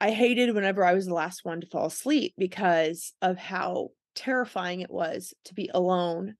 I 0.00 0.12
hated 0.12 0.54
whenever 0.54 0.84
I 0.84 0.94
was 0.94 1.06
the 1.06 1.14
last 1.14 1.44
one 1.44 1.60
to 1.60 1.66
fall 1.66 1.86
asleep 1.86 2.34
because 2.38 3.12
of 3.20 3.36
how 3.36 3.90
terrifying 4.14 4.80
it 4.80 4.90
was 4.90 5.34
to 5.44 5.54
be 5.54 5.70
alone 5.72 6.36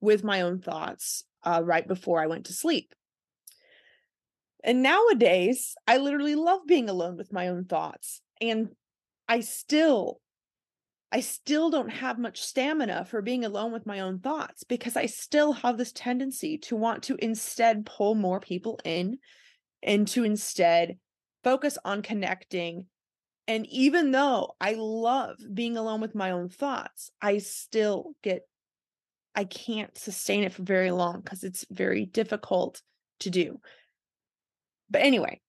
with 0.00 0.22
my 0.22 0.42
own 0.42 0.60
thoughts 0.60 1.24
uh, 1.42 1.62
right 1.64 1.86
before 1.88 2.22
I 2.22 2.26
went 2.26 2.46
to 2.46 2.52
sleep. 2.52 2.94
And 4.64 4.82
nowadays, 4.82 5.74
I 5.86 5.98
literally 5.98 6.34
love 6.34 6.66
being 6.66 6.88
alone 6.88 7.16
with 7.16 7.32
my 7.32 7.48
own 7.48 7.64
thoughts. 7.64 8.20
And 8.40 8.70
I 9.28 9.40
still 9.40 10.20
I 11.10 11.20
still 11.20 11.70
don't 11.70 11.88
have 11.88 12.18
much 12.18 12.42
stamina 12.42 13.06
for 13.06 13.22
being 13.22 13.44
alone 13.44 13.72
with 13.72 13.86
my 13.86 14.00
own 14.00 14.18
thoughts 14.18 14.64
because 14.64 14.94
I 14.94 15.06
still 15.06 15.52
have 15.54 15.78
this 15.78 15.92
tendency 15.92 16.58
to 16.58 16.76
want 16.76 17.04
to 17.04 17.16
instead 17.18 17.86
pull 17.86 18.14
more 18.14 18.40
people 18.40 18.78
in 18.84 19.18
and 19.82 20.06
to 20.08 20.24
instead 20.24 20.98
focus 21.42 21.78
on 21.82 22.02
connecting. 22.02 22.86
And 23.46 23.66
even 23.68 24.10
though 24.10 24.54
I 24.60 24.74
love 24.76 25.38
being 25.54 25.78
alone 25.78 26.02
with 26.02 26.14
my 26.14 26.32
own 26.32 26.50
thoughts, 26.50 27.10
I 27.22 27.38
still 27.38 28.12
get, 28.22 28.42
I 29.34 29.44
can't 29.44 29.96
sustain 29.96 30.44
it 30.44 30.52
for 30.52 30.62
very 30.62 30.90
long 30.90 31.22
because 31.22 31.42
it's 31.42 31.64
very 31.70 32.04
difficult 32.04 32.82
to 33.20 33.30
do. 33.30 33.60
But 34.90 35.02
anyway, 35.02 35.40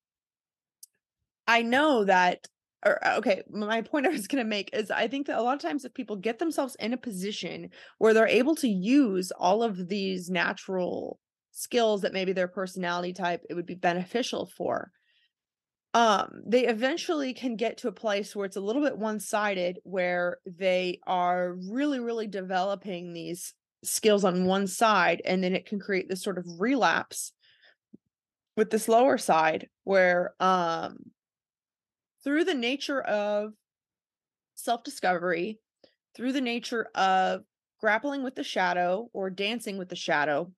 I 1.47 1.61
know 1.61 2.05
that 2.05 2.47
or 2.85 3.05
uh, 3.05 3.17
okay, 3.17 3.43
my 3.49 3.81
point 3.81 4.05
I 4.07 4.09
was 4.09 4.27
going 4.27 4.43
to 4.43 4.49
make 4.49 4.69
is 4.73 4.91
I 4.91 5.07
think 5.07 5.27
that 5.27 5.37
a 5.37 5.41
lot 5.41 5.55
of 5.55 5.61
times 5.61 5.85
if 5.85 5.93
people 5.93 6.15
get 6.15 6.39
themselves 6.39 6.75
in 6.79 6.93
a 6.93 6.97
position 6.97 7.69
where 7.97 8.13
they're 8.13 8.27
able 8.27 8.55
to 8.55 8.69
use 8.69 9.31
all 9.31 9.63
of 9.63 9.89
these 9.89 10.29
natural 10.29 11.19
skills 11.51 12.01
that 12.01 12.13
maybe 12.13 12.31
their 12.31 12.47
personality 12.47 13.13
type 13.13 13.41
it 13.49 13.53
would 13.53 13.65
be 13.65 13.75
beneficial 13.75 14.49
for 14.55 14.91
um 15.95 16.29
they 16.45 16.67
eventually 16.67 17.33
can 17.33 17.55
get 17.55 17.77
to 17.77 17.87
a 17.87 17.91
place 17.91 18.35
where 18.35 18.45
it's 18.45 18.55
a 18.55 18.61
little 18.61 18.83
bit 18.83 18.97
one-sided 18.97 19.79
where 19.83 20.37
they 20.45 20.99
are 21.07 21.55
really 21.69 21.99
really 21.99 22.27
developing 22.27 23.11
these 23.11 23.55
skills 23.83 24.23
on 24.23 24.45
one 24.45 24.67
side 24.67 25.21
and 25.25 25.43
then 25.43 25.55
it 25.55 25.65
can 25.65 25.79
create 25.79 26.07
this 26.07 26.23
sort 26.23 26.37
of 26.37 26.45
relapse 26.59 27.33
with 28.57 28.69
this 28.69 28.87
lower 28.87 29.17
side 29.17 29.67
where 29.83 30.33
um 30.39 30.97
through 32.23 32.43
the 32.43 32.53
nature 32.53 33.01
of 33.01 33.53
self-discovery 34.55 35.59
through 36.15 36.33
the 36.33 36.41
nature 36.41 36.87
of 36.95 37.41
grappling 37.79 38.23
with 38.23 38.35
the 38.35 38.43
shadow 38.43 39.09
or 39.13 39.29
dancing 39.29 39.77
with 39.77 39.89
the 39.89 39.95
shadow 39.95 40.51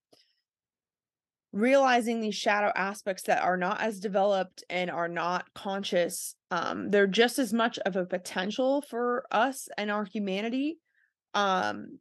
realizing 1.54 2.22
these 2.22 2.36
shadow 2.36 2.72
aspects 2.76 3.24
that 3.24 3.44
are 3.44 3.58
not 3.58 3.82
as 3.82 4.00
developed 4.00 4.64
and 4.70 4.90
are 4.90 5.10
not 5.10 5.46
conscious 5.54 6.36
um 6.50 6.90
they're 6.90 7.08
just 7.08 7.38
as 7.38 7.54
much 7.54 7.78
of 7.80 7.96
a 7.96 8.06
potential 8.06 8.82
for 8.90 9.26
us 9.32 9.68
and 9.78 9.92
our 9.92 10.06
humanity 10.06 10.78
um 11.34 12.00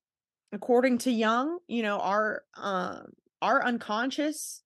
according 0.53 0.99
to 0.99 1.11
Jung 1.11 1.59
you 1.67 1.83
know 1.83 1.99
our 1.99 2.43
um 2.57 3.07
our 3.43 3.65
unconscious 3.65 4.63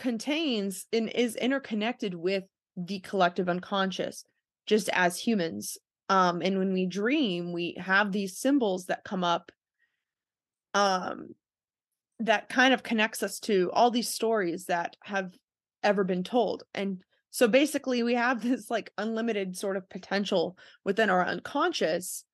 contains 0.00 0.86
and 0.94 1.10
is 1.10 1.36
interconnected 1.36 2.14
with 2.14 2.44
the 2.74 3.00
collective 3.00 3.50
unconscious 3.50 4.24
just 4.64 4.88
as 4.94 5.18
humans 5.18 5.76
um 6.08 6.40
and 6.40 6.58
when 6.58 6.72
we 6.72 6.86
dream 6.86 7.52
we 7.52 7.76
have 7.78 8.10
these 8.10 8.38
symbols 8.38 8.86
that 8.86 9.04
come 9.04 9.22
up 9.22 9.52
um 10.72 11.28
that 12.18 12.48
kind 12.48 12.72
of 12.72 12.82
connects 12.82 13.22
us 13.22 13.38
to 13.40 13.70
all 13.74 13.90
these 13.90 14.08
stories 14.08 14.64
that 14.66 14.96
have 15.02 15.34
ever 15.82 16.02
been 16.02 16.24
told 16.24 16.62
and 16.74 17.02
so 17.30 17.46
basically 17.46 18.02
we 18.02 18.14
have 18.14 18.42
this 18.42 18.70
like 18.70 18.90
unlimited 18.96 19.54
sort 19.54 19.76
of 19.76 19.88
potential 19.90 20.56
within 20.82 21.10
our 21.10 21.26
unconscious 21.26 22.24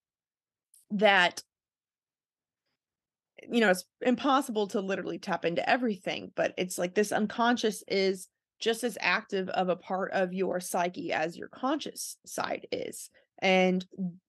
that 0.92 1.42
you 3.50 3.60
know, 3.60 3.70
it's 3.70 3.84
impossible 4.00 4.66
to 4.68 4.80
literally 4.80 5.18
tap 5.18 5.44
into 5.44 5.68
everything, 5.68 6.32
but 6.34 6.54
it's 6.56 6.78
like 6.78 6.94
this 6.94 7.12
unconscious 7.12 7.82
is 7.88 8.28
just 8.58 8.84
as 8.84 8.96
active 9.00 9.48
of 9.50 9.68
a 9.68 9.76
part 9.76 10.12
of 10.12 10.32
your 10.32 10.60
psyche 10.60 11.12
as 11.12 11.36
your 11.36 11.48
conscious 11.48 12.16
side 12.24 12.66
is. 12.72 13.10
And 13.42 13.84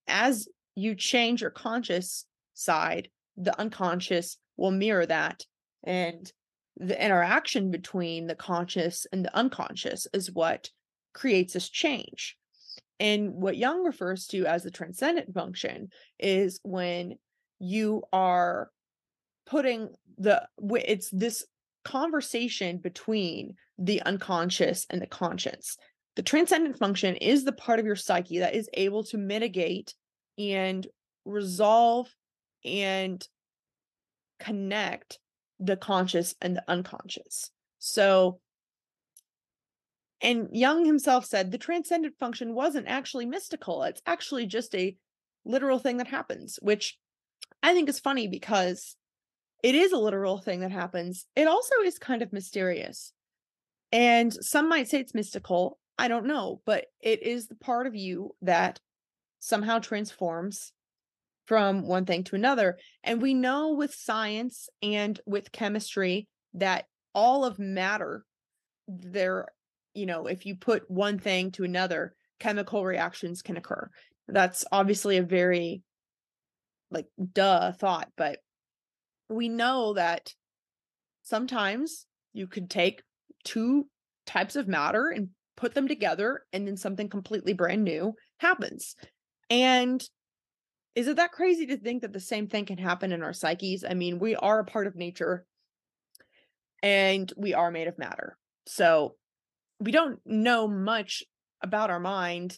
as 0.07 0.47
you 0.75 0.95
change 0.95 1.41
your 1.41 1.51
conscious 1.51 2.25
side, 2.53 3.09
the 3.37 3.57
unconscious 3.59 4.37
will 4.57 4.71
mirror 4.71 5.05
that. 5.05 5.45
And 5.83 6.31
the 6.75 7.03
interaction 7.03 7.71
between 7.71 8.27
the 8.27 8.35
conscious 8.35 9.07
and 9.11 9.23
the 9.23 9.35
unconscious 9.35 10.07
is 10.13 10.31
what 10.31 10.69
creates 11.13 11.53
this 11.53 11.69
change. 11.69 12.35
And 12.99 13.33
what 13.33 13.57
Jung 13.57 13.83
refers 13.83 14.27
to 14.27 14.45
as 14.45 14.63
the 14.63 14.71
transcendent 14.71 15.33
function 15.33 15.89
is 16.19 16.59
when 16.63 17.15
you 17.59 18.03
are 18.11 18.69
putting 19.47 19.89
the 20.17 20.47
it's 20.59 21.09
this 21.09 21.45
conversation 21.83 22.77
between 22.77 23.55
the 23.79 24.01
unconscious 24.01 24.85
and 24.89 25.01
the 25.01 25.07
conscious. 25.07 25.77
The 26.15 26.23
transcendent 26.23 26.77
function 26.77 27.15
is 27.15 27.45
the 27.45 27.53
part 27.53 27.79
of 27.79 27.85
your 27.85 27.95
psyche 27.95 28.39
that 28.39 28.55
is 28.55 28.69
able 28.73 29.03
to 29.05 29.17
mitigate 29.17 29.93
and 30.37 30.85
resolve 31.25 32.13
and 32.65 33.25
connect 34.39 35.19
the 35.59 35.77
conscious 35.77 36.35
and 36.41 36.55
the 36.55 36.63
unconscious. 36.67 37.51
So, 37.79 38.39
and 40.21 40.49
Jung 40.51 40.85
himself 40.85 41.25
said 41.25 41.51
the 41.51 41.57
transcendent 41.57 42.17
function 42.19 42.53
wasn't 42.53 42.87
actually 42.87 43.27
mystical. 43.27 43.83
It's 43.83 44.01
actually 44.05 44.47
just 44.47 44.75
a 44.75 44.97
literal 45.45 45.79
thing 45.79 45.97
that 45.97 46.07
happens, 46.07 46.59
which 46.61 46.97
I 47.63 47.73
think 47.73 47.87
is 47.87 47.99
funny 47.99 48.27
because 48.27 48.96
it 49.63 49.75
is 49.75 49.91
a 49.91 49.97
literal 49.97 50.37
thing 50.37 50.61
that 50.61 50.71
happens. 50.71 51.25
It 51.35 51.47
also 51.47 51.75
is 51.83 51.97
kind 51.97 52.21
of 52.21 52.33
mysterious. 52.33 53.13
And 53.91 54.33
some 54.33 54.69
might 54.69 54.87
say 54.87 54.99
it's 54.99 55.13
mystical. 55.13 55.79
I 55.97 56.07
don't 56.07 56.27
know, 56.27 56.61
but 56.65 56.85
it 57.01 57.23
is 57.23 57.47
the 57.47 57.55
part 57.55 57.87
of 57.87 57.95
you 57.95 58.35
that 58.41 58.79
somehow 59.39 59.79
transforms 59.79 60.73
from 61.45 61.87
one 61.87 62.05
thing 62.05 62.23
to 62.25 62.35
another. 62.35 62.77
And 63.03 63.21
we 63.21 63.33
know 63.33 63.73
with 63.73 63.93
science 63.93 64.69
and 64.83 65.19
with 65.25 65.51
chemistry 65.51 66.27
that 66.53 66.85
all 67.15 67.45
of 67.45 67.57
matter, 67.57 68.25
there, 68.87 69.47
you 69.93 70.05
know, 70.05 70.27
if 70.27 70.45
you 70.45 70.55
put 70.55 70.89
one 70.91 71.17
thing 71.17 71.51
to 71.51 71.63
another, 71.63 72.13
chemical 72.39 72.85
reactions 72.85 73.41
can 73.41 73.57
occur. 73.57 73.89
That's 74.27 74.65
obviously 74.71 75.17
a 75.17 75.23
very 75.23 75.81
like 76.91 77.07
duh 77.33 77.71
thought, 77.71 78.09
but 78.17 78.39
we 79.29 79.49
know 79.49 79.93
that 79.93 80.33
sometimes 81.23 82.05
you 82.33 82.47
could 82.47 82.69
take 82.69 83.03
two 83.43 83.87
types 84.25 84.55
of 84.55 84.67
matter 84.67 85.09
and 85.09 85.29
put 85.55 85.73
them 85.73 85.87
together 85.87 86.43
and 86.53 86.67
then 86.67 86.77
something 86.77 87.09
completely 87.09 87.53
brand 87.53 87.83
new 87.83 88.13
happens. 88.39 88.95
And 89.49 90.03
is 90.95 91.07
it 91.07 91.17
that 91.17 91.31
crazy 91.31 91.65
to 91.67 91.77
think 91.77 92.01
that 92.01 92.13
the 92.13 92.19
same 92.19 92.47
thing 92.47 92.65
can 92.65 92.77
happen 92.77 93.11
in 93.11 93.23
our 93.23 93.33
psyches? 93.33 93.83
I 93.83 93.93
mean, 93.93 94.19
we 94.19 94.35
are 94.35 94.59
a 94.59 94.65
part 94.65 94.87
of 94.87 94.95
nature 94.95 95.45
and 96.81 97.31
we 97.37 97.53
are 97.53 97.71
made 97.71 97.87
of 97.87 97.97
matter. 97.97 98.37
So 98.65 99.15
we 99.79 99.91
don't 99.91 100.19
know 100.25 100.67
much 100.67 101.23
about 101.61 101.89
our 101.89 101.99
mind. 101.99 102.57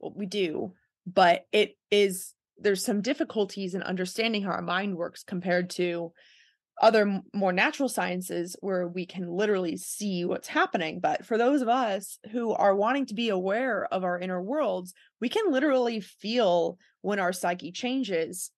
Well, 0.00 0.12
we 0.16 0.26
do, 0.26 0.72
but 1.06 1.46
it 1.52 1.76
is 1.90 2.34
there's 2.64 2.84
some 2.84 3.02
difficulties 3.02 3.74
in 3.74 3.82
understanding 3.82 4.42
how 4.42 4.50
our 4.50 4.62
mind 4.62 4.96
works 4.96 5.22
compared 5.22 5.70
to 5.70 6.12
other 6.82 7.20
more 7.32 7.52
natural 7.52 7.88
sciences 7.88 8.56
where 8.60 8.88
we 8.88 9.06
can 9.06 9.30
literally 9.30 9.76
see 9.76 10.24
what's 10.24 10.48
happening. 10.48 10.98
But 10.98 11.24
for 11.24 11.38
those 11.38 11.62
of 11.62 11.68
us 11.68 12.18
who 12.32 12.52
are 12.52 12.74
wanting 12.74 13.06
to 13.06 13.14
be 13.14 13.28
aware 13.28 13.86
of 13.92 14.02
our 14.02 14.18
inner 14.18 14.42
worlds 14.42 14.92
we 15.20 15.28
can 15.28 15.52
literally 15.52 16.00
feel 16.00 16.78
when 17.02 17.18
our 17.18 17.32
psyche 17.32 17.70
changes. 17.70 18.50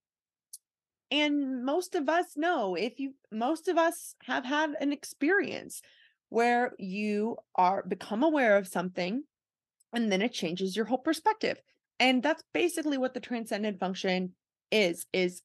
And 1.11 1.65
most 1.65 1.95
of 1.95 2.09
us 2.09 2.37
know 2.37 2.75
if 2.75 2.99
you 2.99 3.15
most 3.31 3.69
of 3.69 3.77
us 3.77 4.15
have 4.25 4.45
had 4.45 4.71
an 4.81 4.93
experience 4.93 5.83
where 6.29 6.73
you 6.79 7.37
are 7.55 7.85
become 7.87 8.23
aware 8.23 8.57
of 8.57 8.67
something 8.67 9.25
and 9.93 10.11
then 10.11 10.23
it 10.23 10.33
changes 10.33 10.75
your 10.75 10.87
whole 10.87 10.99
perspective 10.99 11.61
and 11.99 12.23
that's 12.23 12.43
basically 12.53 12.99
what 12.99 13.15
the 13.15 13.21
transcendent 13.21 13.79
function 13.81 14.33
is 14.71 15.07
is 15.13 15.43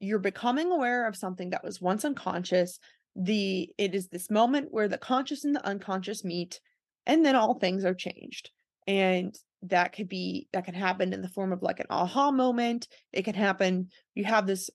you're 0.00 0.18
becoming 0.18 0.70
aware 0.70 1.06
of 1.06 1.16
something 1.16 1.50
that 1.50 1.64
was 1.64 1.80
once 1.80 2.04
unconscious 2.04 2.78
the 3.16 3.68
it 3.78 3.94
is 3.94 4.08
this 4.08 4.30
moment 4.30 4.68
where 4.70 4.88
the 4.88 4.98
conscious 4.98 5.44
and 5.44 5.54
the 5.54 5.66
unconscious 5.66 6.24
meet 6.24 6.60
and 7.06 7.24
then 7.24 7.34
all 7.34 7.54
things 7.54 7.84
are 7.84 7.94
changed. 7.94 8.50
And 8.86 9.34
that 9.62 9.92
could 9.92 10.08
be 10.08 10.46
that 10.52 10.64
can 10.64 10.74
happen 10.74 11.12
in 11.12 11.20
the 11.20 11.28
form 11.28 11.52
of 11.52 11.62
like 11.62 11.80
an 11.80 11.86
aha 11.90 12.30
moment 12.30 12.86
it 13.12 13.24
can 13.24 13.34
happen 13.34 13.88
you 14.14 14.22
have 14.22 14.46
this 14.46 14.70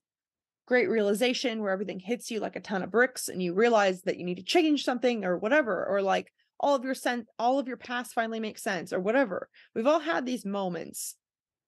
great 0.68 0.90
realization 0.90 1.62
where 1.62 1.72
everything 1.72 2.00
hits 2.00 2.30
you 2.30 2.42
like 2.42 2.58
a 2.58 2.60
ton 2.60 2.84
of 2.84 2.92
bricks 2.92 3.30
and 3.30 3.42
you 3.42 3.54
realize 3.54 4.02
that 4.02 4.18
you 4.18 4.26
need 4.26 4.36
to 4.36 4.44
change 4.44 4.84
something 4.84 5.24
or 5.24 5.38
whatever 5.38 5.86
or 5.86 6.02
like 6.02 6.34
all 6.60 6.76
of 6.76 6.84
your 6.84 6.94
sense 6.94 7.28
all 7.38 7.60
of 7.60 7.68
your 7.68 7.78
past 7.78 8.14
finally 8.14 8.40
makes 8.40 8.64
sense 8.64 8.94
or 8.94 9.00
whatever 9.00 9.50
we've 9.76 9.88
all 9.88 10.00
had 10.00 10.26
these 10.26 10.46
moments 10.46 11.16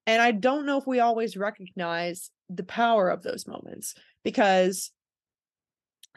and 0.08 0.22
i 0.22 0.32
don't 0.32 0.66
know 0.66 0.78
if 0.78 0.88
we 0.88 1.00
always 1.00 1.36
recognize 1.38 2.30
the 2.50 2.64
power 2.64 3.10
of 3.10 3.24
those 3.24 3.48
moments 3.48 3.96
because 4.24 4.92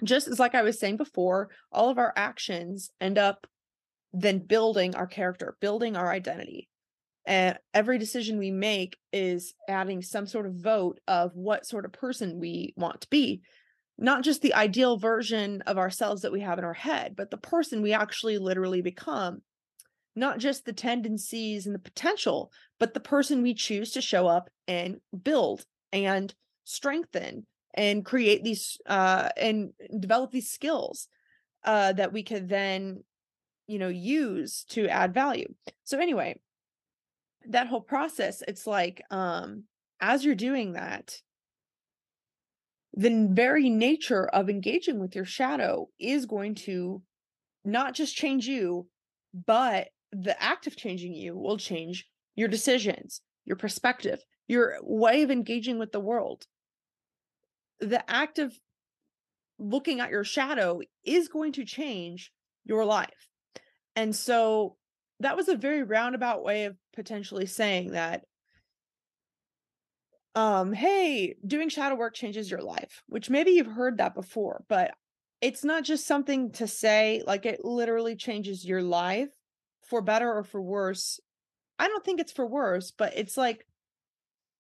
just 0.04 0.28
as 0.28 0.38
like 0.38 0.54
I 0.54 0.62
was 0.62 0.78
saying 0.78 0.96
before, 0.96 1.50
all 1.72 1.90
of 1.90 1.98
our 1.98 2.12
actions 2.16 2.90
end 3.00 3.18
up 3.18 3.46
then 4.12 4.38
building 4.38 4.94
our 4.94 5.06
character, 5.06 5.56
building 5.60 5.96
our 5.96 6.10
identity. 6.10 6.68
And 7.26 7.58
every 7.74 7.98
decision 7.98 8.38
we 8.38 8.50
make 8.50 8.96
is 9.12 9.52
adding 9.68 10.00
some 10.00 10.26
sort 10.26 10.46
of 10.46 10.54
vote 10.54 10.98
of 11.06 11.32
what 11.34 11.66
sort 11.66 11.84
of 11.84 11.92
person 11.92 12.40
we 12.40 12.72
want 12.76 13.02
to 13.02 13.08
be. 13.10 13.42
Not 13.98 14.22
just 14.22 14.42
the 14.42 14.54
ideal 14.54 14.96
version 14.96 15.62
of 15.62 15.76
ourselves 15.76 16.22
that 16.22 16.32
we 16.32 16.40
have 16.40 16.58
in 16.58 16.64
our 16.64 16.74
head, 16.74 17.14
but 17.16 17.30
the 17.30 17.36
person 17.36 17.82
we 17.82 17.92
actually 17.92 18.38
literally 18.38 18.80
become. 18.80 19.42
Not 20.14 20.38
just 20.38 20.64
the 20.64 20.72
tendencies 20.72 21.66
and 21.66 21.74
the 21.74 21.80
potential, 21.80 22.52
but 22.78 22.94
the 22.94 23.00
person 23.00 23.42
we 23.42 23.54
choose 23.54 23.92
to 23.92 24.00
show 24.00 24.26
up 24.26 24.50
and 24.66 24.96
build 25.22 25.64
and 25.92 26.34
strengthen 26.64 27.46
and 27.74 28.04
create 28.04 28.44
these 28.44 28.78
uh 28.86 29.28
and 29.36 29.70
develop 30.00 30.30
these 30.30 30.50
skills 30.50 31.08
uh 31.64 31.92
that 31.92 32.12
we 32.12 32.22
could 32.22 32.48
then 32.48 33.02
you 33.66 33.78
know 33.78 33.88
use 33.88 34.64
to 34.68 34.88
add 34.88 35.14
value 35.14 35.46
so 35.84 35.98
anyway 35.98 36.38
that 37.46 37.68
whole 37.68 37.80
process 37.80 38.42
it's 38.46 38.66
like 38.66 39.02
um 39.10 39.64
as 40.00 40.24
you're 40.24 40.34
doing 40.34 40.72
that 40.72 41.18
the 42.94 43.28
very 43.30 43.68
nature 43.68 44.26
of 44.28 44.48
engaging 44.48 44.98
with 44.98 45.14
your 45.14 45.24
shadow 45.24 45.88
is 45.98 46.26
going 46.26 46.54
to 46.54 47.02
not 47.64 47.94
just 47.94 48.16
change 48.16 48.46
you 48.46 48.88
but 49.46 49.88
the 50.10 50.40
act 50.42 50.66
of 50.66 50.76
changing 50.76 51.14
you 51.14 51.36
will 51.36 51.58
change 51.58 52.06
your 52.34 52.48
decisions 52.48 53.20
your 53.44 53.56
perspective 53.56 54.24
your 54.48 54.76
way 54.82 55.22
of 55.22 55.30
engaging 55.30 55.78
with 55.78 55.92
the 55.92 56.00
world. 56.00 56.46
The 57.80 58.02
act 58.10 58.38
of 58.38 58.58
looking 59.58 60.00
at 60.00 60.10
your 60.10 60.24
shadow 60.24 60.80
is 61.04 61.28
going 61.28 61.52
to 61.52 61.64
change 61.64 62.32
your 62.64 62.84
life. 62.84 63.28
And 63.94 64.16
so 64.16 64.76
that 65.20 65.36
was 65.36 65.48
a 65.48 65.56
very 65.56 65.82
roundabout 65.82 66.42
way 66.42 66.64
of 66.64 66.76
potentially 66.94 67.46
saying 67.46 67.92
that 67.92 68.22
um 70.38 70.72
hey 70.72 71.34
doing 71.46 71.68
shadow 71.68 71.94
work 71.94 72.14
changes 72.14 72.50
your 72.50 72.62
life 72.62 73.02
which 73.08 73.30
maybe 73.30 73.52
you've 73.52 73.66
heard 73.66 73.98
that 73.98 74.14
before 74.14 74.64
but 74.68 74.92
it's 75.40 75.64
not 75.64 75.84
just 75.84 76.06
something 76.06 76.50
to 76.52 76.66
say 76.66 77.22
like 77.26 77.46
it 77.46 77.64
literally 77.64 78.16
changes 78.16 78.64
your 78.64 78.82
life 78.82 79.28
for 79.86 80.02
better 80.02 80.32
or 80.32 80.44
for 80.44 80.60
worse 80.60 81.20
i 81.78 81.88
don't 81.88 82.04
think 82.04 82.20
it's 82.20 82.32
for 82.32 82.46
worse 82.46 82.90
but 82.90 83.16
it's 83.16 83.36
like 83.36 83.64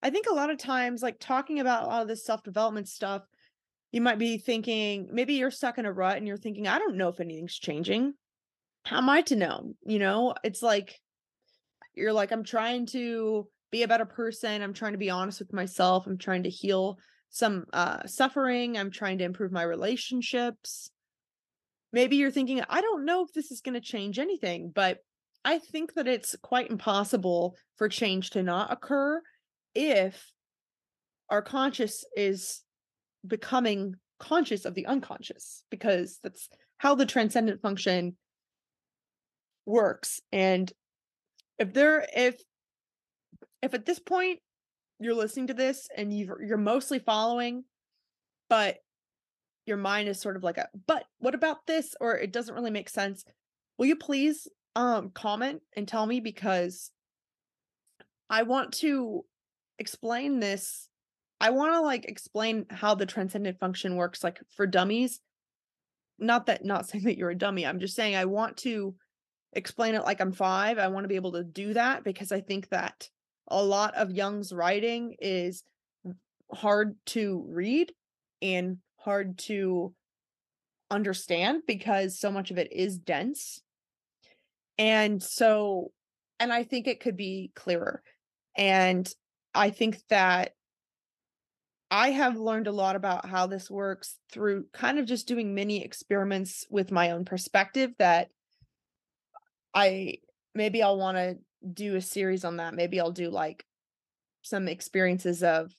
I 0.02 0.10
think 0.10 0.26
a 0.30 0.34
lot 0.34 0.50
of 0.50 0.58
times, 0.58 1.02
like 1.02 1.18
talking 1.18 1.60
about 1.60 1.84
a 1.84 1.86
lot 1.86 2.02
of 2.02 2.08
this 2.08 2.24
self 2.24 2.42
development 2.42 2.88
stuff, 2.88 3.22
you 3.90 4.00
might 4.00 4.18
be 4.18 4.38
thinking 4.38 5.08
maybe 5.12 5.34
you're 5.34 5.50
stuck 5.50 5.78
in 5.78 5.86
a 5.86 5.92
rut 5.92 6.16
and 6.16 6.26
you're 6.26 6.36
thinking, 6.36 6.68
I 6.68 6.78
don't 6.78 6.96
know 6.96 7.08
if 7.08 7.20
anything's 7.20 7.58
changing. 7.58 8.14
How 8.84 8.98
am 8.98 9.08
I 9.08 9.22
to 9.22 9.36
know? 9.36 9.74
You 9.84 9.98
know, 9.98 10.34
it's 10.44 10.62
like 10.62 11.00
you're 11.94 12.12
like, 12.12 12.30
I'm 12.30 12.44
trying 12.44 12.86
to 12.86 13.48
be 13.70 13.82
a 13.82 13.88
better 13.88 14.04
person. 14.04 14.62
I'm 14.62 14.74
trying 14.74 14.92
to 14.92 14.98
be 14.98 15.10
honest 15.10 15.40
with 15.40 15.52
myself. 15.52 16.06
I'm 16.06 16.18
trying 16.18 16.44
to 16.44 16.50
heal 16.50 16.98
some 17.30 17.66
uh, 17.72 18.06
suffering. 18.06 18.78
I'm 18.78 18.90
trying 18.90 19.18
to 19.18 19.24
improve 19.24 19.52
my 19.52 19.62
relationships. 19.62 20.90
Maybe 21.92 22.16
you're 22.16 22.30
thinking, 22.30 22.62
I 22.68 22.80
don't 22.80 23.04
know 23.04 23.24
if 23.24 23.32
this 23.32 23.50
is 23.50 23.60
going 23.60 23.74
to 23.74 23.80
change 23.80 24.18
anything, 24.18 24.72
but 24.74 24.98
I 25.44 25.58
think 25.58 25.94
that 25.94 26.08
it's 26.08 26.36
quite 26.42 26.70
impossible 26.70 27.56
for 27.76 27.88
change 27.88 28.30
to 28.30 28.42
not 28.42 28.72
occur 28.72 29.22
if 29.74 30.30
our 31.30 31.42
conscious 31.42 32.04
is 32.16 32.62
becoming 33.26 33.94
conscious 34.18 34.64
of 34.64 34.74
the 34.74 34.86
unconscious 34.86 35.62
because 35.70 36.18
that's 36.22 36.48
how 36.78 36.94
the 36.94 37.06
transcendent 37.06 37.60
function 37.60 38.16
works 39.64 40.20
and 40.32 40.72
if 41.58 41.72
there 41.72 42.06
if 42.14 42.40
if 43.62 43.74
at 43.74 43.86
this 43.86 43.98
point 43.98 44.40
you're 45.00 45.14
listening 45.14 45.46
to 45.48 45.54
this 45.54 45.88
and 45.96 46.12
you 46.12 46.34
you're 46.44 46.56
mostly 46.56 46.98
following 46.98 47.64
but 48.48 48.78
your 49.66 49.76
mind 49.76 50.08
is 50.08 50.20
sort 50.20 50.36
of 50.36 50.42
like 50.42 50.58
a 50.58 50.68
but 50.86 51.04
what 51.18 51.34
about 51.34 51.66
this? 51.66 51.94
or 52.00 52.16
it 52.16 52.32
doesn't 52.32 52.54
really 52.54 52.70
make 52.70 52.88
sense 52.88 53.24
will 53.76 53.86
you 53.86 53.96
please 53.96 54.48
um 54.76 55.10
comment 55.10 55.60
and 55.76 55.86
tell 55.86 56.06
me 56.06 56.20
because 56.20 56.90
i 58.28 58.42
want 58.42 58.72
to 58.72 59.24
explain 59.78 60.40
this 60.40 60.88
i 61.40 61.50
want 61.50 61.72
to 61.72 61.80
like 61.80 62.04
explain 62.06 62.66
how 62.70 62.94
the 62.94 63.06
transcendent 63.06 63.58
function 63.58 63.96
works 63.96 64.24
like 64.24 64.40
for 64.56 64.66
dummies. 64.66 65.20
Not 66.18 66.46
that 66.46 66.64
not 66.64 66.88
saying 66.88 67.04
that 67.04 67.16
you're 67.16 67.30
a 67.30 67.38
dummy 67.38 67.64
i'm 67.66 67.78
just 67.78 67.94
saying 67.94 68.16
i 68.16 68.24
want 68.24 68.56
to 68.58 68.94
explain 69.54 69.94
it 69.94 70.04
like 70.04 70.20
i'm 70.20 70.32
five 70.32 70.78
i 70.78 70.88
want 70.88 71.04
to 71.04 71.08
be 71.08 71.16
able 71.16 71.32
to 71.32 71.44
do 71.44 71.72
that 71.72 72.04
because 72.04 72.32
i 72.32 72.40
think 72.40 72.68
that 72.68 73.08
a 73.48 73.62
lot 73.62 73.94
of 73.94 74.10
Jung's 74.10 74.52
writing 74.52 75.16
is 75.20 75.62
hard 76.52 76.96
to 77.06 77.44
read 77.48 77.92
and 78.40 78.78
hard 78.96 79.38
to 79.38 79.92
understand 80.90 81.62
because 81.66 82.18
so 82.18 82.30
much 82.30 82.50
of 82.50 82.58
it 82.58 82.72
is 82.72 82.98
dense. 82.98 83.62
And 84.78 85.22
so 85.22 85.92
and 86.40 86.52
i 86.52 86.62
think 86.62 86.86
it 86.86 87.00
could 87.00 87.16
be 87.16 87.50
clearer. 87.54 88.02
And 88.56 89.12
I 89.54 89.70
think 89.70 90.00
that 90.08 90.52
I 91.90 92.10
have 92.10 92.36
learned 92.36 92.66
a 92.66 92.72
lot 92.72 92.96
about 92.96 93.26
how 93.26 93.46
this 93.46 93.70
works 93.70 94.18
through 94.30 94.66
kind 94.72 94.98
of 94.98 95.06
just 95.06 95.26
doing 95.26 95.54
mini 95.54 95.82
experiments 95.82 96.66
with 96.68 96.92
my 96.92 97.12
own 97.12 97.24
perspective 97.24 97.92
that 97.98 98.28
I 99.74 100.18
maybe 100.54 100.82
I'll 100.82 100.98
want 100.98 101.16
to 101.16 101.38
do 101.72 101.96
a 101.96 102.00
series 102.00 102.44
on 102.44 102.56
that. 102.56 102.74
Maybe 102.74 103.00
I'll 103.00 103.12
do 103.12 103.30
like 103.30 103.64
some 104.42 104.68
experiences 104.68 105.42
of 105.42 105.72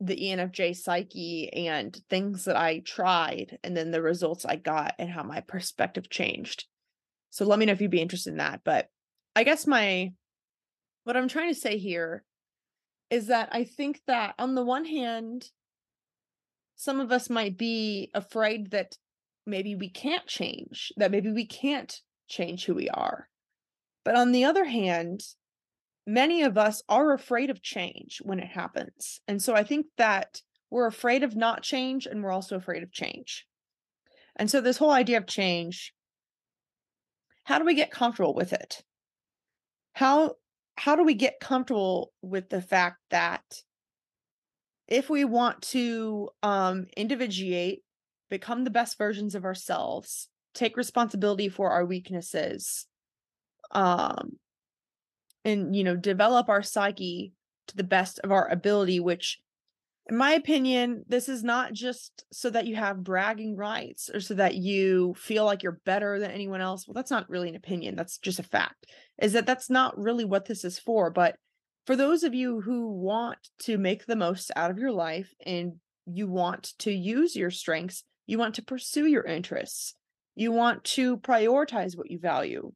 the 0.00 0.16
ENFJ 0.16 0.76
psyche 0.76 1.50
and 1.52 1.98
things 2.10 2.44
that 2.44 2.56
I 2.56 2.80
tried 2.80 3.58
and 3.64 3.76
then 3.76 3.90
the 3.90 4.02
results 4.02 4.44
I 4.44 4.56
got 4.56 4.94
and 4.98 5.10
how 5.10 5.22
my 5.22 5.40
perspective 5.40 6.10
changed. 6.10 6.66
So 7.30 7.44
let 7.44 7.58
me 7.58 7.66
know 7.66 7.72
if 7.72 7.80
you'd 7.80 7.90
be 7.90 8.02
interested 8.02 8.30
in 8.30 8.38
that. 8.38 8.60
But 8.64 8.88
I 9.34 9.44
guess 9.44 9.66
my 9.66 10.12
what 11.04 11.16
I'm 11.16 11.28
trying 11.28 11.52
to 11.52 11.60
say 11.60 11.78
here 11.78 12.24
is 13.10 13.28
that 13.28 13.48
I 13.52 13.64
think 13.64 14.00
that 14.06 14.34
on 14.38 14.54
the 14.54 14.64
one 14.64 14.84
hand, 14.84 15.50
some 16.74 17.00
of 17.00 17.12
us 17.12 17.30
might 17.30 17.56
be 17.56 18.10
afraid 18.12 18.72
that 18.72 18.98
maybe 19.46 19.74
we 19.74 19.88
can't 19.88 20.26
change, 20.26 20.92
that 20.96 21.10
maybe 21.10 21.30
we 21.30 21.46
can't 21.46 22.00
change 22.28 22.64
who 22.64 22.74
we 22.74 22.88
are. 22.90 23.28
But 24.06 24.14
on 24.14 24.30
the 24.30 24.44
other 24.44 24.64
hand, 24.64 25.24
many 26.06 26.42
of 26.42 26.56
us 26.56 26.80
are 26.88 27.12
afraid 27.12 27.50
of 27.50 27.60
change 27.60 28.20
when 28.22 28.38
it 28.38 28.46
happens. 28.46 29.20
And 29.26 29.42
so 29.42 29.52
I 29.52 29.64
think 29.64 29.86
that 29.98 30.42
we're 30.70 30.86
afraid 30.86 31.24
of 31.24 31.34
not 31.34 31.64
change 31.64 32.06
and 32.06 32.22
we're 32.22 32.30
also 32.30 32.54
afraid 32.54 32.84
of 32.84 32.92
change. 32.92 33.48
And 34.36 34.48
so 34.48 34.60
this 34.60 34.76
whole 34.76 34.92
idea 34.92 35.16
of 35.16 35.26
change, 35.26 35.92
how 37.42 37.58
do 37.58 37.64
we 37.64 37.74
get 37.74 37.90
comfortable 37.90 38.32
with 38.32 38.52
it? 38.52 38.84
How 39.94 40.34
how 40.76 40.94
do 40.94 41.02
we 41.02 41.14
get 41.14 41.40
comfortable 41.40 42.12
with 42.22 42.48
the 42.48 42.62
fact 42.62 42.98
that 43.10 43.42
if 44.86 45.10
we 45.10 45.24
want 45.24 45.62
to 45.62 46.30
um 46.44 46.86
individuate, 46.96 47.82
become 48.30 48.62
the 48.62 48.70
best 48.70 48.98
versions 48.98 49.34
of 49.34 49.44
ourselves, 49.44 50.28
take 50.54 50.76
responsibility 50.76 51.48
for 51.48 51.70
our 51.70 51.84
weaknesses, 51.84 52.86
um 53.72 54.38
and 55.44 55.74
you 55.74 55.84
know 55.84 55.96
develop 55.96 56.48
our 56.48 56.62
psyche 56.62 57.32
to 57.68 57.76
the 57.76 57.84
best 57.84 58.18
of 58.20 58.32
our 58.32 58.48
ability 58.50 59.00
which 59.00 59.40
in 60.08 60.16
my 60.16 60.32
opinion 60.32 61.04
this 61.08 61.28
is 61.28 61.42
not 61.42 61.72
just 61.72 62.24
so 62.32 62.50
that 62.50 62.66
you 62.66 62.76
have 62.76 63.02
bragging 63.02 63.56
rights 63.56 64.10
or 64.12 64.20
so 64.20 64.34
that 64.34 64.54
you 64.54 65.14
feel 65.16 65.44
like 65.44 65.62
you're 65.62 65.80
better 65.84 66.18
than 66.18 66.30
anyone 66.30 66.60
else. 66.60 66.86
Well 66.86 66.94
that's 66.94 67.10
not 67.10 67.28
really 67.28 67.48
an 67.48 67.56
opinion 67.56 67.96
that's 67.96 68.18
just 68.18 68.38
a 68.38 68.44
fact 68.44 68.86
is 69.20 69.32
that 69.32 69.46
that's 69.46 69.70
not 69.70 69.98
really 69.98 70.24
what 70.24 70.46
this 70.46 70.64
is 70.64 70.78
for 70.78 71.10
but 71.10 71.36
for 71.86 71.96
those 71.96 72.24
of 72.24 72.34
you 72.34 72.60
who 72.60 72.90
want 72.92 73.38
to 73.60 73.78
make 73.78 74.06
the 74.06 74.16
most 74.16 74.50
out 74.56 74.70
of 74.70 74.78
your 74.78 74.92
life 74.92 75.32
and 75.44 75.74
you 76.06 76.28
want 76.28 76.72
to 76.78 76.92
use 76.92 77.34
your 77.34 77.50
strengths 77.50 78.04
you 78.26 78.38
want 78.38 78.54
to 78.56 78.62
pursue 78.62 79.06
your 79.06 79.24
interests 79.24 79.94
you 80.34 80.52
want 80.52 80.84
to 80.84 81.16
prioritize 81.18 81.96
what 81.96 82.10
you 82.10 82.18
value 82.18 82.72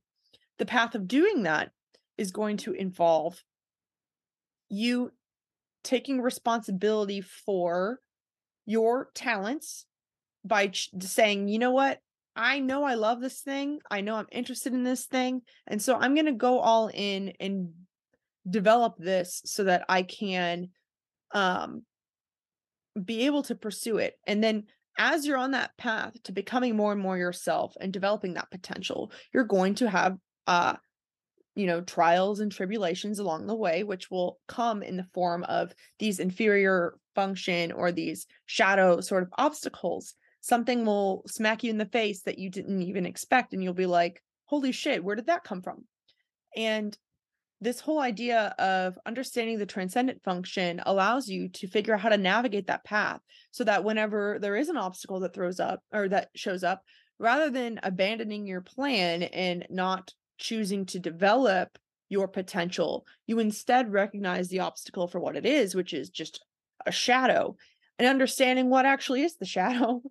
the 0.60 0.66
path 0.66 0.94
of 0.94 1.08
doing 1.08 1.44
that 1.44 1.70
is 2.18 2.30
going 2.30 2.58
to 2.58 2.72
involve 2.74 3.42
you 4.68 5.10
taking 5.82 6.20
responsibility 6.20 7.22
for 7.22 7.98
your 8.66 9.08
talents 9.14 9.86
by 10.44 10.68
ch- 10.68 10.90
saying, 11.00 11.48
you 11.48 11.58
know 11.58 11.70
what? 11.70 11.98
I 12.36 12.60
know 12.60 12.84
I 12.84 12.94
love 12.94 13.22
this 13.22 13.40
thing. 13.40 13.80
I 13.90 14.02
know 14.02 14.16
I'm 14.16 14.26
interested 14.30 14.74
in 14.74 14.84
this 14.84 15.06
thing. 15.06 15.40
And 15.66 15.80
so 15.80 15.96
I'm 15.96 16.14
going 16.14 16.26
to 16.26 16.32
go 16.32 16.60
all 16.60 16.90
in 16.92 17.32
and 17.40 17.70
develop 18.48 18.96
this 18.98 19.40
so 19.46 19.64
that 19.64 19.84
I 19.88 20.02
can 20.02 20.68
um 21.32 21.82
be 23.02 23.24
able 23.24 23.42
to 23.44 23.54
pursue 23.54 23.96
it. 23.96 24.14
And 24.26 24.44
then 24.44 24.64
as 24.98 25.24
you're 25.24 25.38
on 25.38 25.52
that 25.52 25.76
path 25.78 26.22
to 26.24 26.32
becoming 26.32 26.76
more 26.76 26.92
and 26.92 27.00
more 27.00 27.16
yourself 27.16 27.74
and 27.80 27.92
developing 27.92 28.34
that 28.34 28.50
potential, 28.50 29.10
you're 29.32 29.44
going 29.44 29.74
to 29.76 29.88
have 29.88 30.18
uh 30.50 30.76
you 31.56 31.66
know, 31.66 31.80
trials 31.80 32.40
and 32.40 32.52
tribulations 32.52 33.18
along 33.18 33.46
the 33.46 33.54
way, 33.54 33.82
which 33.82 34.10
will 34.10 34.38
come 34.46 34.82
in 34.82 34.96
the 34.96 35.06
form 35.12 35.42
of 35.44 35.74
these 35.98 36.20
inferior 36.20 36.94
function 37.14 37.72
or 37.72 37.90
these 37.90 38.26
shadow 38.46 39.00
sort 39.00 39.24
of 39.24 39.30
obstacles. 39.36 40.14
Something 40.40 40.86
will 40.86 41.22
smack 41.26 41.64
you 41.64 41.70
in 41.70 41.78
the 41.78 41.86
face 41.86 42.22
that 42.22 42.38
you 42.38 42.50
didn't 42.50 42.82
even 42.82 43.04
expect, 43.04 43.52
and 43.52 43.62
you'll 43.62 43.74
be 43.74 43.86
like, 43.86 44.22
holy 44.44 44.72
shit, 44.72 45.04
where 45.04 45.16
did 45.16 45.26
that 45.26 45.44
come 45.44 45.60
from? 45.60 45.84
And 46.56 46.96
this 47.60 47.80
whole 47.80 48.00
idea 48.00 48.54
of 48.58 48.98
understanding 49.04 49.58
the 49.58 49.66
transcendent 49.66 50.22
function 50.22 50.80
allows 50.86 51.28
you 51.28 51.48
to 51.50 51.68
figure 51.68 51.94
out 51.94 52.00
how 52.00 52.08
to 52.08 52.16
navigate 52.16 52.68
that 52.68 52.84
path 52.84 53.20
so 53.50 53.64
that 53.64 53.84
whenever 53.84 54.38
there 54.40 54.56
is 54.56 54.70
an 54.70 54.78
obstacle 54.78 55.20
that 55.20 55.34
throws 55.34 55.60
up 55.60 55.82
or 55.92 56.08
that 56.08 56.30
shows 56.34 56.64
up, 56.64 56.82
rather 57.18 57.50
than 57.50 57.80
abandoning 57.82 58.46
your 58.46 58.62
plan 58.62 59.24
and 59.24 59.66
not 59.68 60.14
choosing 60.40 60.84
to 60.86 60.98
develop 60.98 61.78
your 62.08 62.26
potential, 62.26 63.06
you 63.28 63.38
instead 63.38 63.92
recognize 63.92 64.48
the 64.48 64.60
obstacle 64.60 65.06
for 65.06 65.20
what 65.20 65.36
it 65.36 65.46
is, 65.46 65.76
which 65.76 65.94
is 65.94 66.10
just 66.10 66.44
a 66.84 66.90
shadow, 66.90 67.56
and 67.98 68.08
understanding 68.08 68.68
what 68.68 68.86
actually 68.86 69.22
is 69.22 69.36
the 69.36 69.46
shadow, 69.46 70.02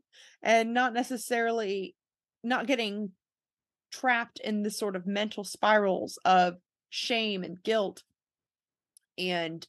and 0.41 0.73
not 0.73 0.93
necessarily 0.93 1.95
not 2.43 2.67
getting 2.67 3.11
trapped 3.91 4.39
in 4.39 4.63
the 4.63 4.71
sort 4.71 4.95
of 4.95 5.05
mental 5.05 5.43
spirals 5.43 6.17
of 6.23 6.55
shame 6.89 7.43
and 7.43 7.61
guilt 7.63 8.03
and 9.17 9.67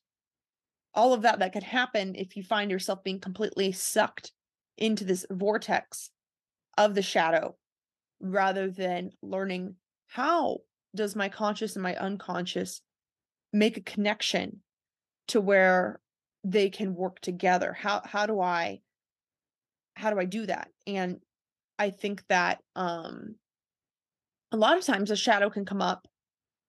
all 0.95 1.13
of 1.13 1.23
that 1.23 1.39
that 1.39 1.53
could 1.53 1.63
happen 1.63 2.15
if 2.15 2.37
you 2.37 2.43
find 2.43 2.71
yourself 2.71 3.03
being 3.05 3.21
completely 3.21 3.73
sucked 3.73 4.33
into 4.79 5.05
this 5.05 5.27
vortex 5.31 6.11
of 6.79 6.95
the 6.95 7.03
shadow 7.03 7.55
rather 8.21 8.71
than 8.71 9.11
learning 9.23 9.75
how 10.11 10.59
does 10.95 11.15
my 11.15 11.29
conscious 11.29 11.77
and 11.77 11.83
my 11.85 11.95
unconscious 11.95 12.83
make 13.53 13.77
a 13.77 13.83
connection 13.83 14.61
to 15.29 15.41
where 15.41 16.01
they 16.43 16.69
can 16.69 16.95
work 16.95 17.21
together? 17.21 17.73
How 17.73 18.03
how 18.05 18.27
do 18.27 18.41
i 18.41 18.81
how 19.95 20.11
do 20.11 20.19
i 20.19 20.25
do 20.25 20.47
that? 20.47 20.69
And 20.87 21.19
i 21.79 21.91
think 21.91 22.25
that 22.29 22.59
um 22.75 23.37
a 24.53 24.57
lot 24.57 24.77
of 24.77 24.85
times 24.85 25.13
a 25.13 25.17
shadow 25.17 25.49
can 25.49 25.65
come 25.65 25.81
up 25.81 26.09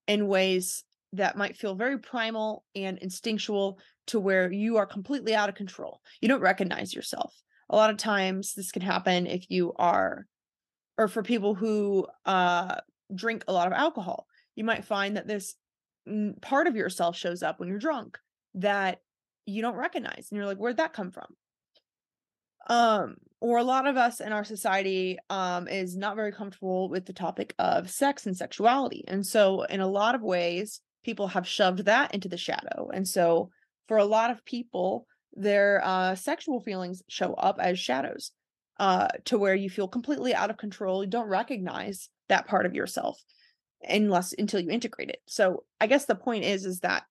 in 0.08 0.28
ways 0.28 0.84
that 1.14 1.36
might 1.36 1.58
feel 1.58 1.74
very 1.74 1.98
primal 1.98 2.64
and 2.76 3.00
instinctual 3.00 3.80
to 4.06 4.20
where 4.20 4.52
you 4.52 4.78
are 4.78 4.86
completely 4.86 5.34
out 5.34 5.50
of 5.50 5.56
control. 5.56 6.00
You 6.22 6.30
don't 6.30 6.42
recognize 6.42 6.94
yourself. 6.94 7.34
A 7.72 7.76
lot 7.76 7.89
of 7.89 7.98
times 7.98 8.54
this 8.54 8.72
can 8.72 8.84
happen 8.84 9.26
if 9.26 9.50
you 9.50 9.74
are 9.78 10.28
or 11.00 11.08
for 11.08 11.24
people 11.24 11.56
who 11.56 12.06
uh 12.26 12.76
drink 13.14 13.43
a 13.47 13.53
lot 13.53 13.68
of 13.68 13.74
alcohol, 13.74 14.28
you 14.55 14.64
might 14.64 14.86
find 14.86 15.18
that 15.18 15.28
this 15.28 15.55
part 16.41 16.68
of 16.68 16.76
yourself 16.76 17.16
shows 17.16 17.43
up 17.43 17.59
when 17.59 17.70
you're 17.70 17.78
drunk 17.78 18.18
that 18.55 19.01
you 19.45 19.62
don't 19.62 19.76
recognize 19.76 20.28
and 20.30 20.38
you're 20.38 20.45
like 20.45 20.57
where'd 20.57 20.78
that 20.78 20.93
come 20.93 21.12
from? 21.12 21.28
Um 22.68 23.16
or 23.39 23.57
a 23.57 23.64
lot 23.64 23.88
of 23.88 23.97
us 23.97 24.20
in 24.20 24.32
our 24.32 24.43
society 24.43 25.18
um 25.30 25.68
is 25.68 25.95
not 25.95 26.16
very 26.16 26.32
comfortable 26.32 26.89
with 26.89 27.05
the 27.05 27.14
topic 27.14 27.53
of 27.59 27.89
sex 27.89 28.26
and 28.26 28.36
sexuality 28.36 29.03
and 29.07 29.26
so 29.26 29.64
in 29.64 29.80
a 29.80 29.88
lot 29.88 30.16
of 30.16 30.22
ways 30.22 30.82
people 31.03 31.28
have 31.28 31.47
shoved 31.47 31.86
that 31.86 32.14
into 32.14 32.30
the 32.30 32.38
shadow 32.38 32.89
and 32.93 33.07
so 33.07 33.49
for 33.88 33.97
a 33.97 34.05
lot 34.05 34.32
of 34.32 34.45
people 34.45 35.07
their 35.34 35.82
uh 35.84 36.16
sexual 36.16 36.59
feelings 36.59 37.03
show 37.09 37.34
up 37.34 37.57
as 37.59 37.80
shadows 37.80 38.32
uh 38.80 39.07
to 39.26 39.38
where 39.38 39.55
you 39.55 39.70
feel 39.70 39.88
completely 39.88 40.34
out 40.34 40.49
of 40.49 40.57
control 40.57 41.03
you 41.03 41.09
don't 41.09 41.28
recognize 41.28 42.09
that 42.32 42.48
part 42.48 42.66
of 42.66 42.74
yourself 42.74 43.22
unless 43.88 44.34
until 44.34 44.60
you 44.60 44.70
integrate 44.70 45.10
it. 45.10 45.20
So 45.28 45.64
I 45.80 45.88
guess 45.88 46.06
the 46.06 46.16
point 46.16 46.46
is 46.46 46.66
is 46.66 46.80
that 46.80 47.04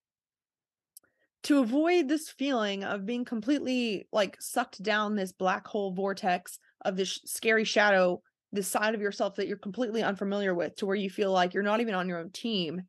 to 1.44 1.60
avoid 1.60 2.08
this 2.08 2.28
feeling 2.28 2.84
of 2.84 3.06
being 3.06 3.24
completely 3.24 4.08
like 4.12 4.36
sucked 4.40 4.82
down 4.82 5.14
this 5.14 5.32
black 5.32 5.66
hole 5.66 5.92
vortex 5.92 6.58
of 6.84 6.96
this 6.96 7.20
scary 7.24 7.64
shadow, 7.64 8.22
this 8.52 8.68
side 8.68 8.94
of 8.94 9.00
yourself 9.00 9.36
that 9.36 9.46
you're 9.46 9.56
completely 9.56 10.02
unfamiliar 10.02 10.54
with 10.54 10.76
to 10.76 10.86
where 10.86 10.96
you 10.96 11.10
feel 11.10 11.32
like 11.32 11.54
you're 11.54 11.62
not 11.62 11.80
even 11.80 11.94
on 11.94 12.08
your 12.08 12.18
own 12.18 12.30
team. 12.30 12.82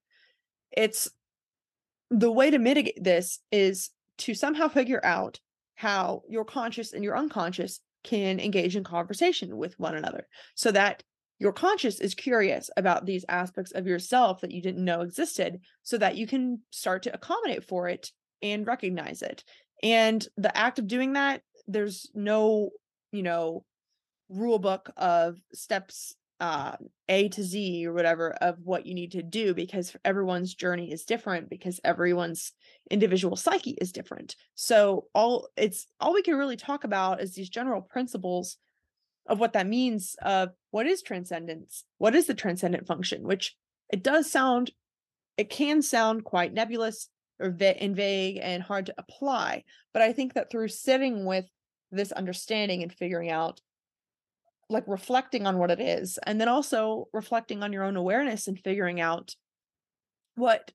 It's 0.72 1.10
the 2.10 2.32
way 2.32 2.50
to 2.50 2.60
mitigate 2.60 3.02
this 3.02 3.40
is 3.52 3.90
to 4.20 4.34
somehow 4.34 4.68
figure 4.68 5.04
out 5.04 5.40
how 5.76 6.22
your 6.30 6.46
conscious 6.46 6.94
and 6.94 7.04
your 7.04 7.18
unconscious 7.18 7.80
can 8.04 8.40
engage 8.40 8.76
in 8.76 8.84
conversation 8.84 9.58
with 9.58 9.80
one 9.80 9.96
another 9.96 10.28
so 10.56 10.72
that 10.72 11.04
your 11.42 11.52
conscious 11.52 12.00
is 12.00 12.14
curious 12.14 12.70
about 12.78 13.08
these 13.08 13.26
aspects 13.28 13.72
of 13.72 13.88
yourself 13.88 14.42
that 14.42 14.52
you 14.52 14.62
didn't 14.62 14.86
know 14.86 15.02
existed 15.02 15.60
so 15.82 15.98
that 15.98 16.16
you 16.16 16.28
can 16.28 16.60
start 16.70 17.02
to 17.02 17.14
accommodate 17.16 17.64
for 17.64 17.89
it 17.89 18.12
and 18.44 18.68
recognize 18.68 19.24
it. 19.24 19.44
And 19.82 20.26
the 20.38 20.56
act 20.56 20.78
of 20.78 20.88
doing 20.88 21.14
that 21.14 21.42
there's 21.68 22.12
no 22.14 22.70
you 23.12 23.24
know 23.24 23.66
rule 24.30 24.60
book 24.60 24.92
of 24.98 25.39
steps 25.52 26.14
uh, 26.39 26.76
a 27.10 27.30
to 27.30 27.44
z 27.44 27.88
or 27.88 27.94
whatever 27.94 28.34
of 28.34 28.58
what 28.64 28.86
you 28.86 28.94
need 28.94 29.12
to 29.14 29.24
do 29.24 29.56
because 29.56 29.96
everyone's 30.06 30.54
journey 30.54 30.92
is 30.92 31.06
different 31.06 31.50
because 31.50 31.80
everyone's 31.84 32.54
individual 32.92 33.36
psyche 33.36 33.78
is 33.82 33.92
different. 33.92 34.36
So 34.54 35.08
all 35.16 35.48
it's 35.58 35.88
all 36.00 36.14
we 36.14 36.22
can 36.22 36.36
really 36.36 36.58
talk 36.58 36.84
about 36.84 37.20
is 37.20 37.34
these 37.34 37.50
general 37.50 37.82
principles 37.82 38.58
of 39.28 39.40
what 39.40 39.54
that 39.54 39.68
means 39.68 40.16
of 40.22 40.50
what 40.72 40.88
is 40.88 41.02
transcendence 41.02 41.86
what 41.98 42.16
is 42.16 42.28
the 42.28 42.34
transcendent 42.34 42.88
function 42.88 43.24
which 43.24 43.56
it 43.92 44.04
does 44.04 44.30
sound 44.30 44.72
it 45.38 45.50
can 45.50 45.82
sound 45.82 46.24
quite 46.24 46.54
nebulous 46.54 47.10
or 47.42 47.50
va- 47.50 47.82
and 47.82 47.96
vague 47.96 48.40
and 48.42 48.64
hard 48.64 48.86
to 48.86 48.96
apply. 48.98 49.64
But 49.94 50.04
I 50.04 50.14
think 50.14 50.34
that 50.34 50.52
through 50.52 50.70
sitting 50.70 51.26
with 51.26 51.46
this 51.92 52.12
understanding 52.12 52.84
and 52.84 52.94
figuring 52.94 53.30
out 53.30 53.60
like 54.70 54.84
reflecting 54.88 55.46
on 55.46 55.58
what 55.58 55.72
it 55.72 55.82
is 55.82 56.18
and 56.24 56.40
then 56.40 56.48
also 56.48 57.10
reflecting 57.12 57.62
on 57.62 57.74
your 57.74 57.84
own 57.84 57.98
awareness 57.98 58.48
and 58.48 58.58
figuring 58.58 59.02
out 59.02 59.36
what 60.36 60.72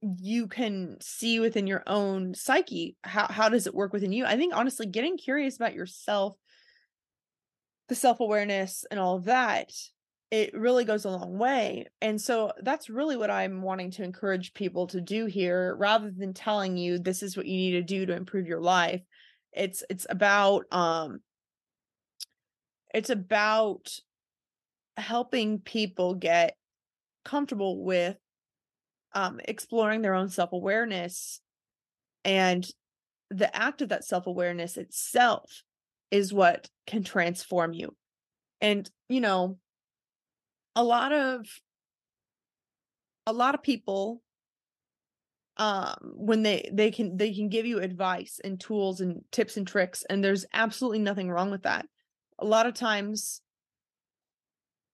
you 0.00 0.46
can 0.46 0.96
see 1.02 1.38
within 1.38 1.66
your 1.66 1.82
own 1.86 2.32
psyche 2.32 2.96
how 3.04 3.26
how 3.26 3.50
does 3.50 3.66
it 3.66 3.74
work 3.74 3.92
within 3.92 4.12
you 4.12 4.24
i 4.24 4.36
think 4.36 4.54
honestly 4.54 4.86
getting 4.86 5.18
curious 5.18 5.56
about 5.56 5.74
yourself 5.74 6.34
the 7.88 7.94
self-awareness 7.94 8.84
and 8.90 9.00
all 9.00 9.16
of 9.16 9.24
that 9.24 9.70
it 10.32 10.52
really 10.54 10.84
goes 10.84 11.04
a 11.04 11.10
long 11.10 11.38
way 11.38 11.86
and 12.00 12.20
so 12.20 12.52
that's 12.62 12.90
really 12.90 13.16
what 13.16 13.30
i'm 13.30 13.62
wanting 13.62 13.90
to 13.90 14.02
encourage 14.02 14.54
people 14.54 14.86
to 14.86 15.00
do 15.00 15.26
here 15.26 15.76
rather 15.78 16.10
than 16.10 16.34
telling 16.34 16.76
you 16.76 16.98
this 16.98 17.22
is 17.22 17.36
what 17.36 17.46
you 17.46 17.56
need 17.56 17.72
to 17.72 17.82
do 17.82 18.06
to 18.06 18.16
improve 18.16 18.46
your 18.46 18.60
life 18.60 19.02
it's 19.52 19.84
it's 19.88 20.06
about 20.10 20.64
um 20.72 21.20
it's 22.92 23.10
about 23.10 23.88
helping 24.96 25.58
people 25.58 26.14
get 26.14 26.56
comfortable 27.24 27.84
with 27.84 28.16
um, 29.14 29.40
exploring 29.44 30.02
their 30.02 30.14
own 30.14 30.28
self 30.28 30.52
awareness. 30.52 31.40
And 32.24 32.66
the 33.30 33.54
act 33.54 33.82
of 33.82 33.90
that 33.90 34.04
self 34.04 34.26
awareness 34.26 34.76
itself 34.76 35.62
is 36.10 36.32
what 36.32 36.68
can 36.86 37.02
transform 37.02 37.72
you. 37.72 37.94
And, 38.60 38.88
you 39.08 39.20
know, 39.20 39.58
a 40.74 40.84
lot 40.84 41.12
of 41.12 41.46
a 43.26 43.32
lot 43.32 43.54
of 43.54 43.62
people 43.62 44.22
um 45.56 45.96
when 46.14 46.42
they 46.42 46.68
they 46.72 46.90
can 46.90 47.16
they 47.16 47.32
can 47.32 47.48
give 47.48 47.64
you 47.64 47.80
advice 47.80 48.38
and 48.44 48.60
tools 48.60 49.00
and 49.00 49.22
tips 49.32 49.56
and 49.56 49.66
tricks 49.66 50.04
and 50.08 50.22
there's 50.22 50.44
absolutely 50.52 50.98
nothing 50.98 51.30
wrong 51.30 51.50
with 51.50 51.62
that 51.62 51.86
a 52.38 52.44
lot 52.44 52.66
of 52.66 52.74
times 52.74 53.40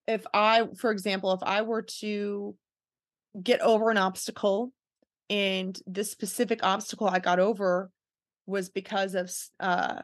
if 0.07 0.25
i 0.33 0.63
for 0.79 0.93
example 0.93 1.33
if 1.33 1.43
i 1.43 1.63
were 1.63 1.83
to 1.83 2.55
get 3.43 3.61
over 3.61 3.91
an 3.91 3.99
obstacle 3.99 4.73
and 5.29 5.81
this 5.87 6.13
specific 6.13 6.61
obstacle 6.63 7.09
i 7.09 7.19
got 7.19 7.41
over 7.41 7.91
was 8.47 8.71
because 8.71 9.17
of 9.17 9.33
uh 9.59 10.01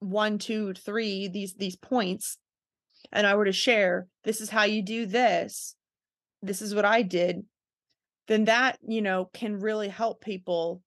one 0.00 0.38
two 0.38 0.72
three 0.74 1.28
these 1.28 1.54
these 1.54 1.76
points 1.76 2.38
and 3.12 3.26
i 3.26 3.34
were 3.34 3.44
to 3.44 3.52
share 3.52 4.06
this 4.24 4.40
is 4.40 4.50
how 4.50 4.64
you 4.64 4.82
do 4.82 5.06
this 5.06 5.76
this 6.42 6.60
is 6.62 6.74
what 6.74 6.84
i 6.84 7.02
did 7.02 7.44
then 8.28 8.46
that 8.46 8.78
you 8.86 9.02
know 9.02 9.28
can 9.32 9.60
really 9.60 9.88
help 9.88 10.20
people 10.20 10.82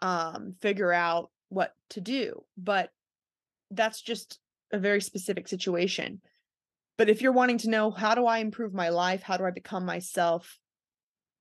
um 0.00 0.54
figure 0.60 0.92
out 0.92 1.30
what 1.50 1.72
to 1.90 2.00
do 2.00 2.42
but 2.56 2.90
that's 3.70 4.00
just 4.00 4.38
a 4.72 4.78
very 4.78 5.00
specific 5.00 5.46
situation 5.46 6.20
but 6.96 7.08
if 7.08 7.22
you're 7.22 7.32
wanting 7.32 7.58
to 7.58 7.70
know 7.70 7.90
how 7.90 8.14
do 8.14 8.26
i 8.26 8.38
improve 8.38 8.72
my 8.72 8.88
life 8.88 9.22
how 9.22 9.36
do 9.36 9.44
i 9.44 9.50
become 9.50 9.84
myself 9.84 10.58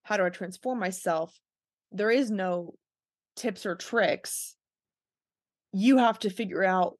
how 0.07 0.15
do 0.15 0.23
I 0.23 0.29
transform 0.29 0.79
myself? 0.79 1.37
There 1.91 2.09
is 2.09 2.31
no 2.31 2.75
tips 3.35 3.65
or 3.65 3.75
tricks. 3.75 4.55
You 5.79 5.99
have 5.99 6.17
to 6.19 6.31
figure 6.31 6.63
out 6.63 6.97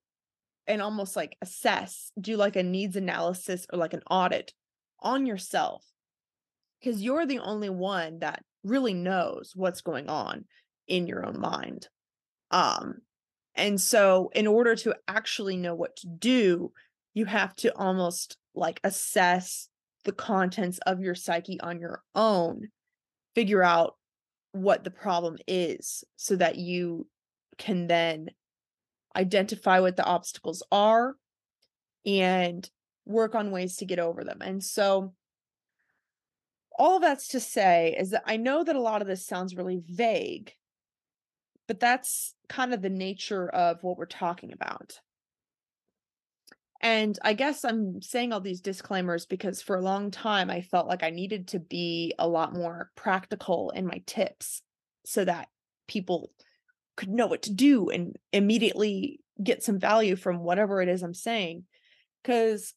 and 0.67 0.84
almost 0.84 1.15
like 1.15 1.36
assess, 1.41 2.11
do 2.21 2.38
like 2.38 2.55
a 2.55 2.61
needs 2.61 2.95
analysis 2.95 3.65
or 3.73 3.80
like 3.80 3.93
an 3.93 4.03
audit 4.07 4.53
on 4.99 5.25
yourself 5.25 5.84
because 6.80 7.01
you're 7.01 7.25
the 7.25 7.39
only 7.39 7.71
one 7.71 8.19
that 8.19 8.43
really 8.63 8.93
knows 8.93 9.53
what's 9.55 9.82
going 9.82 10.09
on 10.09 10.45
in 10.88 11.07
your 11.07 11.25
own 11.25 11.39
mind. 11.39 11.88
Um 12.51 12.99
and 13.55 13.82
so 13.82 14.30
in 14.36 14.45
order 14.45 14.75
to 14.75 14.93
actually 15.07 15.57
know 15.57 15.73
what 15.73 15.95
to 15.95 16.07
do, 16.07 16.71
you 17.15 17.25
have 17.25 17.55
to 17.55 17.75
almost 17.75 18.38
like 18.53 18.80
assess 18.84 19.69
the 20.03 20.11
contents 20.11 20.78
of 20.86 20.99
your 21.01 21.15
psyche 21.15 21.59
on 21.61 21.80
your 21.80 22.03
own 22.13 22.67
figure 23.34 23.63
out 23.63 23.95
what 24.51 24.84
the 24.84 24.91
problem 24.91 25.38
is 25.47 26.03
so 26.15 26.36
that 26.36 26.57
you 26.57 27.07
can 27.57 27.88
then 27.88 28.30
identify 29.18 29.80
what 29.80 29.95
the 29.95 30.05
obstacles 30.05 30.63
are 30.72 31.15
and 32.05 32.70
work 33.05 33.36
on 33.36 33.51
ways 33.51 33.78
to 33.78 33.86
get 33.86 33.99
over 33.99 34.24
them. 34.24 34.41
And 34.41 34.63
so 34.63 35.13
all 36.78 36.99
that's 36.99 37.30
to 37.30 37.39
say 37.39 37.95
is 37.97 38.11
that 38.11 38.24
I 38.26 38.38
know 38.38 38.63
that 38.63 38.76
a 38.76 38.82
lot 38.82 39.01
of 39.01 39.07
this 39.07 39.26
sounds 39.26 39.55
really 39.55 39.82
vague, 39.88 40.53
but 41.68 41.80
that's 41.80 42.36
kind 42.47 42.74
of 42.74 42.82
the 42.82 42.89
nature 42.89 43.49
of 43.49 43.84
what 43.84 43.97
we're 43.97 44.05
talking 44.05 44.53
about. 44.53 44.99
And 46.80 47.18
I 47.24 47.34
guess 47.34 47.65
I'm 47.65 48.01
saying 48.03 48.32
all 48.32 48.39
these 48.39 48.61
disclaimers 48.61 49.26
because 49.26 49.63
for 49.63 49.76
a 49.76 49.82
long 49.82 50.11
time 50.11 50.51
I 50.51 50.61
felt 50.61 50.88
like 50.88 51.01
I 51.01 51.09
needed 51.09 51.47
to 51.49 51.59
be 51.59 52.13
a 52.20 52.28
lot 52.28 52.53
more 52.53 52.91
practical 52.95 53.72
in 53.72 53.88
my 53.88 54.03
tips 54.05 54.61
so 55.03 55.26
that 55.26 55.47
people 55.88 56.32
could 56.97 57.09
know 57.09 57.27
what 57.27 57.43
to 57.43 57.53
do 57.53 57.89
and 57.89 58.17
immediately 58.33 59.21
get 59.41 59.63
some 59.63 59.79
value 59.79 60.17
from 60.17 60.39
whatever 60.39 60.81
it 60.81 60.89
is 60.89 61.03
I'm 61.03 61.13
saying. 61.13 61.63
Because 62.21 62.73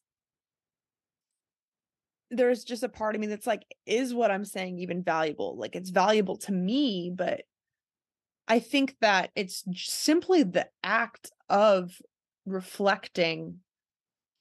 there's 2.29 2.63
just 2.63 2.83
a 2.83 2.89
part 2.89 3.15
of 3.15 3.21
me 3.21 3.27
that's 3.27 3.47
like, 3.47 3.63
is 3.85 4.13
what 4.13 4.31
I'm 4.31 4.45
saying 4.45 4.79
even 4.79 5.03
valuable? 5.03 5.57
Like, 5.57 5.75
it's 5.75 5.89
valuable 5.89 6.37
to 6.37 6.53
me, 6.53 7.11
but 7.13 7.41
I 8.47 8.59
think 8.59 8.95
that 9.01 9.31
it's 9.35 9.63
simply 9.75 10.43
the 10.43 10.67
act 10.83 11.31
of 11.49 11.91
reflecting 12.45 13.57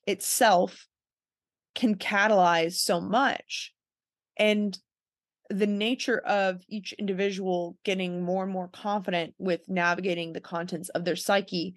itself 0.07 0.87
can 1.75 1.97
catalyze 1.97 2.75
so 2.75 3.01
much. 3.01 3.73
And 4.37 4.79
the 5.51 5.67
nature 5.67 6.19
of 6.19 6.63
each 6.69 6.93
individual 6.95 7.77
getting 7.85 8.23
more 8.23 8.45
and 8.45 8.53
more 8.53 8.69
confident 8.69 9.35
with 9.39 9.69
navigating 9.69 10.33
the 10.33 10.41
contents 10.41 10.89
of 10.91 11.05
their 11.05 11.17
psyche, 11.17 11.75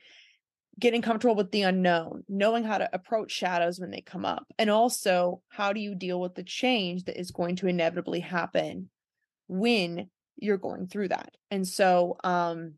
getting 0.80 1.02
comfortable 1.02 1.36
with 1.36 1.52
the 1.52 1.64
unknown, 1.64 2.24
knowing 2.30 2.64
how 2.64 2.78
to 2.78 2.90
approach 2.94 3.32
shadows 3.32 3.80
when 3.80 3.90
they 3.90 4.02
come 4.02 4.26
up, 4.26 4.46
and 4.60 4.70
also 4.70 5.42
how 5.50 5.74
do 5.74 5.80
you 5.80 5.96
deal 5.96 6.22
with 6.22 6.36
the 6.36 6.44
change 6.44 7.06
that 7.06 7.20
is 7.20 7.32
going 7.32 7.56
to 7.56 7.68
inevitably 7.68 8.20
happen 8.20 8.90
when 9.48 10.08
you're 10.38 10.58
going 10.58 10.88
through 10.88 11.08
that. 11.08 11.36
And 11.50 11.68
so, 11.68 12.18
um, 12.24 12.76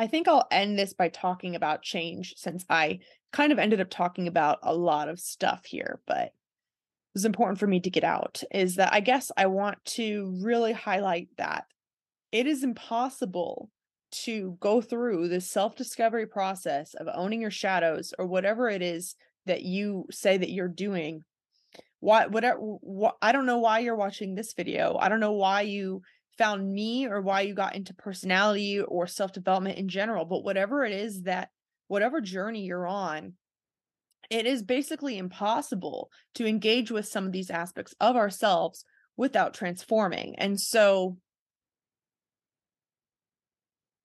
I 0.00 0.06
think 0.06 0.28
I'll 0.28 0.46
end 0.52 0.78
this 0.78 0.92
by 0.92 1.08
talking 1.08 1.56
about 1.56 1.82
change 1.82 2.34
since 2.36 2.64
I 2.70 3.00
kind 3.32 3.50
of 3.50 3.58
ended 3.58 3.80
up 3.80 3.90
talking 3.90 4.28
about 4.28 4.60
a 4.62 4.72
lot 4.72 5.08
of 5.08 5.18
stuff 5.18 5.64
here, 5.66 6.00
but 6.06 6.32
was 7.14 7.24
important 7.24 7.58
for 7.58 7.66
me 7.66 7.80
to 7.80 7.90
get 7.90 8.04
out 8.04 8.42
is 8.52 8.76
that 8.76 8.92
I 8.92 9.00
guess 9.00 9.30
I 9.36 9.46
want 9.46 9.84
to 9.96 10.38
really 10.42 10.72
highlight 10.72 11.28
that 11.38 11.64
it 12.32 12.46
is 12.46 12.62
impossible 12.62 13.70
to 14.10 14.56
go 14.60 14.80
through 14.80 15.28
this 15.28 15.50
self-discovery 15.50 16.26
process 16.26 16.94
of 16.94 17.08
owning 17.12 17.40
your 17.40 17.50
shadows 17.50 18.14
or 18.18 18.26
whatever 18.26 18.68
it 18.68 18.82
is 18.82 19.14
that 19.46 19.62
you 19.62 20.06
say 20.10 20.36
that 20.36 20.50
you're 20.50 20.68
doing. 20.68 21.24
Why 22.00 22.26
whatever 22.26 22.58
what, 22.60 23.16
i 23.20 23.32
don't 23.32 23.46
know 23.46 23.58
why 23.58 23.80
you're 23.80 23.96
watching 23.96 24.34
this 24.34 24.54
video. 24.54 24.96
I 24.98 25.08
don't 25.08 25.20
know 25.20 25.32
why 25.32 25.62
you 25.62 26.02
found 26.38 26.72
me 26.72 27.06
or 27.06 27.20
why 27.20 27.40
you 27.40 27.54
got 27.54 27.74
into 27.74 27.92
personality 27.92 28.80
or 28.80 29.06
self 29.06 29.32
development 29.32 29.78
in 29.78 29.88
general, 29.88 30.24
but 30.24 30.44
whatever 30.44 30.84
it 30.84 30.92
is 30.92 31.22
that, 31.22 31.50
whatever 31.88 32.20
journey 32.20 32.62
you're 32.62 32.86
on, 32.86 33.34
it 34.30 34.46
is 34.46 34.62
basically 34.62 35.18
impossible 35.18 36.10
to 36.34 36.46
engage 36.46 36.90
with 36.90 37.06
some 37.06 37.26
of 37.26 37.32
these 37.32 37.50
aspects 37.50 37.94
of 38.00 38.16
ourselves 38.16 38.84
without 39.16 39.54
transforming. 39.54 40.34
And 40.38 40.60
so, 40.60 41.16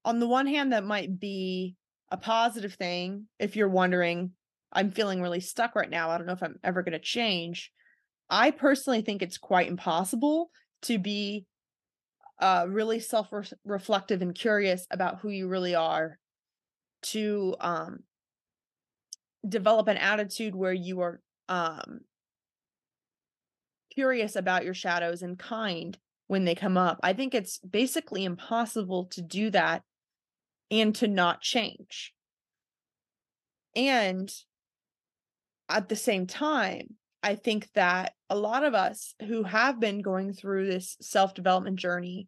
on 0.06 0.20
the 0.20 0.28
one 0.28 0.48
hand, 0.48 0.74
that 0.74 0.84
might 0.84 1.20
be 1.20 1.76
a 2.12 2.18
positive 2.18 2.74
thing 2.74 3.28
if 3.40 3.56
you're 3.56 3.70
wondering, 3.70 4.32
I'm 4.72 4.92
feeling 4.92 5.22
really 5.22 5.40
stuck 5.40 5.76
right 5.76 5.90
now. 5.90 6.10
I 6.10 6.18
don't 6.18 6.28
know 6.28 6.34
if 6.34 6.44
I'm 6.44 6.60
ever 6.64 6.84
going 6.84 6.94
to 6.94 7.00
change. 7.00 7.72
I 8.30 8.52
personally 8.52 9.02
think 9.02 9.22
it's 9.22 9.38
quite 9.38 9.68
impossible 9.68 10.50
to 10.84 10.98
be 10.98 11.46
uh, 12.40 12.66
really 12.68 13.00
self 13.00 13.28
reflective 13.64 14.22
and 14.22 14.36
curious 14.36 14.86
about 14.92 15.20
who 15.20 15.30
you 15.30 15.48
really 15.48 15.76
are 15.76 16.18
to 17.04 17.56
um, 17.60 18.00
develop 19.48 19.88
an 19.88 19.98
attitude 19.98 20.56
where 20.56 20.74
you 20.74 21.02
are 21.02 21.22
um, 21.50 22.02
curious 23.94 24.36
about 24.36 24.66
your 24.66 24.74
shadows 24.74 25.22
and 25.22 25.38
kind 25.38 25.98
when 26.28 26.46
they 26.46 26.56
come 26.56 26.78
up. 26.78 27.00
I 27.04 27.14
think 27.14 27.34
it's 27.34 27.60
basically 27.60 28.24
impossible 28.24 29.06
to 29.12 29.22
do 29.22 29.50
that 29.52 29.84
and 30.72 30.96
to 30.96 31.08
not 31.08 31.42
change. 31.42 32.14
And 33.76 34.34
at 35.70 35.90
the 35.90 35.96
same 35.96 36.28
time, 36.28 36.96
I 37.22 37.36
think 37.36 37.70
that 37.74 38.14
a 38.30 38.36
lot 38.36 38.64
of 38.64 38.74
us 38.74 39.16
who 39.28 39.44
have 39.44 39.80
been 39.80 40.02
going 40.02 40.34
through 40.34 40.68
this 40.68 40.98
self 41.02 41.34
development 41.34 41.78
journey 41.78 42.28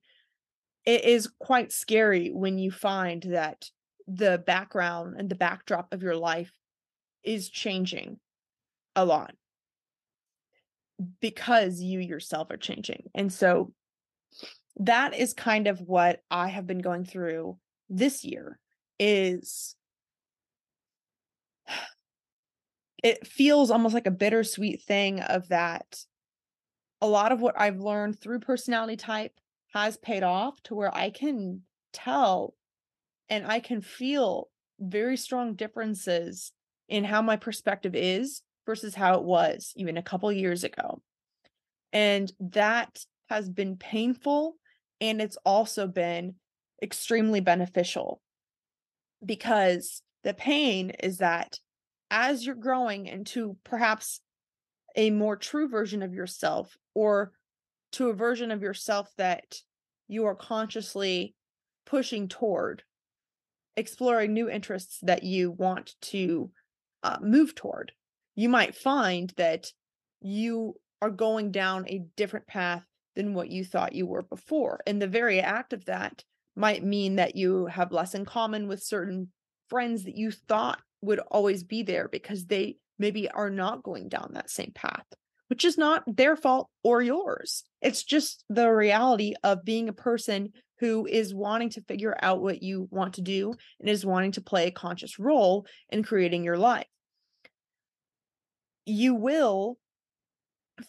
it 0.85 1.03
is 1.03 1.29
quite 1.39 1.71
scary 1.71 2.29
when 2.29 2.57
you 2.57 2.71
find 2.71 3.23
that 3.23 3.69
the 4.07 4.41
background 4.45 5.15
and 5.17 5.29
the 5.29 5.35
backdrop 5.35 5.91
of 5.93 6.03
your 6.03 6.15
life 6.15 6.51
is 7.25 7.49
changing 7.49 8.19
a 8.95 9.05
lot 9.05 9.33
because 11.19 11.81
you 11.81 11.99
yourself 11.99 12.49
are 12.51 12.57
changing. 12.57 13.09
And 13.13 13.31
so 13.31 13.73
that 14.77 15.13
is 15.13 15.33
kind 15.33 15.67
of 15.67 15.81
what 15.81 16.21
I 16.29 16.47
have 16.47 16.67
been 16.67 16.79
going 16.79 17.05
through 17.05 17.57
this 17.89 18.23
year 18.23 18.59
is 18.99 19.75
it 23.03 23.27
feels 23.27 23.69
almost 23.71 23.93
like 23.93 24.07
a 24.07 24.11
bittersweet 24.11 24.81
thing 24.81 25.19
of 25.21 25.49
that 25.49 26.05
a 27.01 27.07
lot 27.07 27.31
of 27.31 27.41
what 27.41 27.59
I've 27.59 27.79
learned 27.79 28.19
through 28.19 28.39
personality 28.39 28.95
type 28.95 29.33
has 29.73 29.97
paid 29.97 30.23
off 30.23 30.61
to 30.63 30.75
where 30.75 30.95
I 30.95 31.09
can 31.09 31.61
tell 31.93 32.55
and 33.29 33.45
I 33.45 33.59
can 33.59 33.81
feel 33.81 34.49
very 34.79 35.17
strong 35.17 35.55
differences 35.55 36.51
in 36.87 37.03
how 37.03 37.21
my 37.21 37.35
perspective 37.35 37.95
is 37.95 38.41
versus 38.65 38.95
how 38.95 39.15
it 39.15 39.23
was 39.23 39.73
even 39.75 39.97
a 39.97 40.03
couple 40.03 40.31
years 40.31 40.63
ago. 40.63 41.01
And 41.93 42.31
that 42.39 42.99
has 43.29 43.49
been 43.49 43.77
painful 43.77 44.55
and 45.01 45.21
it's 45.21 45.37
also 45.45 45.87
been 45.87 46.35
extremely 46.81 47.39
beneficial 47.39 48.21
because 49.25 50.01
the 50.23 50.33
pain 50.33 50.91
is 50.91 51.17
that 51.17 51.57
as 52.11 52.45
you're 52.45 52.55
growing 52.55 53.07
into 53.07 53.57
perhaps 53.63 54.21
a 54.95 55.09
more 55.09 55.35
true 55.35 55.67
version 55.67 56.03
of 56.03 56.13
yourself 56.13 56.77
or 56.93 57.31
to 57.93 58.09
a 58.09 58.13
version 58.13 58.51
of 58.51 58.61
yourself 58.61 59.11
that 59.17 59.57
you 60.07 60.25
are 60.25 60.35
consciously 60.35 61.35
pushing 61.85 62.27
toward 62.27 62.83
exploring 63.77 64.33
new 64.33 64.49
interests 64.49 64.99
that 65.01 65.23
you 65.23 65.51
want 65.51 65.95
to 66.01 66.49
uh, 67.05 67.17
move 67.21 67.55
toward 67.55 67.91
you 68.35 68.49
might 68.49 68.75
find 68.75 69.33
that 69.37 69.71
you 70.21 70.73
are 71.01 71.09
going 71.09 71.51
down 71.51 71.85
a 71.87 72.03
different 72.17 72.47
path 72.47 72.83
than 73.15 73.33
what 73.33 73.49
you 73.49 73.63
thought 73.63 73.93
you 73.93 74.05
were 74.05 74.23
before 74.23 74.81
and 74.87 75.01
the 75.01 75.07
very 75.07 75.39
act 75.39 75.71
of 75.73 75.85
that 75.85 76.23
might 76.55 76.83
mean 76.83 77.17
that 77.17 77.35
you 77.35 77.65
have 77.67 77.91
less 77.91 78.15
in 78.15 78.25
common 78.25 78.67
with 78.67 78.81
certain 78.81 79.29
friends 79.69 80.03
that 80.05 80.15
you 80.15 80.31
thought 80.31 80.79
would 81.01 81.19
always 81.19 81.63
be 81.63 81.83
there 81.83 82.07
because 82.07 82.45
they 82.45 82.77
maybe 82.97 83.29
are 83.29 83.49
not 83.49 83.83
going 83.83 84.07
down 84.09 84.31
that 84.33 84.49
same 84.49 84.71
path, 84.73 85.05
which 85.47 85.65
is 85.65 85.77
not 85.77 86.03
their 86.07 86.35
fault 86.35 86.69
or 86.83 87.01
yours. 87.01 87.63
It's 87.81 88.03
just 88.03 88.43
the 88.49 88.69
reality 88.71 89.33
of 89.43 89.65
being 89.65 89.89
a 89.89 89.93
person 89.93 90.53
who 90.79 91.05
is 91.05 91.33
wanting 91.33 91.69
to 91.71 91.81
figure 91.81 92.17
out 92.21 92.41
what 92.41 92.61
you 92.61 92.87
want 92.91 93.13
to 93.15 93.21
do 93.21 93.53
and 93.79 93.89
is 93.89 94.05
wanting 94.05 94.33
to 94.33 94.41
play 94.41 94.67
a 94.67 94.71
conscious 94.71 95.19
role 95.19 95.65
in 95.89 96.03
creating 96.03 96.43
your 96.43 96.57
life. 96.57 96.85
You 98.85 99.15
will 99.15 99.77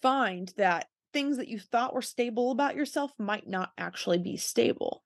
find 0.03 0.53
that 0.57 0.89
things 1.13 1.39
that 1.39 1.49
you 1.49 1.59
thought 1.59 1.95
were 1.95 2.03
stable 2.03 2.51
about 2.51 2.77
yourself 2.77 3.13
might 3.19 3.49
not 3.49 3.71
actually 3.79 4.19
be 4.19 4.37
stable. 4.37 5.03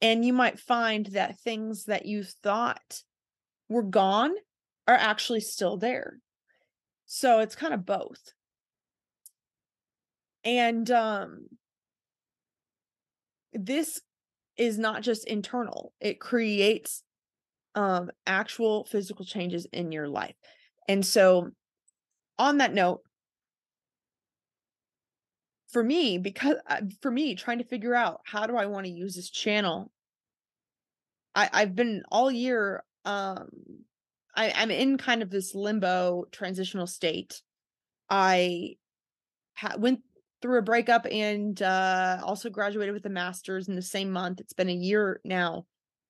And 0.00 0.24
you 0.24 0.32
might 0.32 0.58
find 0.58 1.06
that 1.06 1.40
things 1.40 1.84
that 1.84 2.06
you 2.06 2.24
thought 2.24 3.02
were 3.68 3.82
gone 3.82 4.32
are 4.88 4.94
actually 4.94 5.40
still 5.40 5.76
there. 5.76 6.20
So 7.06 7.40
it's 7.40 7.54
kind 7.54 7.74
of 7.74 7.84
both. 7.84 8.32
And 10.44 10.90
um 10.90 11.46
this 13.52 14.00
is 14.56 14.78
not 14.78 15.02
just 15.02 15.26
internal. 15.26 15.92
It 16.00 16.20
creates 16.20 17.02
um 17.74 18.10
actual 18.26 18.84
physical 18.84 19.24
changes 19.24 19.66
in 19.72 19.92
your 19.92 20.08
life. 20.08 20.34
And 20.88 21.04
so 21.04 21.50
on 22.40 22.58
that 22.58 22.74
note, 22.74 23.02
for 25.70 25.84
me 25.84 26.18
because 26.18 26.56
uh, 26.66 26.80
for 27.00 27.10
me 27.10 27.34
trying 27.34 27.58
to 27.58 27.64
figure 27.64 27.94
out 27.94 28.20
how 28.24 28.46
do 28.46 28.56
i 28.56 28.66
want 28.66 28.86
to 28.86 28.92
use 28.92 29.14
this 29.14 29.30
channel? 29.30 29.90
I 31.34 31.48
i've 31.52 31.76
been 31.76 32.02
all 32.10 32.30
year 32.30 32.82
um 33.04 33.48
I, 34.34 34.52
i'm 34.56 34.70
in 34.70 34.98
kind 34.98 35.22
of 35.22 35.30
this 35.30 35.54
limbo 35.54 36.24
transitional 36.32 36.86
state. 36.86 37.42
I 38.08 38.76
ha- 39.54 39.76
went 39.78 40.00
through 40.42 40.58
a 40.58 40.62
breakup 40.62 41.06
and 41.10 41.60
uh 41.62 42.18
also 42.22 42.50
graduated 42.50 42.94
with 42.94 43.06
a 43.06 43.10
master's 43.10 43.68
in 43.68 43.76
the 43.76 43.82
same 43.82 44.10
month. 44.10 44.40
It's 44.40 44.54
been 44.54 44.70
a 44.70 44.72
year 44.72 45.20
now. 45.24 45.66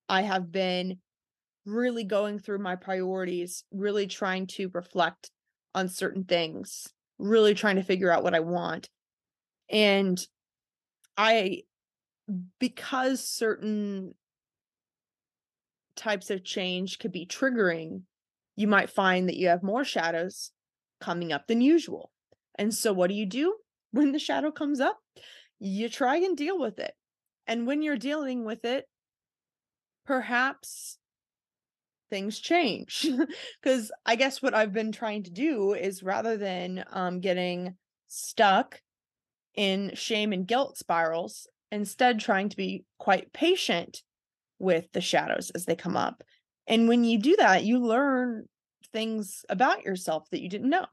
I 0.09 0.23
have 0.23 0.51
been 0.51 0.99
really 1.67 2.05
going 2.05 2.39
through 2.39 2.59
my 2.59 2.77
priorities 2.77 3.65
really 3.71 4.07
trying 4.07 4.47
to 4.47 4.71
reflect 4.73 5.31
on 5.75 5.89
certain 5.89 6.25
things 6.25 6.89
really 7.19 7.55
trying 7.55 7.77
to 7.77 7.83
figure 7.83 8.11
out 8.11 8.23
what 8.23 8.35
i 8.35 8.41
want 8.41 8.89
and 9.71 10.27
I, 11.17 11.63
because 12.59 13.25
certain 13.25 14.15
types 15.97 16.31
of 16.31 16.45
change 16.45 16.99
could 16.99 17.13
be 17.13 17.27
triggering, 17.27 18.03
you 18.57 18.67
might 18.67 18.91
find 18.91 19.29
that 19.29 19.37
you 19.37 19.49
have 19.49 19.63
more 19.63 19.85
shadows 19.85 20.51
coming 21.01 21.33
up 21.33 21.47
than 21.47 21.61
usual. 21.61 22.11
And 22.57 22.75
so, 22.75 22.93
what 22.93 23.09
do 23.09 23.15
you 23.15 23.27
do 23.27 23.57
when 23.93 24.13
the 24.13 24.19
shadow 24.19 24.51
comes 24.51 24.81
up? 24.81 24.99
You 25.59 25.89
try 25.89 26.17
and 26.17 26.37
deal 26.37 26.59
with 26.59 26.79
it. 26.79 26.95
And 27.47 27.67
when 27.67 27.83
you're 27.83 27.97
dealing 27.97 28.45
with 28.45 28.65
it, 28.65 28.87
perhaps 30.07 30.99
things 32.11 32.39
change. 32.39 33.07
Because 33.63 33.91
I 34.05 34.17
guess 34.17 34.43
what 34.43 34.55
I've 34.55 34.73
been 34.73 34.93
trying 34.93 35.23
to 35.25 35.31
do 35.31 35.75
is 35.75 36.03
rather 36.03 36.37
than 36.37 36.85
um, 36.93 37.21
getting 37.21 37.77
stuck 38.09 38.81
in 39.55 39.93
shame 39.95 40.33
and 40.33 40.47
guilt 40.47 40.77
spirals, 40.77 41.47
instead, 41.71 42.21
trying 42.21 42.49
to 42.49 42.57
be 42.57 42.85
quite 42.99 43.33
patient 43.33 44.03
with 44.59 44.87
the 44.93 45.01
shadows 45.01 45.51
as 45.51 45.65
they 45.65 45.77
come 45.77 45.97
up. 45.97 46.23
And 46.67 46.89
when 46.89 47.05
you 47.05 47.19
do 47.19 47.37
that, 47.37 47.65
you 47.65 47.79
learn 47.79 48.47
things 48.93 49.45
about 49.49 49.85
yourself 49.85 50.29
that 50.31 50.41
you 50.41 50.49
didn't 50.49 50.71
know. 50.71 50.87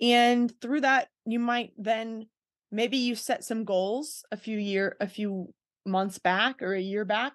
And 0.00 0.52
through 0.60 0.82
that, 0.82 1.08
you 1.24 1.38
might 1.38 1.72
then 1.78 2.26
maybe 2.70 2.96
you 2.96 3.14
set 3.14 3.44
some 3.44 3.64
goals 3.64 4.24
a 4.32 4.36
few 4.36 4.58
year 4.58 4.96
a 4.98 5.06
few 5.06 5.52
months 5.84 6.18
back 6.18 6.62
or 6.62 6.74
a 6.74 6.80
year 6.80 7.04
back 7.04 7.34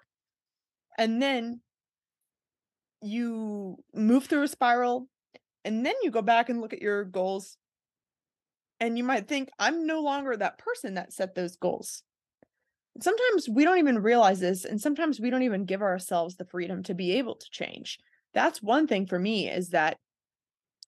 and 0.98 1.22
then 1.22 1.60
you 3.02 3.76
move 3.94 4.26
through 4.26 4.42
a 4.42 4.48
spiral 4.48 5.08
and 5.64 5.84
then 5.84 5.94
you 6.02 6.10
go 6.10 6.22
back 6.22 6.48
and 6.48 6.60
look 6.60 6.72
at 6.72 6.82
your 6.82 7.04
goals 7.04 7.56
and 8.80 8.96
you 8.96 9.04
might 9.04 9.26
think, 9.26 9.50
I'm 9.58 9.86
no 9.86 10.00
longer 10.00 10.36
that 10.36 10.58
person 10.58 10.94
that 10.94 11.12
set 11.12 11.34
those 11.34 11.56
goals. 11.56 12.02
Sometimes 13.00 13.48
we 13.48 13.64
don't 13.64 13.78
even 13.78 14.00
realize 14.00 14.40
this, 14.40 14.64
and 14.64 14.80
sometimes 14.80 15.20
we 15.20 15.30
don't 15.30 15.42
even 15.42 15.64
give 15.64 15.82
ourselves 15.82 16.36
the 16.36 16.44
freedom 16.44 16.82
to 16.84 16.94
be 16.94 17.18
able 17.18 17.36
to 17.36 17.50
change. 17.50 17.98
That's 18.34 18.62
one 18.62 18.86
thing 18.86 19.06
for 19.06 19.18
me 19.18 19.48
is 19.48 19.70
that 19.70 19.98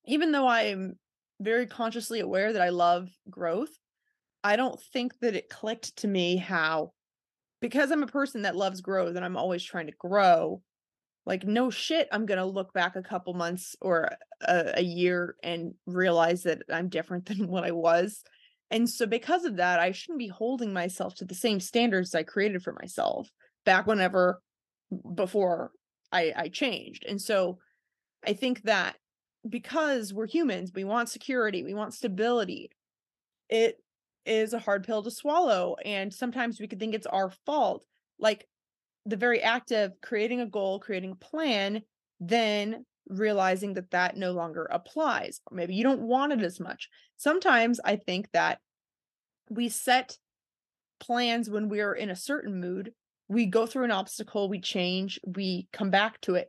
even 0.06 0.32
though 0.32 0.46
I'm 0.46 0.98
very 1.40 1.66
consciously 1.66 2.20
aware 2.20 2.52
that 2.52 2.62
I 2.62 2.70
love 2.70 3.08
growth, 3.28 3.70
I 4.42 4.56
don't 4.56 4.80
think 4.92 5.18
that 5.20 5.36
it 5.36 5.48
clicked 5.48 5.96
to 5.98 6.08
me 6.08 6.36
how, 6.36 6.92
because 7.60 7.90
I'm 7.90 8.02
a 8.02 8.08
person 8.08 8.42
that 8.42 8.56
loves 8.56 8.80
growth 8.80 9.14
and 9.16 9.24
I'm 9.24 9.36
always 9.36 9.62
trying 9.62 9.86
to 9.86 9.92
grow, 9.98 10.62
like 11.26 11.44
no 11.44 11.70
shit 11.70 12.08
i'm 12.12 12.26
gonna 12.26 12.46
look 12.46 12.72
back 12.72 12.96
a 12.96 13.02
couple 13.02 13.34
months 13.34 13.76
or 13.80 14.10
a, 14.42 14.78
a, 14.78 14.82
year 14.82 15.36
and 15.42 15.74
realize 15.86 16.42
that 16.42 16.62
i'm 16.72 16.88
different 16.88 17.26
than 17.26 17.46
what 17.46 17.64
i 17.64 17.72
was. 17.72 18.22
And 18.72 18.88
so 18.88 19.06
because 19.06 19.44
of 19.44 19.56
that 19.56 19.80
i 19.80 19.92
shouldn't 19.92 20.18
be 20.18 20.28
holding 20.28 20.72
myself 20.72 21.14
to 21.16 21.24
the 21.24 21.34
same 21.34 21.60
standards 21.60 22.14
i 22.14 22.22
created 22.22 22.62
for 22.62 22.76
myself 22.80 23.28
back 23.64 23.86
whenever 23.86 24.40
before 25.14 25.72
i 26.12 26.32
i 26.36 26.48
changed. 26.48 27.04
And 27.08 27.20
so 27.20 27.58
i 28.26 28.32
think 28.32 28.62
that 28.62 28.96
because 29.48 30.12
we're 30.12 30.26
humans 30.26 30.70
we 30.74 30.84
want 30.84 31.08
security 31.08 31.64
we 31.64 31.72
want 31.72 31.94
stability 31.94 32.70
it 33.48 33.78
is 34.26 34.52
a 34.52 34.58
hard 34.58 34.84
pill 34.84 35.02
to 35.02 35.10
swallow 35.10 35.76
and 35.84 36.12
sometimes 36.12 36.60
we 36.60 36.68
could 36.68 36.78
think 36.78 36.94
it's 36.94 37.06
our 37.06 37.30
fault. 37.46 37.84
Like 38.18 38.46
the 39.10 39.16
very 39.16 39.42
act 39.42 39.72
of 39.72 39.92
creating 40.00 40.40
a 40.40 40.46
goal, 40.46 40.78
creating 40.80 41.12
a 41.12 41.16
plan, 41.16 41.82
then 42.20 42.84
realizing 43.08 43.74
that 43.74 43.90
that 43.90 44.16
no 44.16 44.32
longer 44.32 44.68
applies. 44.70 45.40
Or 45.46 45.56
maybe 45.56 45.74
you 45.74 45.82
don't 45.82 46.02
want 46.02 46.32
it 46.32 46.42
as 46.42 46.60
much. 46.60 46.88
Sometimes 47.16 47.80
I 47.84 47.96
think 47.96 48.28
that 48.32 48.60
we 49.50 49.68
set 49.68 50.16
plans 51.00 51.50
when 51.50 51.68
we're 51.68 51.94
in 51.94 52.10
a 52.10 52.16
certain 52.16 52.60
mood. 52.60 52.92
We 53.28 53.46
go 53.46 53.66
through 53.66 53.84
an 53.84 53.90
obstacle, 53.90 54.48
we 54.48 54.60
change, 54.60 55.20
we 55.26 55.66
come 55.72 55.90
back 55.90 56.20
to 56.22 56.34
it, 56.34 56.48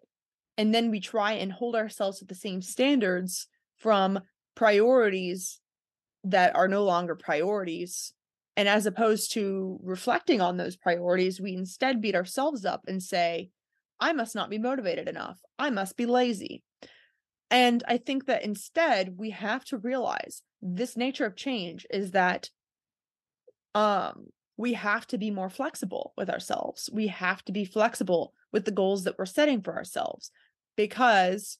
and 0.57 0.73
then 0.73 0.91
we 0.91 0.99
try 0.99 1.33
and 1.33 1.51
hold 1.51 1.75
ourselves 1.75 2.19
to 2.19 2.25
the 2.25 2.35
same 2.35 2.61
standards 2.61 3.47
from 3.77 4.19
priorities 4.55 5.59
that 6.23 6.55
are 6.55 6.67
no 6.67 6.83
longer 6.83 7.15
priorities 7.15 8.13
And 8.57 8.67
as 8.67 8.85
opposed 8.85 9.33
to 9.33 9.79
reflecting 9.81 10.41
on 10.41 10.57
those 10.57 10.75
priorities, 10.75 11.39
we 11.39 11.53
instead 11.53 12.01
beat 12.01 12.15
ourselves 12.15 12.65
up 12.65 12.81
and 12.87 13.01
say, 13.01 13.49
I 13.99 14.13
must 14.13 14.35
not 14.35 14.49
be 14.49 14.57
motivated 14.57 15.07
enough. 15.07 15.39
I 15.57 15.69
must 15.69 15.95
be 15.95 16.05
lazy. 16.05 16.63
And 17.49 17.83
I 17.87 17.97
think 17.97 18.25
that 18.25 18.43
instead 18.43 19.17
we 19.17 19.29
have 19.31 19.63
to 19.65 19.77
realize 19.77 20.41
this 20.61 20.97
nature 20.97 21.25
of 21.25 21.35
change 21.35 21.85
is 21.89 22.11
that 22.11 22.49
um 23.73 24.27
we 24.57 24.73
have 24.73 25.07
to 25.07 25.17
be 25.17 25.31
more 25.31 25.49
flexible 25.49 26.13
with 26.17 26.29
ourselves. 26.29 26.89
We 26.93 27.07
have 27.07 27.43
to 27.45 27.51
be 27.51 27.65
flexible 27.65 28.33
with 28.51 28.65
the 28.65 28.71
goals 28.71 29.05
that 29.05 29.17
we're 29.17 29.25
setting 29.25 29.61
for 29.61 29.75
ourselves 29.75 30.29
because 30.75 31.57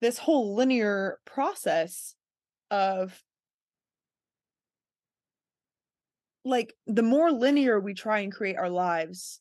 this 0.00 0.18
whole 0.18 0.54
linear 0.54 1.18
process 1.24 2.14
of 2.70 3.18
like 6.50 6.74
the 6.86 7.02
more 7.02 7.30
linear 7.30 7.80
we 7.80 7.94
try 7.94 8.20
and 8.20 8.32
create 8.32 8.56
our 8.56 8.68
lives 8.68 9.40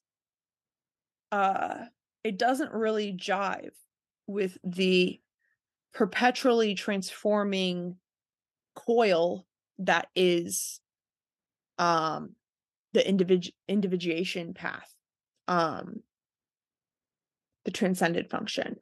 uh 1.32 1.86
it 2.24 2.38
doesn't 2.38 2.72
really 2.72 3.14
jive 3.14 3.74
with 4.28 4.58
the 4.64 5.20
perpetually 5.94 6.76
transforming 6.76 7.96
coil 8.76 9.46
that 9.80 10.08
is 10.16 10.80
um 11.78 12.36
the 12.94 13.08
individual 13.08 13.56
individuation 13.68 14.54
path 14.54 14.94
um 15.48 16.02
the 17.66 17.72
transcendent 17.72 18.30
function. 18.30 18.78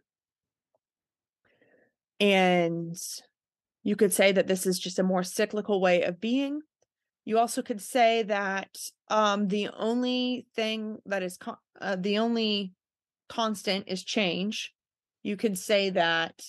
And 2.19 2.95
you 3.83 3.95
could 3.95 4.13
say 4.13 4.31
that 4.31 4.47
this 4.47 4.65
is 4.65 4.79
just 4.79 4.99
a 4.99 5.03
more 5.03 5.23
cyclical 5.23 5.81
way 5.81 6.03
of 6.03 6.19
being 6.19 6.61
you 7.27 7.37
also 7.37 7.61
could 7.61 7.81
say 7.81 8.23
that 8.23 8.69
um 9.09 9.47
the 9.47 9.69
only 9.77 10.47
thing 10.55 10.97
that 11.05 11.23
is 11.23 11.37
con- 11.37 11.57
uh, 11.81 11.97
the 11.99 12.17
only 12.17 12.73
constant 13.27 13.85
is 13.87 14.03
change 14.03 14.73
you 15.23 15.35
could 15.35 15.57
say 15.57 15.89
that 15.89 16.41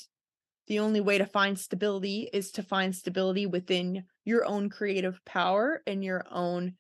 the 0.68 0.78
only 0.78 1.00
way 1.00 1.18
to 1.18 1.26
find 1.26 1.58
stability 1.58 2.28
is 2.32 2.52
to 2.52 2.62
find 2.62 2.94
stability 2.94 3.46
within 3.46 4.04
your 4.24 4.44
own 4.44 4.68
creative 4.68 5.18
power 5.24 5.82
and 5.86 6.04
your 6.04 6.24
own 6.30 6.74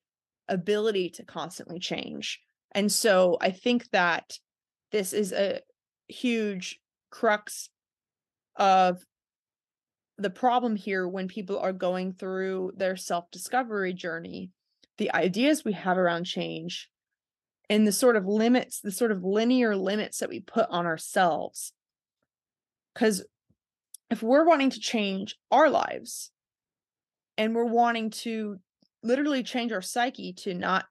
ability 0.48 1.08
to 1.08 1.24
constantly 1.24 1.78
change. 1.78 2.40
And 2.72 2.92
so 2.92 3.38
I 3.40 3.50
think 3.50 3.90
that 3.90 4.38
this 4.92 5.12
is 5.12 5.32
a 5.32 5.60
huge 6.06 6.78
crux 7.10 7.70
of 8.56 9.02
the 10.18 10.30
problem 10.30 10.76
here 10.76 11.06
when 11.06 11.28
people 11.28 11.58
are 11.58 11.72
going 11.72 12.12
through 12.12 12.72
their 12.76 12.96
self 12.96 13.30
discovery 13.30 13.94
journey. 13.94 14.50
The 14.98 15.14
ideas 15.14 15.64
we 15.64 15.74
have 15.74 15.96
around 15.96 16.24
change 16.24 16.90
and 17.70 17.86
the 17.86 17.92
sort 17.92 18.16
of 18.16 18.26
limits, 18.26 18.80
the 18.80 18.90
sort 18.90 19.12
of 19.12 19.22
linear 19.22 19.76
limits 19.76 20.18
that 20.18 20.28
we 20.28 20.40
put 20.40 20.68
on 20.70 20.86
ourselves. 20.86 21.72
Because 22.94 23.24
if 24.10 24.22
we're 24.22 24.44
wanting 24.44 24.70
to 24.70 24.80
change 24.80 25.36
our 25.52 25.70
lives 25.70 26.32
and 27.36 27.54
we're 27.54 27.64
wanting 27.64 28.10
to 28.10 28.58
literally 29.04 29.44
change 29.44 29.70
our 29.70 29.82
psyche 29.82 30.32
to 30.32 30.52
not 30.54 30.86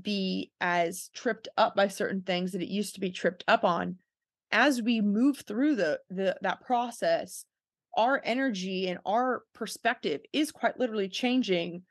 be 0.00 0.52
as 0.60 1.10
tripped 1.12 1.48
up 1.56 1.74
by 1.74 1.88
certain 1.88 2.22
things 2.22 2.52
that 2.52 2.62
it 2.62 2.68
used 2.68 2.94
to 2.94 3.00
be 3.00 3.10
tripped 3.10 3.42
up 3.48 3.64
on 3.64 3.96
as 4.52 4.80
we 4.80 5.00
move 5.00 5.38
through 5.38 5.74
the, 5.74 5.98
the 6.10 6.36
that 6.42 6.60
process 6.60 7.44
our 7.96 8.20
energy 8.24 8.88
and 8.88 8.98
our 9.06 9.42
perspective 9.54 10.20
is 10.32 10.50
quite 10.50 10.78
literally 10.78 11.08
changing 11.08 11.82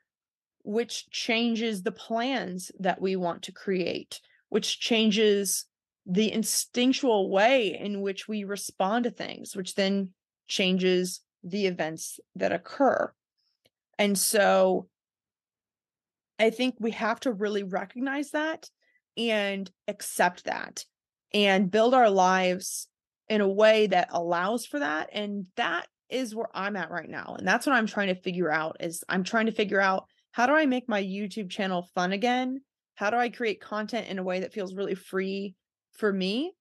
which 0.62 1.10
changes 1.10 1.82
the 1.82 1.92
plans 1.92 2.72
that 2.78 3.00
we 3.00 3.16
want 3.16 3.42
to 3.42 3.52
create 3.52 4.20
which 4.48 4.80
changes 4.80 5.66
the 6.06 6.30
instinctual 6.30 7.30
way 7.30 7.78
in 7.78 8.00
which 8.00 8.28
we 8.28 8.44
respond 8.44 9.04
to 9.04 9.10
things 9.10 9.56
which 9.56 9.74
then 9.74 10.10
changes 10.48 11.20
the 11.44 11.66
events 11.66 12.18
that 12.34 12.52
occur. 12.52 13.12
And 13.98 14.18
so 14.18 14.88
I 16.38 16.50
think 16.50 16.76
we 16.80 16.90
have 16.92 17.20
to 17.20 17.32
really 17.32 17.62
recognize 17.62 18.30
that 18.30 18.68
and 19.16 19.70
accept 19.86 20.46
that 20.46 20.84
and 21.32 21.70
build 21.70 21.94
our 21.94 22.10
lives 22.10 22.88
in 23.28 23.40
a 23.40 23.48
way 23.48 23.86
that 23.86 24.08
allows 24.10 24.66
for 24.66 24.80
that 24.80 25.10
and 25.12 25.46
that 25.56 25.86
is 26.10 26.34
where 26.34 26.48
I'm 26.54 26.76
at 26.76 26.90
right 26.90 27.08
now 27.08 27.36
and 27.38 27.46
that's 27.46 27.66
what 27.66 27.74
I'm 27.74 27.86
trying 27.86 28.08
to 28.08 28.20
figure 28.20 28.50
out 28.50 28.76
is 28.80 29.02
I'm 29.08 29.24
trying 29.24 29.46
to 29.46 29.52
figure 29.52 29.80
out 29.80 30.06
how 30.32 30.46
do 30.46 30.52
I 30.52 30.66
make 30.66 30.88
my 30.88 31.02
YouTube 31.02 31.50
channel 31.50 31.88
fun 31.94 32.12
again? 32.12 32.60
How 32.96 33.10
do 33.10 33.16
I 33.16 33.28
create 33.28 33.60
content 33.60 34.08
in 34.08 34.18
a 34.18 34.22
way 34.22 34.40
that 34.40 34.52
feels 34.52 34.74
really 34.74 34.94
free 34.94 35.54
for 35.92 36.12
me? 36.12 36.52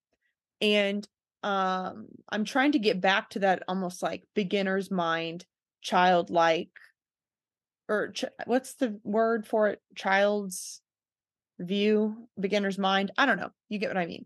And 0.62 1.08
um 1.44 2.08
i'm 2.30 2.46
trying 2.46 2.72
to 2.72 2.80
get 2.80 3.02
back 3.02 3.30
to 3.30 3.40
that 3.40 3.64
almost 3.68 4.02
like 4.02 4.24
beginner's 4.34 4.90
mind 4.90 5.46
childlike 5.82 6.70
or 7.90 8.12
ch- 8.12 8.26
what's 8.46 8.76
the 8.76 8.98
word 9.04 9.46
for 9.46 9.68
it 9.68 9.82
child's 9.96 10.82
view 11.60 12.16
beginner's 12.40 12.78
mind 12.78 13.12
i 13.18 13.26
don't 13.26 13.40
know 13.40 13.50
you 13.68 13.78
get 13.78 13.90
what 13.90 13.98
i 13.98 14.06
mean 14.06 14.26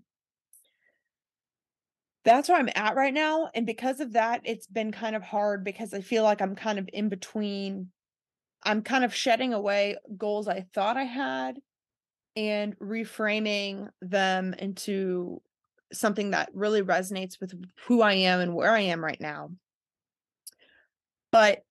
that's 2.23 2.49
where 2.49 2.57
i'm 2.57 2.69
at 2.75 2.95
right 2.95 3.13
now 3.13 3.49
and 3.53 3.65
because 3.65 3.99
of 3.99 4.13
that 4.13 4.41
it's 4.43 4.67
been 4.67 4.91
kind 4.91 5.15
of 5.15 5.23
hard 5.23 5.63
because 5.63 5.93
i 5.93 6.01
feel 6.01 6.23
like 6.23 6.41
i'm 6.41 6.55
kind 6.55 6.79
of 6.79 6.89
in 6.93 7.09
between 7.09 7.87
i'm 8.63 8.81
kind 8.81 9.03
of 9.03 9.13
shedding 9.13 9.53
away 9.53 9.95
goals 10.17 10.47
i 10.47 10.65
thought 10.73 10.97
i 10.97 11.03
had 11.03 11.57
and 12.37 12.77
reframing 12.77 13.89
them 14.01 14.53
into 14.53 15.41
something 15.91 16.31
that 16.31 16.49
really 16.53 16.83
resonates 16.83 17.39
with 17.41 17.53
who 17.87 18.01
I 18.01 18.13
am 18.13 18.39
and 18.39 18.53
where 18.53 18.71
I 18.71 18.81
am 18.81 19.03
right 19.03 19.19
now. 19.19 19.49
But 21.31 21.63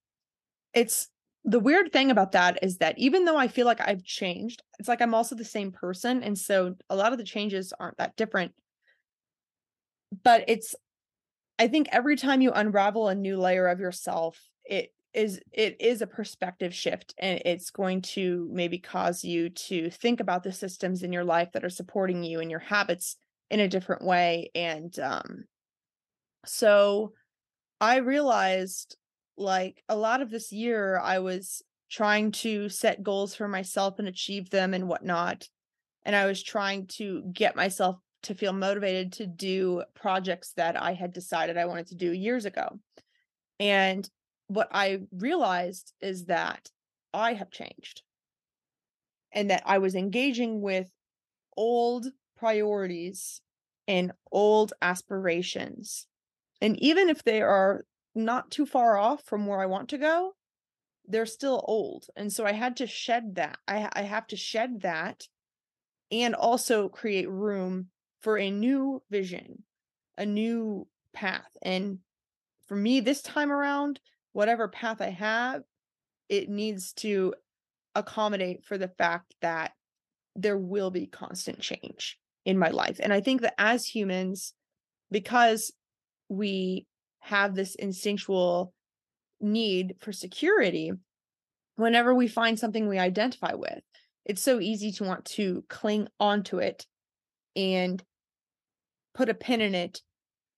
it's 0.74 1.08
the 1.44 1.60
weird 1.60 1.92
thing 1.92 2.10
about 2.10 2.32
that 2.32 2.58
is 2.62 2.78
that 2.78 2.98
even 2.98 3.24
though 3.24 3.36
I 3.36 3.46
feel 3.46 3.66
like 3.66 3.80
I've 3.80 4.02
changed, 4.02 4.62
it's 4.78 4.88
like 4.88 5.00
I'm 5.00 5.14
also 5.14 5.36
the 5.36 5.44
same 5.44 5.70
person. 5.70 6.22
And 6.22 6.36
so 6.36 6.74
a 6.90 6.96
lot 6.96 7.12
of 7.12 7.18
the 7.18 7.24
changes 7.24 7.72
aren't 7.78 7.98
that 7.98 8.16
different. 8.16 8.52
But 10.24 10.44
it's, 10.48 10.74
I 11.58 11.68
think 11.68 11.88
every 11.92 12.16
time 12.16 12.40
you 12.40 12.52
unravel 12.52 13.08
a 13.08 13.14
new 13.14 13.38
layer 13.38 13.66
of 13.66 13.80
yourself, 13.80 14.40
it 14.64 14.92
is 15.16 15.40
it 15.50 15.80
is 15.80 16.02
a 16.02 16.06
perspective 16.06 16.74
shift 16.74 17.14
and 17.18 17.40
it's 17.46 17.70
going 17.70 18.02
to 18.02 18.48
maybe 18.52 18.78
cause 18.78 19.24
you 19.24 19.48
to 19.48 19.88
think 19.88 20.20
about 20.20 20.42
the 20.42 20.52
systems 20.52 21.02
in 21.02 21.12
your 21.12 21.24
life 21.24 21.48
that 21.52 21.64
are 21.64 21.70
supporting 21.70 22.22
you 22.22 22.40
and 22.40 22.50
your 22.50 22.60
habits 22.60 23.16
in 23.50 23.58
a 23.58 23.68
different 23.68 24.04
way 24.04 24.50
and 24.54 24.98
um 24.98 25.44
so 26.44 27.12
i 27.80 27.96
realized 27.96 28.96
like 29.38 29.82
a 29.88 29.96
lot 29.96 30.20
of 30.20 30.30
this 30.30 30.52
year 30.52 31.00
i 31.02 31.18
was 31.18 31.62
trying 31.90 32.30
to 32.30 32.68
set 32.68 33.02
goals 33.02 33.34
for 33.34 33.48
myself 33.48 33.98
and 33.98 34.08
achieve 34.08 34.50
them 34.50 34.74
and 34.74 34.86
whatnot 34.86 35.48
and 36.04 36.14
i 36.14 36.26
was 36.26 36.42
trying 36.42 36.86
to 36.86 37.22
get 37.32 37.56
myself 37.56 37.96
to 38.22 38.34
feel 38.34 38.52
motivated 38.52 39.12
to 39.12 39.26
do 39.26 39.82
projects 39.94 40.52
that 40.56 40.80
i 40.80 40.92
had 40.92 41.12
decided 41.12 41.56
i 41.56 41.66
wanted 41.66 41.86
to 41.86 41.94
do 41.94 42.12
years 42.12 42.44
ago 42.44 42.78
and 43.60 44.10
what 44.48 44.68
i 44.72 45.00
realized 45.12 45.92
is 46.00 46.26
that 46.26 46.70
i 47.14 47.32
have 47.34 47.50
changed 47.50 48.02
and 49.32 49.50
that 49.50 49.62
i 49.66 49.78
was 49.78 49.94
engaging 49.94 50.60
with 50.60 50.90
old 51.56 52.06
priorities 52.36 53.40
and 53.88 54.12
old 54.32 54.72
aspirations. 54.82 56.06
And 56.60 56.78
even 56.82 57.08
if 57.08 57.22
they 57.22 57.42
are 57.42 57.84
not 58.14 58.50
too 58.50 58.66
far 58.66 58.96
off 58.96 59.24
from 59.24 59.46
where 59.46 59.60
I 59.60 59.66
want 59.66 59.90
to 59.90 59.98
go, 59.98 60.34
they're 61.06 61.26
still 61.26 61.64
old. 61.66 62.06
And 62.16 62.32
so 62.32 62.44
I 62.44 62.52
had 62.52 62.76
to 62.78 62.86
shed 62.86 63.36
that. 63.36 63.58
I, 63.68 63.88
I 63.92 64.02
have 64.02 64.26
to 64.28 64.36
shed 64.36 64.82
that 64.82 65.28
and 66.10 66.34
also 66.34 66.88
create 66.88 67.28
room 67.30 67.88
for 68.26 68.38
a 68.40 68.50
new 68.50 69.00
vision, 69.08 69.62
a 70.18 70.26
new 70.26 70.84
path. 71.14 71.46
And 71.62 72.00
for 72.66 72.74
me, 72.74 72.98
this 72.98 73.22
time 73.22 73.52
around, 73.52 74.00
whatever 74.32 74.66
path 74.66 75.00
I 75.00 75.10
have, 75.10 75.62
it 76.28 76.48
needs 76.48 76.92
to 76.94 77.34
accommodate 77.94 78.64
for 78.64 78.78
the 78.78 78.88
fact 78.88 79.32
that 79.42 79.74
there 80.34 80.58
will 80.58 80.90
be 80.90 81.06
constant 81.06 81.60
change 81.60 82.18
in 82.44 82.58
my 82.58 82.70
life. 82.70 82.98
And 83.00 83.12
I 83.12 83.20
think 83.20 83.42
that 83.42 83.54
as 83.58 83.86
humans, 83.86 84.54
because 85.12 85.72
we 86.28 86.84
have 87.20 87.54
this 87.54 87.76
instinctual 87.76 88.74
need 89.40 89.94
for 90.00 90.10
security, 90.12 90.90
whenever 91.76 92.12
we 92.12 92.26
find 92.26 92.58
something 92.58 92.88
we 92.88 92.98
identify 92.98 93.54
with, 93.54 93.84
it's 94.24 94.42
so 94.42 94.58
easy 94.58 94.90
to 94.90 95.04
want 95.04 95.26
to 95.26 95.62
cling 95.68 96.08
onto 96.18 96.58
it 96.58 96.86
and 97.54 98.02
put 99.16 99.30
a 99.30 99.34
pin 99.34 99.62
in 99.62 99.74
it 99.74 100.02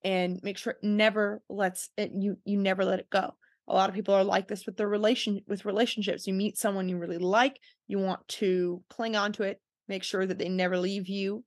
and 0.05 0.41
make 0.43 0.59
sure 0.59 0.73
it 0.73 0.87
never 0.87 1.43
lets 1.49 1.91
it 1.97 2.11
you 2.15 2.37
you 2.45 2.59
never 2.59 2.85
let 2.85 2.99
it 2.99 3.09
go. 3.09 3.35
A 3.69 3.75
lot 3.75 3.89
of 3.89 3.95
people 3.95 4.15
are 4.15 4.25
like 4.25 4.49
this 4.49 4.67
with 4.67 4.77
their 4.77 4.89
relation 4.89 5.41
with 5.47 5.65
relationships. 5.65 6.27
You 6.27 6.35
meet 6.35 6.59
someone 6.59 6.89
you 6.89 6.99
really 6.99 7.19
like 7.19 7.59
you 7.87 7.99
want 7.99 8.27
to 8.29 8.83
cling 8.91 9.17
on 9.17 9.33
to 9.35 9.45
it 9.45 9.61
make 9.87 10.03
sure 10.03 10.27
that 10.27 10.39
they 10.39 10.49
never 10.49 10.79
leave 10.79 11.09
you. 11.09 11.45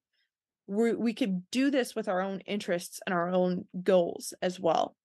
We 0.68 0.94
we 0.94 1.14
could 1.14 1.50
do 1.52 1.70
this 1.70 1.96
with 1.96 2.08
our 2.08 2.22
own 2.22 2.40
interests 2.42 3.00
and 3.06 3.14
our 3.14 3.30
own 3.30 3.66
goals 3.84 4.34
as 4.42 4.60
well. 4.60 4.96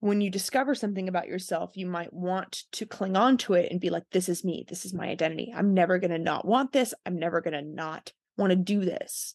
When 0.00 0.20
you 0.20 0.30
discover 0.30 0.74
something 0.74 1.08
about 1.08 1.28
yourself 1.28 1.76
you 1.76 1.86
might 1.86 2.12
want 2.12 2.64
to 2.72 2.84
cling 2.84 3.16
on 3.16 3.38
to 3.38 3.54
it 3.54 3.70
and 3.70 3.80
be 3.80 3.90
like 3.90 4.04
this 4.12 4.28
is 4.28 4.44
me. 4.44 4.66
This 4.68 4.84
is 4.84 4.92
my 4.92 5.06
identity. 5.06 5.52
I'm 5.54 5.72
never 5.72 5.98
going 5.98 6.10
to 6.10 6.18
not 6.18 6.44
want 6.44 6.72
this. 6.72 6.92
I'm 7.06 7.18
never 7.18 7.40
going 7.40 7.54
to 7.54 7.62
not 7.62 8.12
want 8.36 8.50
to 8.50 8.56
do 8.56 8.84
this 8.84 9.34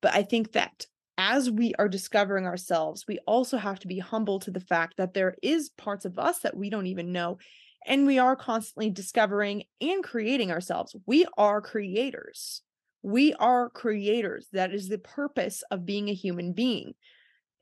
but 0.00 0.14
i 0.14 0.22
think 0.22 0.52
that 0.52 0.86
as 1.18 1.50
we 1.50 1.74
are 1.80 1.88
discovering 1.88 2.46
ourselves, 2.46 3.04
we 3.08 3.18
also 3.26 3.58
have 3.58 3.80
to 3.80 3.88
be 3.88 3.98
humble 3.98 4.38
to 4.38 4.52
the 4.52 4.60
fact 4.60 4.96
that 4.96 5.14
there 5.14 5.34
is 5.42 5.68
parts 5.70 6.04
of 6.04 6.16
us 6.16 6.38
that 6.38 6.56
we 6.56 6.70
don't 6.70 6.86
even 6.86 7.12
know. 7.12 7.38
And 7.84 8.06
we 8.06 8.20
are 8.20 8.36
constantly 8.36 8.88
discovering 8.90 9.64
and 9.80 10.04
creating 10.04 10.52
ourselves. 10.52 10.94
We 11.06 11.26
are 11.36 11.60
creators. 11.60 12.62
We 13.02 13.34
are 13.34 13.68
creators. 13.68 14.46
That 14.52 14.72
is 14.72 14.88
the 14.88 14.98
purpose 14.98 15.64
of 15.72 15.84
being 15.84 16.08
a 16.08 16.14
human 16.14 16.52
being. 16.52 16.94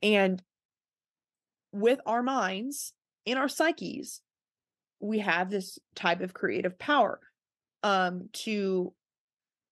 And 0.03 0.41
with 1.71 1.99
our 2.05 2.21
minds, 2.21 2.93
in 3.25 3.37
our 3.37 3.49
psyches, 3.49 4.21
we 4.99 5.19
have 5.19 5.49
this 5.49 5.79
type 5.95 6.21
of 6.21 6.33
creative 6.33 6.77
power 6.77 7.19
um, 7.81 8.29
to 8.33 8.93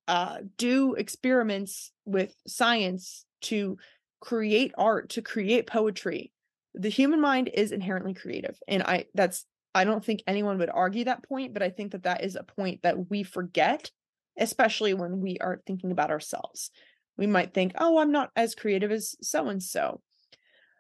uh, 0.08 0.38
do 0.58 0.94
experiments 0.94 1.92
with 2.06 2.36
science 2.48 3.26
to 3.42 3.78
create 4.20 4.74
art, 4.78 5.10
to 5.10 5.22
create 5.22 5.68
poetry. 5.68 6.32
The 6.74 6.90
human 6.90 7.22
mind 7.22 7.50
is 7.54 7.72
inherently 7.72 8.14
creative. 8.14 8.58
And 8.68 8.84
I, 8.84 9.06
that's, 9.14 9.46
I 9.74 9.84
don't 9.84 10.04
think 10.04 10.24
anyone 10.28 10.58
would 10.60 10.70
argue 10.70 11.06
that 11.06 11.24
point, 11.24 11.54
but 11.54 11.64
I 11.64 11.70
think 11.70 11.92
that 11.92 12.04
that 12.04 12.24
is 12.24 12.36
a 12.36 12.44
point 12.44 12.82
that 12.84 13.10
we 13.10 13.24
forget, 13.24 13.92
especially 14.38 14.94
when 14.94 15.22
we 15.22 15.38
are 15.40 15.62
thinking 15.66 15.92
about 15.92 16.12
ourselves. 16.12 16.72
We 17.18 17.28
might 17.28 17.54
think, 17.54 17.74
oh, 17.78 17.98
I'm 18.00 18.12
not 18.12 18.32
as 18.36 18.56
creative 18.56 18.92
as 18.92 19.16
so 19.22 19.48
and 19.48 19.62
so, 19.62 20.02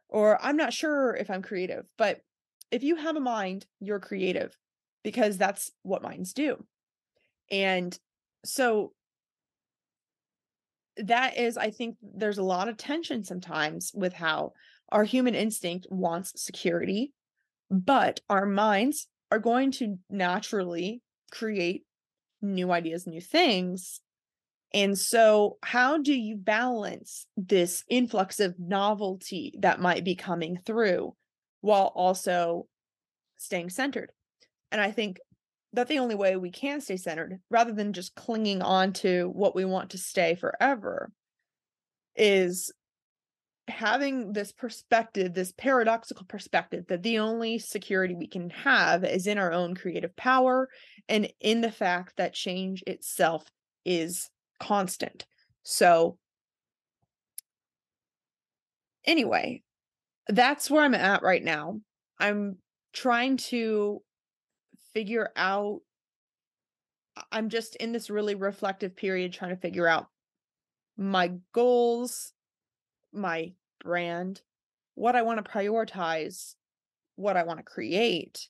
or 0.09 0.43
I'm 0.43 0.57
not 0.57 0.73
sure 0.73 1.15
if 1.15 1.30
I'm 1.30 1.41
creative. 1.41 1.86
But 1.97 2.21
if 2.71 2.84
you 2.84 2.95
have 2.97 3.15
a 3.15 3.21
mind, 3.21 3.65
you're 3.80 3.99
creative 3.99 4.57
because 5.03 5.38
that's 5.38 5.71
what 5.84 6.01
minds 6.01 6.34
do. 6.34 6.65
And 7.51 7.97
so 8.43 8.93
that 10.98 11.38
is 11.38 11.58
i 11.58 11.70
think 11.70 11.98
there's 12.02 12.38
a 12.38 12.43
lot 12.43 12.68
of 12.68 12.78
tension 12.78 13.24
sometimes 13.24 13.91
with 13.93 14.14
how 14.14 14.52
our 14.89 15.04
human 15.04 15.36
instinct 15.36 15.88
wants 15.89 16.32
security 16.41 17.12
but 17.70 18.22
our 18.30 18.46
minds 18.46 19.08
are 19.32 19.39
going 19.39 19.72
to 19.72 19.98
naturally 20.10 21.02
create 21.32 21.84
new 22.41 22.72
ideas 22.72 23.08
new 23.08 23.22
things 23.22 24.00
and 24.74 24.98
so 24.98 25.58
how 25.64 26.00
do 26.00 26.14
you 26.14 26.36
balance 26.36 27.28
this 27.38 27.86
influx 27.89 28.41
of 28.41 28.60
novelty 28.60 29.56
that 29.60 29.80
might 29.80 30.04
be 30.04 30.16
coming 30.16 30.60
through 30.66 31.16
while 31.62 31.93
also 31.96 32.68
staying 33.38 33.70
centered? 33.70 34.12
And 34.72 34.82
i 34.82 34.91
think 34.91 35.20
that 35.76 35.88
the 35.88 35.99
only 35.99 36.15
way 36.15 36.36
we 36.36 36.51
can 36.51 36.82
stay 36.82 36.97
centered 36.97 37.39
rather 37.49 37.71
than 37.71 37.93
just 37.93 38.15
clinging 38.15 38.61
on 38.61 38.93
to 38.93 39.30
what 39.34 39.55
we 39.55 39.65
want 39.65 39.91
to 39.91 39.97
stay 39.97 40.36
forever 40.36 41.11
is 42.15 42.71
having 43.67 44.32
this 44.32 44.51
perspective 44.51 45.34
this 45.34 45.51
paradoxical 45.57 46.26
perspective 46.28 46.86
that 46.88 47.01
the 47.01 47.17
only 47.17 47.57
security 47.57 48.13
we 48.13 48.28
can 48.28 48.49
have 48.51 49.03
is 49.03 49.26
in 49.26 49.38
our 49.38 49.51
own 49.51 49.76
creative 49.76 50.15
power 50.15 50.69
and 51.09 51.28
in 51.41 51.61
the 51.61 51.71
fact 51.71 52.13
that 52.17 52.34
change 52.34 52.84
itself 52.86 53.43
is 53.84 54.30
constant. 54.59 55.26
So 55.63 56.17
anyway 59.03 59.63
that's 60.28 60.71
where 60.71 60.84
i'm 60.84 60.95
at 60.95 61.21
right 61.21 61.43
now. 61.43 61.80
I'm 62.19 62.57
trying 62.93 63.38
to 63.38 64.01
figure 64.96 65.30
out 65.36 65.82
I'm 67.32 67.50
just 67.50 67.76
in 67.76 67.91
this 67.91 68.10
really 68.10 68.36
reflective 68.36 68.96
period 68.96 69.34
trying 69.34 69.52
to 69.52 69.62
figure 69.62 69.88
out 69.88 70.08
my 70.98 71.34
goals, 71.54 72.34
my 73.14 73.54
brand, 73.84 74.41
what 74.96 75.16
I 75.16 75.22
want 75.22 75.43
to 75.43 75.52
prioritize, 75.52 76.56
what 77.16 77.38
I 77.38 77.43
want 77.43 77.60
to 77.60 77.64
create, 77.64 78.48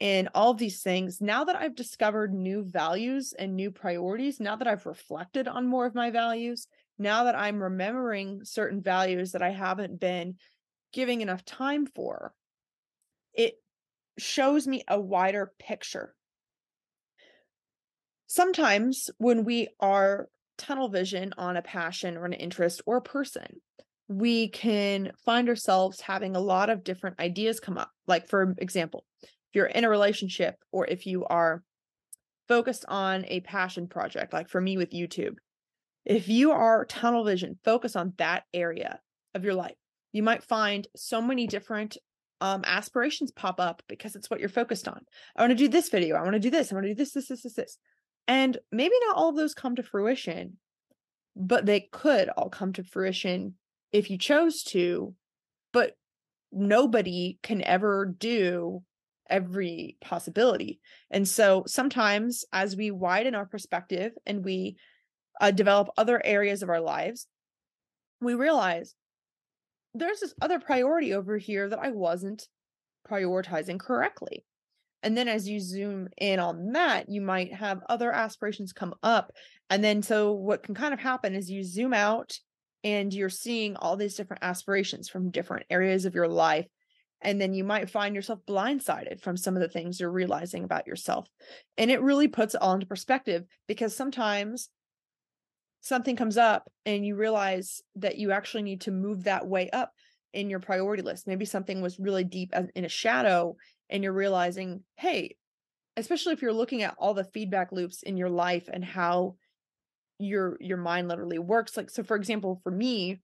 and 0.00 0.28
all 0.34 0.54
these 0.54 0.82
things. 0.82 1.20
Now 1.20 1.44
that 1.44 1.56
I've 1.56 1.74
discovered 1.74 2.32
new 2.32 2.62
values 2.62 3.34
and 3.38 3.54
new 3.54 3.70
priorities, 3.70 4.40
now 4.40 4.56
that 4.56 4.68
I've 4.68 4.86
reflected 4.86 5.48
on 5.48 5.66
more 5.66 5.86
of 5.86 5.94
my 5.94 6.10
values, 6.10 6.66
now 6.98 7.24
that 7.24 7.36
I'm 7.36 7.62
remembering 7.62 8.44
certain 8.44 8.82
values 8.82 9.32
that 9.32 9.42
I 9.42 9.50
haven't 9.50 10.00
been 10.00 10.36
giving 10.92 11.20
enough 11.20 11.44
time 11.44 11.86
for, 11.86 12.32
it 13.34 13.56
shows 14.18 14.66
me 14.66 14.82
a 14.88 15.00
wider 15.00 15.52
picture. 15.58 16.14
Sometimes 18.26 19.10
when 19.18 19.44
we 19.44 19.68
are 19.80 20.28
tunnel 20.58 20.88
vision 20.88 21.32
on 21.38 21.56
a 21.56 21.62
passion 21.62 22.16
or 22.16 22.26
an 22.26 22.32
interest 22.32 22.82
or 22.84 22.98
a 22.98 23.02
person, 23.02 23.60
we 24.08 24.48
can 24.48 25.12
find 25.24 25.48
ourselves 25.48 26.00
having 26.00 26.34
a 26.34 26.40
lot 26.40 26.70
of 26.70 26.84
different 26.84 27.20
ideas 27.20 27.60
come 27.60 27.78
up. 27.78 27.90
Like, 28.06 28.28
for 28.28 28.54
example, 28.58 29.04
if 29.22 29.30
you're 29.54 29.66
in 29.66 29.84
a 29.84 29.90
relationship 29.90 30.56
or 30.72 30.86
if 30.86 31.06
you 31.06 31.24
are 31.24 31.62
focused 32.48 32.84
on 32.88 33.24
a 33.28 33.40
passion 33.40 33.86
project, 33.86 34.32
like 34.32 34.48
for 34.48 34.60
me 34.60 34.76
with 34.76 34.92
YouTube, 34.92 35.36
if 36.04 36.28
you 36.28 36.52
are 36.52 36.86
tunnel 36.86 37.24
vision, 37.24 37.58
focus 37.64 37.94
on 37.94 38.14
that 38.16 38.44
area 38.54 39.00
of 39.34 39.44
your 39.44 39.54
life, 39.54 39.76
you 40.12 40.22
might 40.22 40.42
find 40.42 40.88
so 40.96 41.20
many 41.20 41.46
different 41.46 41.98
um 42.40 42.62
aspirations 42.64 43.30
pop 43.30 43.60
up 43.60 43.82
because 43.88 44.14
it's 44.14 44.30
what 44.30 44.40
you're 44.40 44.48
focused 44.48 44.88
on. 44.88 45.00
I 45.36 45.42
want 45.42 45.50
to 45.50 45.56
do 45.56 45.68
this 45.68 45.88
video. 45.88 46.16
I 46.16 46.22
want 46.22 46.34
to 46.34 46.40
do 46.40 46.50
this. 46.50 46.70
I 46.70 46.74
want 46.74 46.86
to 46.86 46.94
do 46.94 46.98
this, 46.98 47.12
this, 47.12 47.28
this, 47.28 47.42
this, 47.42 47.54
this. 47.54 47.78
And 48.26 48.58
maybe 48.70 48.94
not 49.06 49.16
all 49.16 49.30
of 49.30 49.36
those 49.36 49.54
come 49.54 49.76
to 49.76 49.82
fruition, 49.82 50.58
but 51.34 51.66
they 51.66 51.88
could 51.92 52.28
all 52.28 52.50
come 52.50 52.72
to 52.74 52.84
fruition 52.84 53.54
if 53.92 54.10
you 54.10 54.18
chose 54.18 54.62
to. 54.64 55.14
But 55.72 55.92
nobody 56.52 57.38
can 57.42 57.62
ever 57.62 58.14
do 58.18 58.82
every 59.28 59.96
possibility. 60.00 60.80
And 61.10 61.28
so 61.28 61.64
sometimes 61.66 62.44
as 62.52 62.76
we 62.76 62.90
widen 62.90 63.34
our 63.34 63.46
perspective 63.46 64.12
and 64.26 64.44
we 64.44 64.76
uh, 65.40 65.50
develop 65.50 65.88
other 65.96 66.20
areas 66.24 66.62
of 66.62 66.70
our 66.70 66.80
lives, 66.80 67.26
we 68.20 68.34
realize 68.34 68.94
there's 69.98 70.20
this 70.20 70.34
other 70.40 70.58
priority 70.60 71.12
over 71.12 71.38
here 71.38 71.68
that 71.68 71.78
I 71.78 71.90
wasn't 71.90 72.48
prioritizing 73.08 73.78
correctly. 73.78 74.44
And 75.02 75.16
then 75.16 75.28
as 75.28 75.48
you 75.48 75.60
zoom 75.60 76.08
in 76.16 76.40
on 76.40 76.72
that, 76.72 77.08
you 77.08 77.20
might 77.20 77.54
have 77.54 77.82
other 77.88 78.10
aspirations 78.10 78.72
come 78.72 78.94
up. 79.02 79.32
And 79.70 79.82
then 79.82 80.02
so 80.02 80.32
what 80.32 80.62
can 80.62 80.74
kind 80.74 80.92
of 80.92 81.00
happen 81.00 81.34
is 81.34 81.50
you 81.50 81.62
zoom 81.62 81.94
out 81.94 82.38
and 82.82 83.12
you're 83.12 83.28
seeing 83.28 83.76
all 83.76 83.96
these 83.96 84.14
different 84.14 84.42
aspirations 84.42 85.08
from 85.08 85.30
different 85.30 85.66
areas 85.70 86.04
of 86.04 86.14
your 86.14 86.28
life. 86.28 86.66
And 87.20 87.40
then 87.40 87.52
you 87.52 87.64
might 87.64 87.90
find 87.90 88.14
yourself 88.14 88.40
blindsided 88.48 89.20
from 89.20 89.36
some 89.36 89.56
of 89.56 89.62
the 89.62 89.68
things 89.68 89.98
you're 89.98 90.10
realizing 90.10 90.64
about 90.64 90.86
yourself. 90.86 91.28
And 91.76 91.90
it 91.90 92.00
really 92.00 92.28
puts 92.28 92.54
it 92.54 92.62
all 92.62 92.74
into 92.74 92.86
perspective 92.86 93.44
because 93.66 93.94
sometimes 93.94 94.68
something 95.80 96.16
comes 96.16 96.36
up 96.36 96.70
and 96.84 97.06
you 97.06 97.16
realize 97.16 97.82
that 97.96 98.18
you 98.18 98.32
actually 98.32 98.62
need 98.62 98.82
to 98.82 98.90
move 98.90 99.24
that 99.24 99.46
way 99.46 99.70
up 99.70 99.92
in 100.32 100.50
your 100.50 100.60
priority 100.60 101.02
list. 101.02 101.26
Maybe 101.26 101.44
something 101.44 101.80
was 101.80 101.98
really 101.98 102.24
deep 102.24 102.52
in 102.74 102.84
a 102.84 102.88
shadow 102.88 103.56
and 103.88 104.02
you're 104.02 104.12
realizing, 104.12 104.82
hey, 104.96 105.36
especially 105.96 106.32
if 106.32 106.42
you're 106.42 106.52
looking 106.52 106.82
at 106.82 106.94
all 106.98 107.14
the 107.14 107.24
feedback 107.24 107.72
loops 107.72 108.02
in 108.02 108.16
your 108.16 108.30
life 108.30 108.68
and 108.72 108.84
how 108.84 109.34
your 110.18 110.56
your 110.60 110.76
mind 110.76 111.08
literally 111.08 111.38
works 111.38 111.76
like 111.76 111.90
so 111.90 112.02
for 112.02 112.16
example 112.16 112.60
for 112.64 112.72
me 112.72 113.20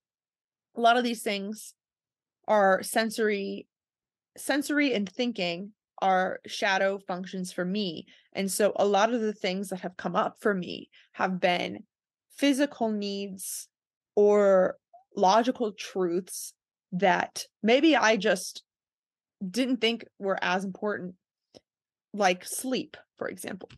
a 0.77 0.81
lot 0.81 0.97
of 0.97 1.03
these 1.03 1.23
things 1.23 1.75
are 2.47 2.83
sensory 2.83 3.67
sensory 4.37 4.95
and 4.95 5.09
thinking 5.09 5.73
are 6.01 6.41
shadow 6.47 6.99
functions 6.99 7.53
for 7.53 7.65
me 7.65 8.07
and 8.33 8.51
so 8.51 8.73
a 8.77 8.87
lot 8.87 9.13
of 9.13 9.21
the 9.21 9.33
things 9.33 9.71
that 9.71 9.81
have 9.81 9.97
come 9.97 10.15
up 10.15 10.37
for 10.41 10.55
me 10.55 10.89
have 11.13 11.41
been 11.41 11.83
physical 12.37 12.91
needs 12.91 13.69
or 14.15 14.77
logical 15.17 15.73
truths 15.73 16.53
that 16.93 17.45
maybe 17.63 17.97
I 17.97 18.17
just 18.17 18.63
didn't 19.49 19.81
think 19.81 20.05
were 20.19 20.39
as 20.43 20.65
important 20.65 21.15
like 22.13 22.45
sleep 22.45 22.97
for 23.17 23.29
example 23.29 23.69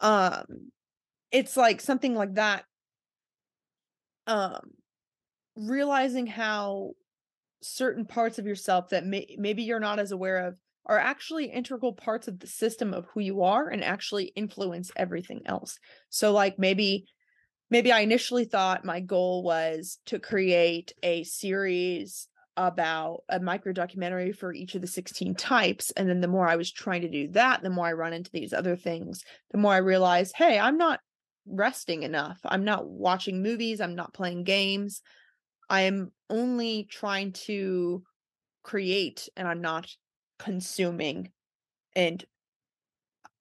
um 0.00 0.44
it's 1.30 1.56
like 1.56 1.80
something 1.80 2.14
like 2.14 2.34
that 2.34 2.64
um 4.26 4.72
realizing 5.56 6.26
how 6.26 6.90
certain 7.62 8.04
parts 8.04 8.38
of 8.38 8.46
yourself 8.46 8.88
that 8.90 9.04
may, 9.04 9.36
maybe 9.38 9.62
you're 9.62 9.80
not 9.80 9.98
as 9.98 10.12
aware 10.12 10.46
of 10.46 10.54
are 10.86 10.98
actually 10.98 11.46
integral 11.46 11.92
parts 11.92 12.26
of 12.26 12.40
the 12.40 12.46
system 12.46 12.94
of 12.94 13.06
who 13.12 13.20
you 13.20 13.42
are 13.42 13.68
and 13.68 13.84
actually 13.84 14.32
influence 14.34 14.90
everything 14.96 15.40
else. 15.46 15.78
So 16.08 16.32
like 16.32 16.58
maybe 16.58 17.04
maybe 17.70 17.92
I 17.92 18.00
initially 18.00 18.44
thought 18.44 18.84
my 18.84 19.00
goal 19.00 19.42
was 19.42 19.98
to 20.06 20.18
create 20.18 20.92
a 21.02 21.24
series 21.24 22.28
about 22.56 23.22
a 23.28 23.40
micro 23.40 23.72
documentary 23.72 24.32
for 24.32 24.52
each 24.52 24.74
of 24.74 24.82
the 24.82 24.86
16 24.86 25.34
types 25.36 25.92
and 25.92 26.08
then 26.08 26.20
the 26.20 26.28
more 26.28 26.48
I 26.48 26.56
was 26.56 26.70
trying 26.70 27.02
to 27.02 27.08
do 27.08 27.28
that 27.28 27.62
the 27.62 27.70
more 27.70 27.86
I 27.86 27.92
run 27.92 28.12
into 28.12 28.30
these 28.32 28.52
other 28.52 28.76
things 28.76 29.22
the 29.52 29.58
more 29.58 29.72
I 29.72 29.78
realize 29.78 30.32
hey 30.34 30.58
I'm 30.58 30.76
not 30.76 31.00
resting 31.46 32.02
enough 32.02 32.38
I'm 32.44 32.64
not 32.64 32.86
watching 32.86 33.42
movies 33.42 33.80
I'm 33.80 33.94
not 33.94 34.12
playing 34.12 34.44
games 34.44 35.00
I 35.70 35.82
am 35.82 36.10
only 36.28 36.88
trying 36.90 37.32
to 37.32 38.02
create 38.64 39.28
and 39.36 39.46
I'm 39.46 39.62
not 39.62 39.88
consuming. 40.38 41.30
And 41.94 42.24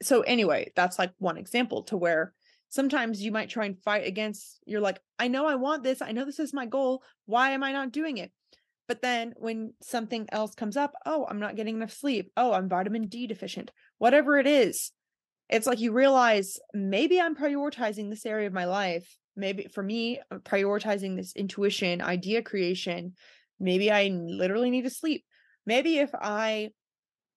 so, 0.02 0.22
anyway, 0.22 0.72
that's 0.76 1.00
like 1.00 1.12
one 1.18 1.38
example 1.38 1.84
to 1.84 1.98
where 1.98 2.34
sometimes 2.70 3.22
you 3.22 3.32
might 3.32 3.50
try 3.50 3.66
and 3.66 3.82
fight 3.82 4.08
against, 4.08 4.60
you're 4.66 4.82
like, 4.82 5.00
I 5.18 5.28
know 5.28 5.48
I 5.48 5.56
want 5.56 5.84
this. 5.84 6.02
I 6.02 6.12
know 6.12 6.26
this 6.26 6.40
is 6.40 6.54
my 6.54 6.66
goal. 6.66 7.04
Why 7.26 7.52
am 7.52 7.64
I 7.64 7.72
not 7.72 7.92
doing 7.92 8.18
it? 8.18 8.32
But 8.88 9.02
then 9.02 9.34
when 9.38 9.74
something 9.82 10.28
else 10.32 10.56
comes 10.56 10.78
up, 10.78 10.94
oh, 11.06 11.28
I'm 11.30 11.40
not 11.40 11.56
getting 11.56 11.76
enough 11.76 11.92
sleep. 11.92 12.32
Oh, 12.36 12.54
I'm 12.54 12.70
vitamin 12.70 13.08
D 13.08 13.28
deficient. 13.28 13.72
Whatever 13.98 14.38
it 14.38 14.48
is, 14.48 14.92
it's 15.50 15.68
like 15.68 15.80
you 15.80 15.92
realize 15.92 16.58
maybe 16.74 17.20
I'm 17.20 17.36
prioritizing 17.36 18.10
this 18.10 18.26
area 18.26 18.48
of 18.48 18.54
my 18.54 18.66
life 18.66 19.20
maybe 19.40 19.68
for 19.74 19.82
me 19.82 20.20
uh, 20.32 20.38
prioritizing 20.38 21.16
this 21.16 21.34
intuition 21.36 22.02
idea 22.02 22.42
creation 22.44 23.14
maybe 23.60 23.92
i 23.92 24.08
literally 24.08 24.70
need 24.70 24.84
to 24.84 24.90
sleep 24.90 25.26
maybe 25.66 25.98
if 25.98 26.12
i 26.14 26.70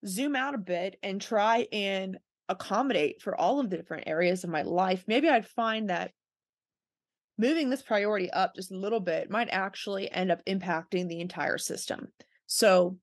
zoom 0.07 0.35
out 0.35 0.55
a 0.55 0.59
bit 0.59 0.99
and 1.03 1.20
try 1.20 1.66
and 1.72 2.18
accommodate 2.53 3.20
for 3.20 3.36
all 3.36 3.61
of 3.61 3.70
the 3.70 3.76
different 3.76 4.07
areas 4.07 4.44
of 4.44 4.50
my 4.50 4.62
life 4.62 5.05
maybe 5.07 5.28
i'd 5.28 5.46
find 5.46 5.90
that 5.90 6.12
moving 7.38 7.70
this 7.70 7.82
priority 7.82 8.30
up 8.30 8.55
just 8.55 8.70
a 8.70 8.76
little 8.76 9.00
bit 9.00 9.30
might 9.30 9.48
actually 9.50 10.11
end 10.11 10.30
up 10.30 10.44
impacting 10.46 11.09
the 11.09 11.20
entire 11.20 11.59
system 11.59 12.09
so 12.46 12.96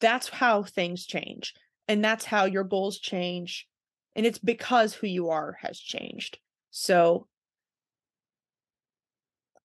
that's 0.00 0.28
how 0.28 0.62
things 0.62 1.06
change 1.06 1.54
and 1.86 2.04
that's 2.04 2.24
how 2.24 2.44
your 2.44 2.64
goals 2.64 2.98
change 2.98 3.68
and 4.16 4.26
it's 4.26 4.38
because 4.38 4.94
who 4.94 5.06
you 5.06 5.28
are 5.28 5.56
has 5.60 5.78
changed 5.78 6.38
so 6.70 7.26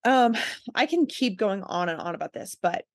um, 0.06 0.36
I 0.76 0.86
can 0.86 1.08
keep 1.08 1.38
going 1.38 1.64
on 1.64 1.90
and 1.90 2.00
on 2.00 2.16
about 2.16 2.34
this, 2.34 2.56
but 2.62 2.86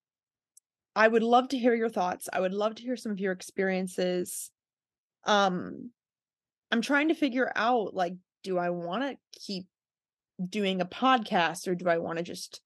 I 0.96 1.06
would 1.06 1.22
love 1.22 1.48
to 1.48 1.58
hear 1.58 1.74
your 1.74 1.88
thoughts. 1.88 2.28
I 2.32 2.40
would 2.40 2.54
love 2.54 2.76
to 2.76 2.82
hear 2.82 2.96
some 2.96 3.12
of 3.12 3.20
your 3.20 3.32
experiences. 3.32 4.50
Um, 5.24 5.90
I'm 6.70 6.82
trying 6.82 7.08
to 7.08 7.14
figure 7.14 7.50
out 7.54 7.94
like, 7.94 8.14
do 8.42 8.58
I 8.58 8.70
want 8.70 9.02
to 9.02 9.16
keep 9.46 9.66
doing 10.44 10.80
a 10.80 10.86
podcast 10.86 11.68
or 11.68 11.74
do 11.74 11.88
I 11.88 11.98
want 11.98 12.18
to 12.18 12.24
just 12.24 12.60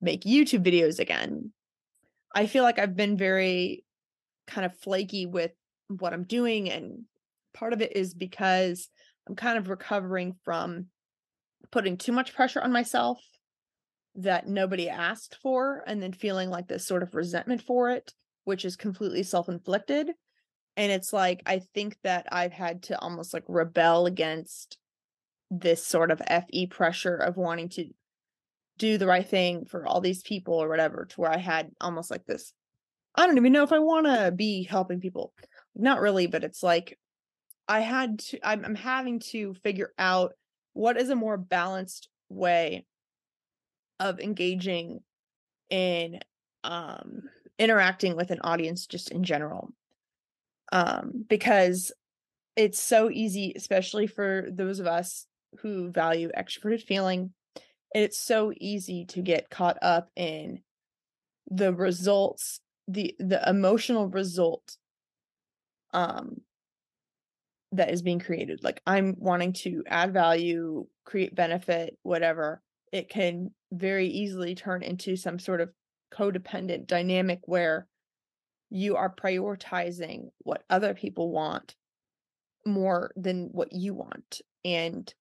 make 0.00 0.24
YouTube 0.24 0.64
videos 0.64 0.98
again? 0.98 1.52
I 2.34 2.46
feel 2.46 2.62
like 2.64 2.78
I've 2.78 2.96
been 2.96 3.16
very 3.16 3.84
kind 4.46 4.64
of 4.64 4.76
flaky 4.78 5.26
with 5.26 5.52
what 5.88 6.12
I'm 6.12 6.24
doing. 6.24 6.70
And 6.70 7.04
part 7.54 7.72
of 7.72 7.82
it 7.82 7.94
is 7.94 8.14
because 8.14 8.88
I'm 9.28 9.36
kind 9.36 9.58
of 9.58 9.68
recovering 9.68 10.34
from 10.44 10.86
putting 11.70 11.96
too 11.96 12.12
much 12.12 12.34
pressure 12.34 12.60
on 12.60 12.72
myself 12.72 13.20
that 14.14 14.46
nobody 14.46 14.88
asked 14.88 15.38
for 15.42 15.82
and 15.86 16.02
then 16.02 16.12
feeling 16.12 16.50
like 16.50 16.68
this 16.68 16.86
sort 16.86 17.02
of 17.02 17.14
resentment 17.14 17.62
for 17.62 17.90
it 17.90 18.12
which 18.44 18.64
is 18.64 18.76
completely 18.76 19.22
self-inflicted 19.22 20.10
and 20.76 20.90
it's 20.92 21.12
like 21.12 21.42
i 21.46 21.58
think 21.58 21.96
that 22.02 22.26
i've 22.32 22.52
had 22.52 22.82
to 22.82 22.98
almost 23.00 23.32
like 23.32 23.44
rebel 23.48 24.06
against 24.06 24.78
this 25.50 25.84
sort 25.84 26.10
of 26.10 26.20
fe 26.50 26.66
pressure 26.66 27.16
of 27.16 27.36
wanting 27.36 27.68
to 27.68 27.86
do 28.78 28.96
the 28.96 29.06
right 29.06 29.28
thing 29.28 29.64
for 29.66 29.86
all 29.86 30.00
these 30.00 30.22
people 30.22 30.54
or 30.54 30.68
whatever 30.68 31.06
to 31.06 31.20
where 31.20 31.30
i 31.30 31.38
had 31.38 31.70
almost 31.80 32.10
like 32.10 32.24
this 32.24 32.52
i 33.14 33.26
don't 33.26 33.36
even 33.36 33.52
know 33.52 33.62
if 33.62 33.72
i 33.72 33.78
want 33.78 34.06
to 34.06 34.32
be 34.32 34.62
helping 34.64 35.00
people. 35.00 35.32
Not 35.74 36.00
really 36.00 36.26
but 36.26 36.44
it's 36.44 36.62
like 36.62 36.98
i 37.68 37.80
had 37.80 38.18
to 38.18 38.38
I'm, 38.46 38.64
I'm 38.64 38.74
having 38.74 39.20
to 39.30 39.54
figure 39.62 39.92
out 39.98 40.32
what 40.72 40.96
is 40.96 41.10
a 41.10 41.16
more 41.16 41.36
balanced 41.36 42.08
way 42.28 42.86
of 44.00 44.20
engaging 44.20 45.00
in 45.70 46.20
um 46.64 47.22
interacting 47.58 48.16
with 48.16 48.30
an 48.30 48.40
audience 48.42 48.86
just 48.86 49.10
in 49.10 49.22
general 49.22 49.72
um 50.72 51.24
because 51.28 51.92
it's 52.56 52.80
so 52.80 53.10
easy 53.10 53.52
especially 53.56 54.06
for 54.06 54.48
those 54.50 54.80
of 54.80 54.86
us 54.86 55.26
who 55.60 55.90
value 55.90 56.30
extroverted 56.36 56.82
feeling 56.82 57.32
it's 57.94 58.18
so 58.18 58.52
easy 58.58 59.04
to 59.04 59.20
get 59.20 59.50
caught 59.50 59.78
up 59.82 60.10
in 60.16 60.60
the 61.50 61.72
results 61.72 62.60
the 62.88 63.14
the 63.18 63.48
emotional 63.48 64.08
result 64.08 64.76
um 65.92 66.40
that 67.72 67.90
is 67.90 68.02
being 68.02 68.18
created. 68.18 68.62
Like 68.62 68.80
i'm 68.86 69.16
wanting 69.18 69.54
to 69.54 69.82
add 69.86 70.12
value 70.12 70.86
create 71.04 71.34
benefit 71.34 71.96
whatever. 72.02 72.62
It 72.92 73.08
can 73.08 73.50
very 73.72 74.08
easily 74.08 74.54
turn 74.54 74.82
into 74.82 75.16
some 75.16 75.38
sort 75.38 75.60
of 75.60 75.70
codependent 76.12 76.86
dynamic 76.86 77.40
where 77.46 77.86
you 78.72 78.96
are 78.96 79.14
prioritizing 79.14 80.30
what 80.38 80.64
other 80.70 80.94
people 80.94 81.30
want 81.30 81.74
more 82.64 83.12
than 83.16 83.48
what 83.52 83.72
you 83.72 83.92
want 83.92 84.40
and 84.64 85.14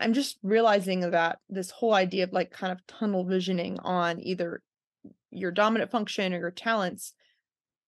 i'm 0.00 0.12
just 0.12 0.38
realizing 0.42 1.00
that 1.10 1.38
this 1.48 1.70
whole 1.70 1.92
idea 1.92 2.24
of 2.24 2.32
like 2.32 2.50
kind 2.50 2.72
of 2.72 2.86
tunnel 2.86 3.24
visioning 3.24 3.78
on 3.80 4.20
either 4.20 4.62
your 5.30 5.50
dominant 5.50 5.90
function 5.90 6.32
or 6.32 6.38
your 6.38 6.50
talents 6.50 7.14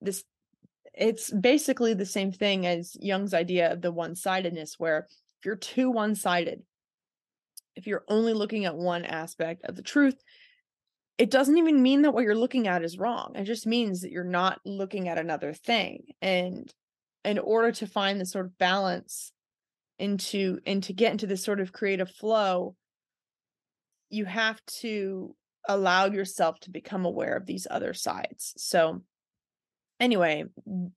this 0.00 0.24
it's 0.92 1.30
basically 1.30 1.94
the 1.94 2.06
same 2.06 2.32
thing 2.32 2.66
as 2.66 2.96
jung's 3.00 3.32
idea 3.32 3.72
of 3.72 3.80
the 3.80 3.92
one-sidedness 3.92 4.74
where 4.78 5.06
if 5.38 5.46
you're 5.46 5.56
too 5.56 5.90
one-sided 5.90 6.62
if 7.76 7.86
you're 7.86 8.04
only 8.08 8.32
looking 8.32 8.64
at 8.64 8.74
one 8.74 9.04
aspect 9.04 9.64
of 9.64 9.76
the 9.76 9.82
truth, 9.82 10.16
it 11.18 11.30
doesn't 11.30 11.56
even 11.56 11.82
mean 11.82 12.02
that 12.02 12.12
what 12.12 12.24
you're 12.24 12.34
looking 12.34 12.68
at 12.68 12.84
is 12.84 12.98
wrong. 12.98 13.32
It 13.34 13.44
just 13.44 13.66
means 13.66 14.00
that 14.00 14.10
you're 14.10 14.24
not 14.24 14.60
looking 14.64 15.08
at 15.08 15.18
another 15.18 15.54
thing. 15.54 16.04
And 16.20 16.70
in 17.24 17.38
order 17.38 17.72
to 17.72 17.86
find 17.86 18.20
the 18.20 18.26
sort 18.26 18.46
of 18.46 18.58
balance 18.58 19.32
into 19.98 20.58
and 20.66 20.82
to 20.84 20.92
get 20.92 21.12
into 21.12 21.26
this 21.26 21.42
sort 21.42 21.60
of 21.60 21.72
creative 21.72 22.10
flow, 22.10 22.76
you 24.10 24.26
have 24.26 24.60
to 24.80 25.34
allow 25.68 26.06
yourself 26.06 26.60
to 26.60 26.70
become 26.70 27.06
aware 27.06 27.36
of 27.36 27.46
these 27.46 27.66
other 27.70 27.94
sides. 27.94 28.52
So 28.58 29.02
anyway, 29.98 30.44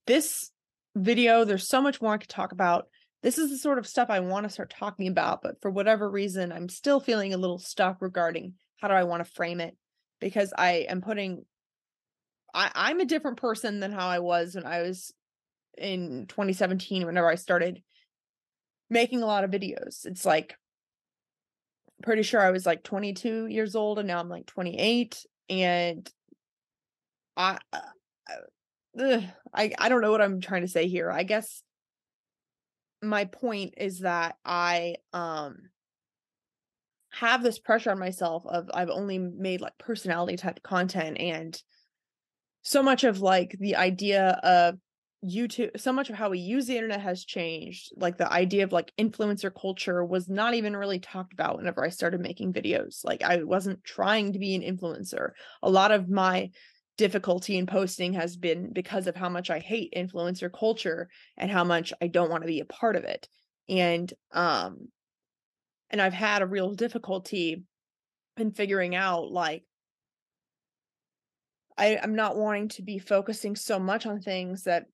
this 0.05 0.51
video, 0.95 1.45
there's 1.45 1.69
so 1.69 1.81
much 1.81 2.01
more 2.01 2.13
I 2.13 2.17
could 2.17 2.29
talk 2.29 2.51
about 2.51 2.87
this 3.21 3.37
is 3.37 3.49
the 3.49 3.57
sort 3.57 3.79
of 3.79 3.87
stuff 3.87 4.09
I 4.09 4.19
want 4.19 4.45
to 4.45 4.49
start 4.49 4.73
talking 4.77 5.07
about, 5.07 5.41
but 5.41 5.61
for 5.61 5.69
whatever 5.71 6.09
reason, 6.09 6.51
I'm 6.51 6.69
still 6.69 6.99
feeling 6.99 7.33
a 7.33 7.37
little 7.37 7.59
stuck 7.59 8.01
regarding 8.01 8.53
how 8.77 8.87
do 8.87 8.93
I 8.93 9.03
want 9.03 9.25
to 9.25 9.31
frame 9.31 9.59
it 9.59 9.75
because 10.19 10.53
I 10.57 10.87
am 10.89 11.01
putting 11.01 11.45
I, 12.53 12.71
I'm 12.73 12.99
a 12.99 13.05
different 13.05 13.37
person 13.37 13.79
than 13.79 13.91
how 13.91 14.07
I 14.07 14.19
was 14.19 14.55
when 14.55 14.65
I 14.65 14.81
was 14.81 15.13
in 15.77 16.25
2017, 16.27 17.05
whenever 17.05 17.29
I 17.29 17.35
started 17.35 17.81
making 18.89 19.21
a 19.21 19.27
lot 19.27 19.43
of 19.43 19.51
videos. 19.51 20.05
It's 20.05 20.25
like 20.25 20.55
pretty 22.01 22.23
sure 22.23 22.41
I 22.41 22.51
was 22.51 22.65
like 22.65 22.83
22 22.83 23.47
years 23.47 23.75
old 23.75 23.99
and 23.99 24.07
now 24.07 24.19
I'm 24.19 24.29
like 24.29 24.45
28 24.45 25.25
and 25.49 26.09
I 27.35 27.57
uh, 27.73 29.21
I 29.53 29.73
I 29.77 29.89
don't 29.89 30.01
know 30.01 30.11
what 30.11 30.21
I'm 30.21 30.41
trying 30.41 30.61
to 30.61 30.67
say 30.67 30.87
here. 30.87 31.11
I 31.11 31.23
guess 31.23 31.61
my 33.01 33.25
point 33.25 33.75
is 33.77 33.99
that 33.99 34.35
I 34.43 34.95
um 35.13 35.69
have 37.11 37.43
this 37.43 37.59
pressure 37.59 37.91
on 37.91 37.99
myself 37.99 38.43
of 38.45 38.69
I've 38.73 38.89
only 38.89 39.17
made 39.17 39.61
like 39.61 39.77
personality 39.77 40.37
type 40.37 40.61
content 40.61 41.17
and 41.19 41.59
so 42.61 42.83
much 42.83 43.03
of 43.03 43.21
like 43.21 43.55
the 43.59 43.75
idea 43.75 44.39
of 44.43 44.75
YouTube 45.25 45.77
so 45.79 45.91
much 45.91 46.09
of 46.09 46.15
how 46.15 46.29
we 46.29 46.39
use 46.39 46.67
the 46.67 46.75
internet 46.75 47.01
has 47.01 47.25
changed 47.25 47.91
like 47.97 48.17
the 48.17 48.31
idea 48.31 48.63
of 48.63 48.71
like 48.71 48.93
influencer 48.97 49.51
culture 49.53 50.05
was 50.05 50.29
not 50.29 50.53
even 50.53 50.77
really 50.77 50.99
talked 50.99 51.33
about 51.33 51.57
whenever 51.57 51.83
I 51.83 51.89
started 51.89 52.21
making 52.21 52.53
videos 52.53 53.03
like 53.03 53.21
I 53.21 53.43
wasn't 53.43 53.83
trying 53.83 54.31
to 54.33 54.39
be 54.39 54.55
an 54.55 54.61
influencer 54.61 55.31
a 55.61 55.69
lot 55.69 55.91
of 55.91 56.09
my 56.09 56.51
difficulty 56.99 57.57
in 57.57 57.65
posting 57.65 58.11
has 58.11 58.35
been 58.35 58.73
because 58.73 59.07
of 59.07 59.15
how 59.15 59.29
much 59.29 59.49
I 59.49 59.59
hate 59.59 59.93
influencer 59.95 60.51
culture 60.51 61.09
and 61.37 61.49
how 61.49 61.63
much 61.63 61.93
I 62.01 62.07
don't 62.07 62.29
want 62.29 62.43
to 62.43 62.47
be 62.47 62.59
a 62.59 62.65
part 62.65 62.97
of 62.97 63.05
it. 63.05 63.25
And 63.69 64.11
um 64.33 64.89
and 65.89 66.01
I've 66.01 66.13
had 66.13 66.41
a 66.41 66.47
real 66.47 66.73
difficulty 66.73 67.63
in 68.37 68.51
figuring 68.51 68.95
out 68.95 69.31
like 69.31 69.63
I, 71.77 71.97
I'm 72.01 72.15
not 72.15 72.35
wanting 72.35 72.67
to 72.69 72.81
be 72.81 72.99
focusing 72.99 73.55
so 73.55 73.79
much 73.79 74.05
on 74.05 74.19
things 74.19 74.63
that 74.63 74.85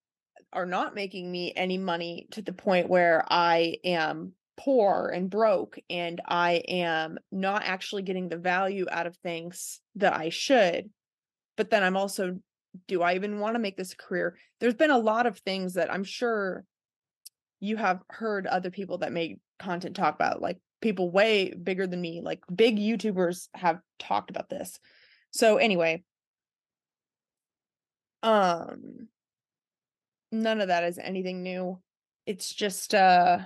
are 0.53 0.67
not 0.67 0.95
making 0.95 1.29
me 1.29 1.51
any 1.55 1.77
money 1.77 2.27
to 2.31 2.41
the 2.41 2.53
point 2.53 2.89
where 2.89 3.25
I 3.27 3.77
am 3.83 4.33
poor 4.57 5.11
and 5.13 5.29
broke 5.29 5.77
and 5.89 6.21
I 6.25 6.63
am 6.67 7.17
not 7.31 7.63
actually 7.65 8.03
getting 8.03 8.29
the 8.29 8.37
value 8.37 8.85
out 8.89 9.07
of 9.07 9.17
things 9.17 9.81
that 9.95 10.15
I 10.15 10.29
should. 10.29 10.89
But 11.57 11.71
then 11.71 11.83
I'm 11.83 11.97
also, 11.97 12.39
do 12.87 13.01
I 13.01 13.15
even 13.15 13.39
want 13.39 13.55
to 13.55 13.59
make 13.59 13.77
this 13.77 13.93
a 13.93 13.97
career? 13.97 14.37
There's 14.59 14.75
been 14.75 14.91
a 14.91 14.97
lot 14.97 15.25
of 15.25 15.39
things 15.39 15.73
that 15.73 15.91
I'm 15.91 16.03
sure 16.03 16.63
you 17.59 17.77
have 17.77 18.01
heard 18.09 18.47
other 18.47 18.69
people 18.69 18.99
that 18.99 19.11
make 19.11 19.39
content 19.59 19.95
talk 19.95 20.15
about, 20.15 20.41
like 20.41 20.59
people 20.81 21.09
way 21.09 21.51
bigger 21.51 21.87
than 21.87 22.01
me, 22.01 22.21
like 22.21 22.41
big 22.53 22.77
YouTubers 22.77 23.47
have 23.53 23.79
talked 23.99 24.29
about 24.29 24.49
this. 24.49 24.79
So 25.31 25.57
anyway, 25.57 26.03
um 28.23 29.07
none 30.31 30.61
of 30.61 30.67
that 30.69 30.83
is 30.83 30.97
anything 30.97 31.43
new. 31.43 31.79
It's 32.25 32.53
just 32.53 32.93
uh 32.93 33.39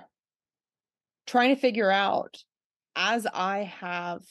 trying 1.27 1.53
to 1.53 1.61
figure 1.61 1.91
out 1.91 2.38
as 2.95 3.27
I 3.34 3.71
have 3.80 4.23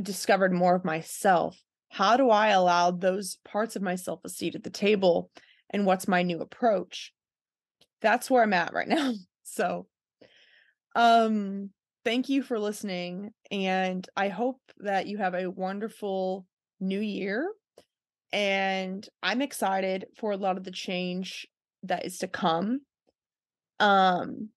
discovered 0.00 0.52
more 0.52 0.74
of 0.74 0.84
myself, 0.84 1.60
how 1.88 2.16
do 2.16 2.30
I 2.30 2.48
allow 2.48 2.90
those 2.90 3.38
parts 3.44 3.76
of 3.76 3.82
myself 3.82 4.20
a 4.24 4.28
seat 4.28 4.54
at 4.54 4.62
the 4.62 4.70
table 4.70 5.30
and 5.70 5.84
what's 5.84 6.08
my 6.08 6.22
new 6.22 6.40
approach? 6.40 7.12
That's 8.00 8.30
where 8.30 8.42
I'm 8.42 8.52
at 8.52 8.72
right 8.72 8.88
now. 8.96 9.14
So 9.42 9.86
um 10.94 11.70
thank 12.04 12.28
you 12.28 12.42
for 12.42 12.58
listening 12.58 13.30
and 13.50 14.08
I 14.16 14.28
hope 14.28 14.60
that 14.78 15.06
you 15.06 15.18
have 15.18 15.34
a 15.34 15.50
wonderful 15.50 16.46
new 16.80 17.00
year 17.00 17.50
and 18.32 19.06
I'm 19.22 19.42
excited 19.42 20.06
for 20.16 20.32
a 20.32 20.36
lot 20.36 20.56
of 20.56 20.64
the 20.64 20.70
change 20.70 21.46
that 21.84 22.04
is 22.04 22.18
to 22.18 22.28
come. 22.28 22.80
Um 23.80 24.50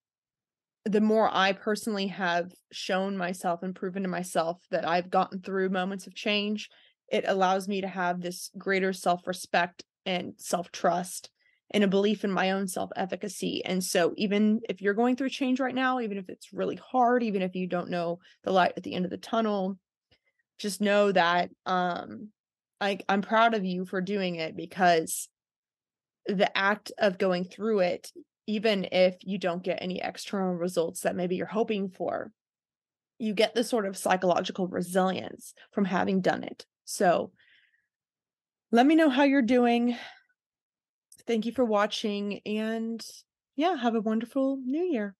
the 0.86 1.02
more 1.02 1.30
I 1.32 1.54
personally 1.54 2.08
have 2.08 2.52
shown 2.72 3.16
myself 3.16 3.62
and 3.62 3.76
proven 3.76 4.02
to 4.02 4.10
myself 4.10 4.64
that 4.72 4.88
I've 4.88 5.12
gotten 5.12 5.40
through 5.40 5.70
moments 5.70 6.08
of 6.08 6.16
change, 6.16 6.70
it 7.08 7.24
allows 7.28 7.68
me 7.68 7.82
to 7.82 7.88
have 7.88 8.20
this 8.20 8.50
greater 8.58 8.92
self-respect 8.92 9.84
and 10.08 10.34
self-trust 10.38 11.30
and 11.72 11.84
a 11.84 11.88
belief 11.88 12.24
in 12.24 12.32
my 12.32 12.52
own 12.52 12.68
self-efficacy. 12.68 13.64
And 13.66 13.84
so 13.84 14.14
even 14.18 14.60
if 14.70 14.82
you're 14.82 14.94
going 14.94 15.16
through 15.16 15.30
change 15.30 15.60
right 15.60 15.74
now, 15.74 16.00
even 16.00 16.18
if 16.18 16.30
it's 16.30 16.54
really 16.54 16.80
hard, 16.92 17.24
even 17.24 17.42
if 17.42 17.56
you 17.56 17.68
don't 17.68 17.90
know 17.90 18.20
the 18.44 18.52
light 18.52 18.74
at 18.78 18.84
the 18.84 18.94
end 18.94 19.06
of 19.06 19.12
the 19.12 19.18
tunnel, 19.18 19.78
just 20.60 20.82
know 20.82 21.12
that 21.12 21.50
um 21.66 22.30
I 22.80 23.00
I'm 23.08 23.22
proud 23.22 23.54
of 23.54 23.66
you 23.66 23.86
for 23.86 24.02
doing 24.02 24.36
it 24.36 24.56
because 24.56 25.30
the 26.26 26.56
act 26.56 26.92
of 26.98 27.18
going 27.18 27.46
through 27.46 27.80
it, 27.80 28.12
even 28.48 28.88
if 28.92 29.18
you 29.22 29.38
don't 29.38 29.64
get 29.64 29.80
any 29.82 30.02
external 30.02 30.54
results 30.54 31.02
that 31.02 31.16
maybe 31.16 31.36
you're 31.36 31.48
hoping 31.48 31.90
for, 31.90 32.32
you 33.18 33.34
get 33.34 33.56
this 33.56 33.70
sort 33.70 33.86
of 33.86 33.98
psychological 33.98 34.68
resilience 34.68 35.54
from 35.72 35.86
having 35.86 36.22
done 36.22 36.44
it. 36.44 36.66
So 36.86 37.32
let 38.72 38.86
me 38.86 38.96
know 38.96 39.10
how 39.10 39.24
you're 39.24 39.42
doing. 39.42 39.98
Thank 41.26 41.46
you 41.46 41.52
for 41.52 41.66
watching 41.66 42.42
and 42.46 43.06
yeah, 43.56 43.76
have 43.78 43.96
a 43.96 44.02
wonderful 44.02 44.58
new 44.58 44.84
year. 44.84 45.16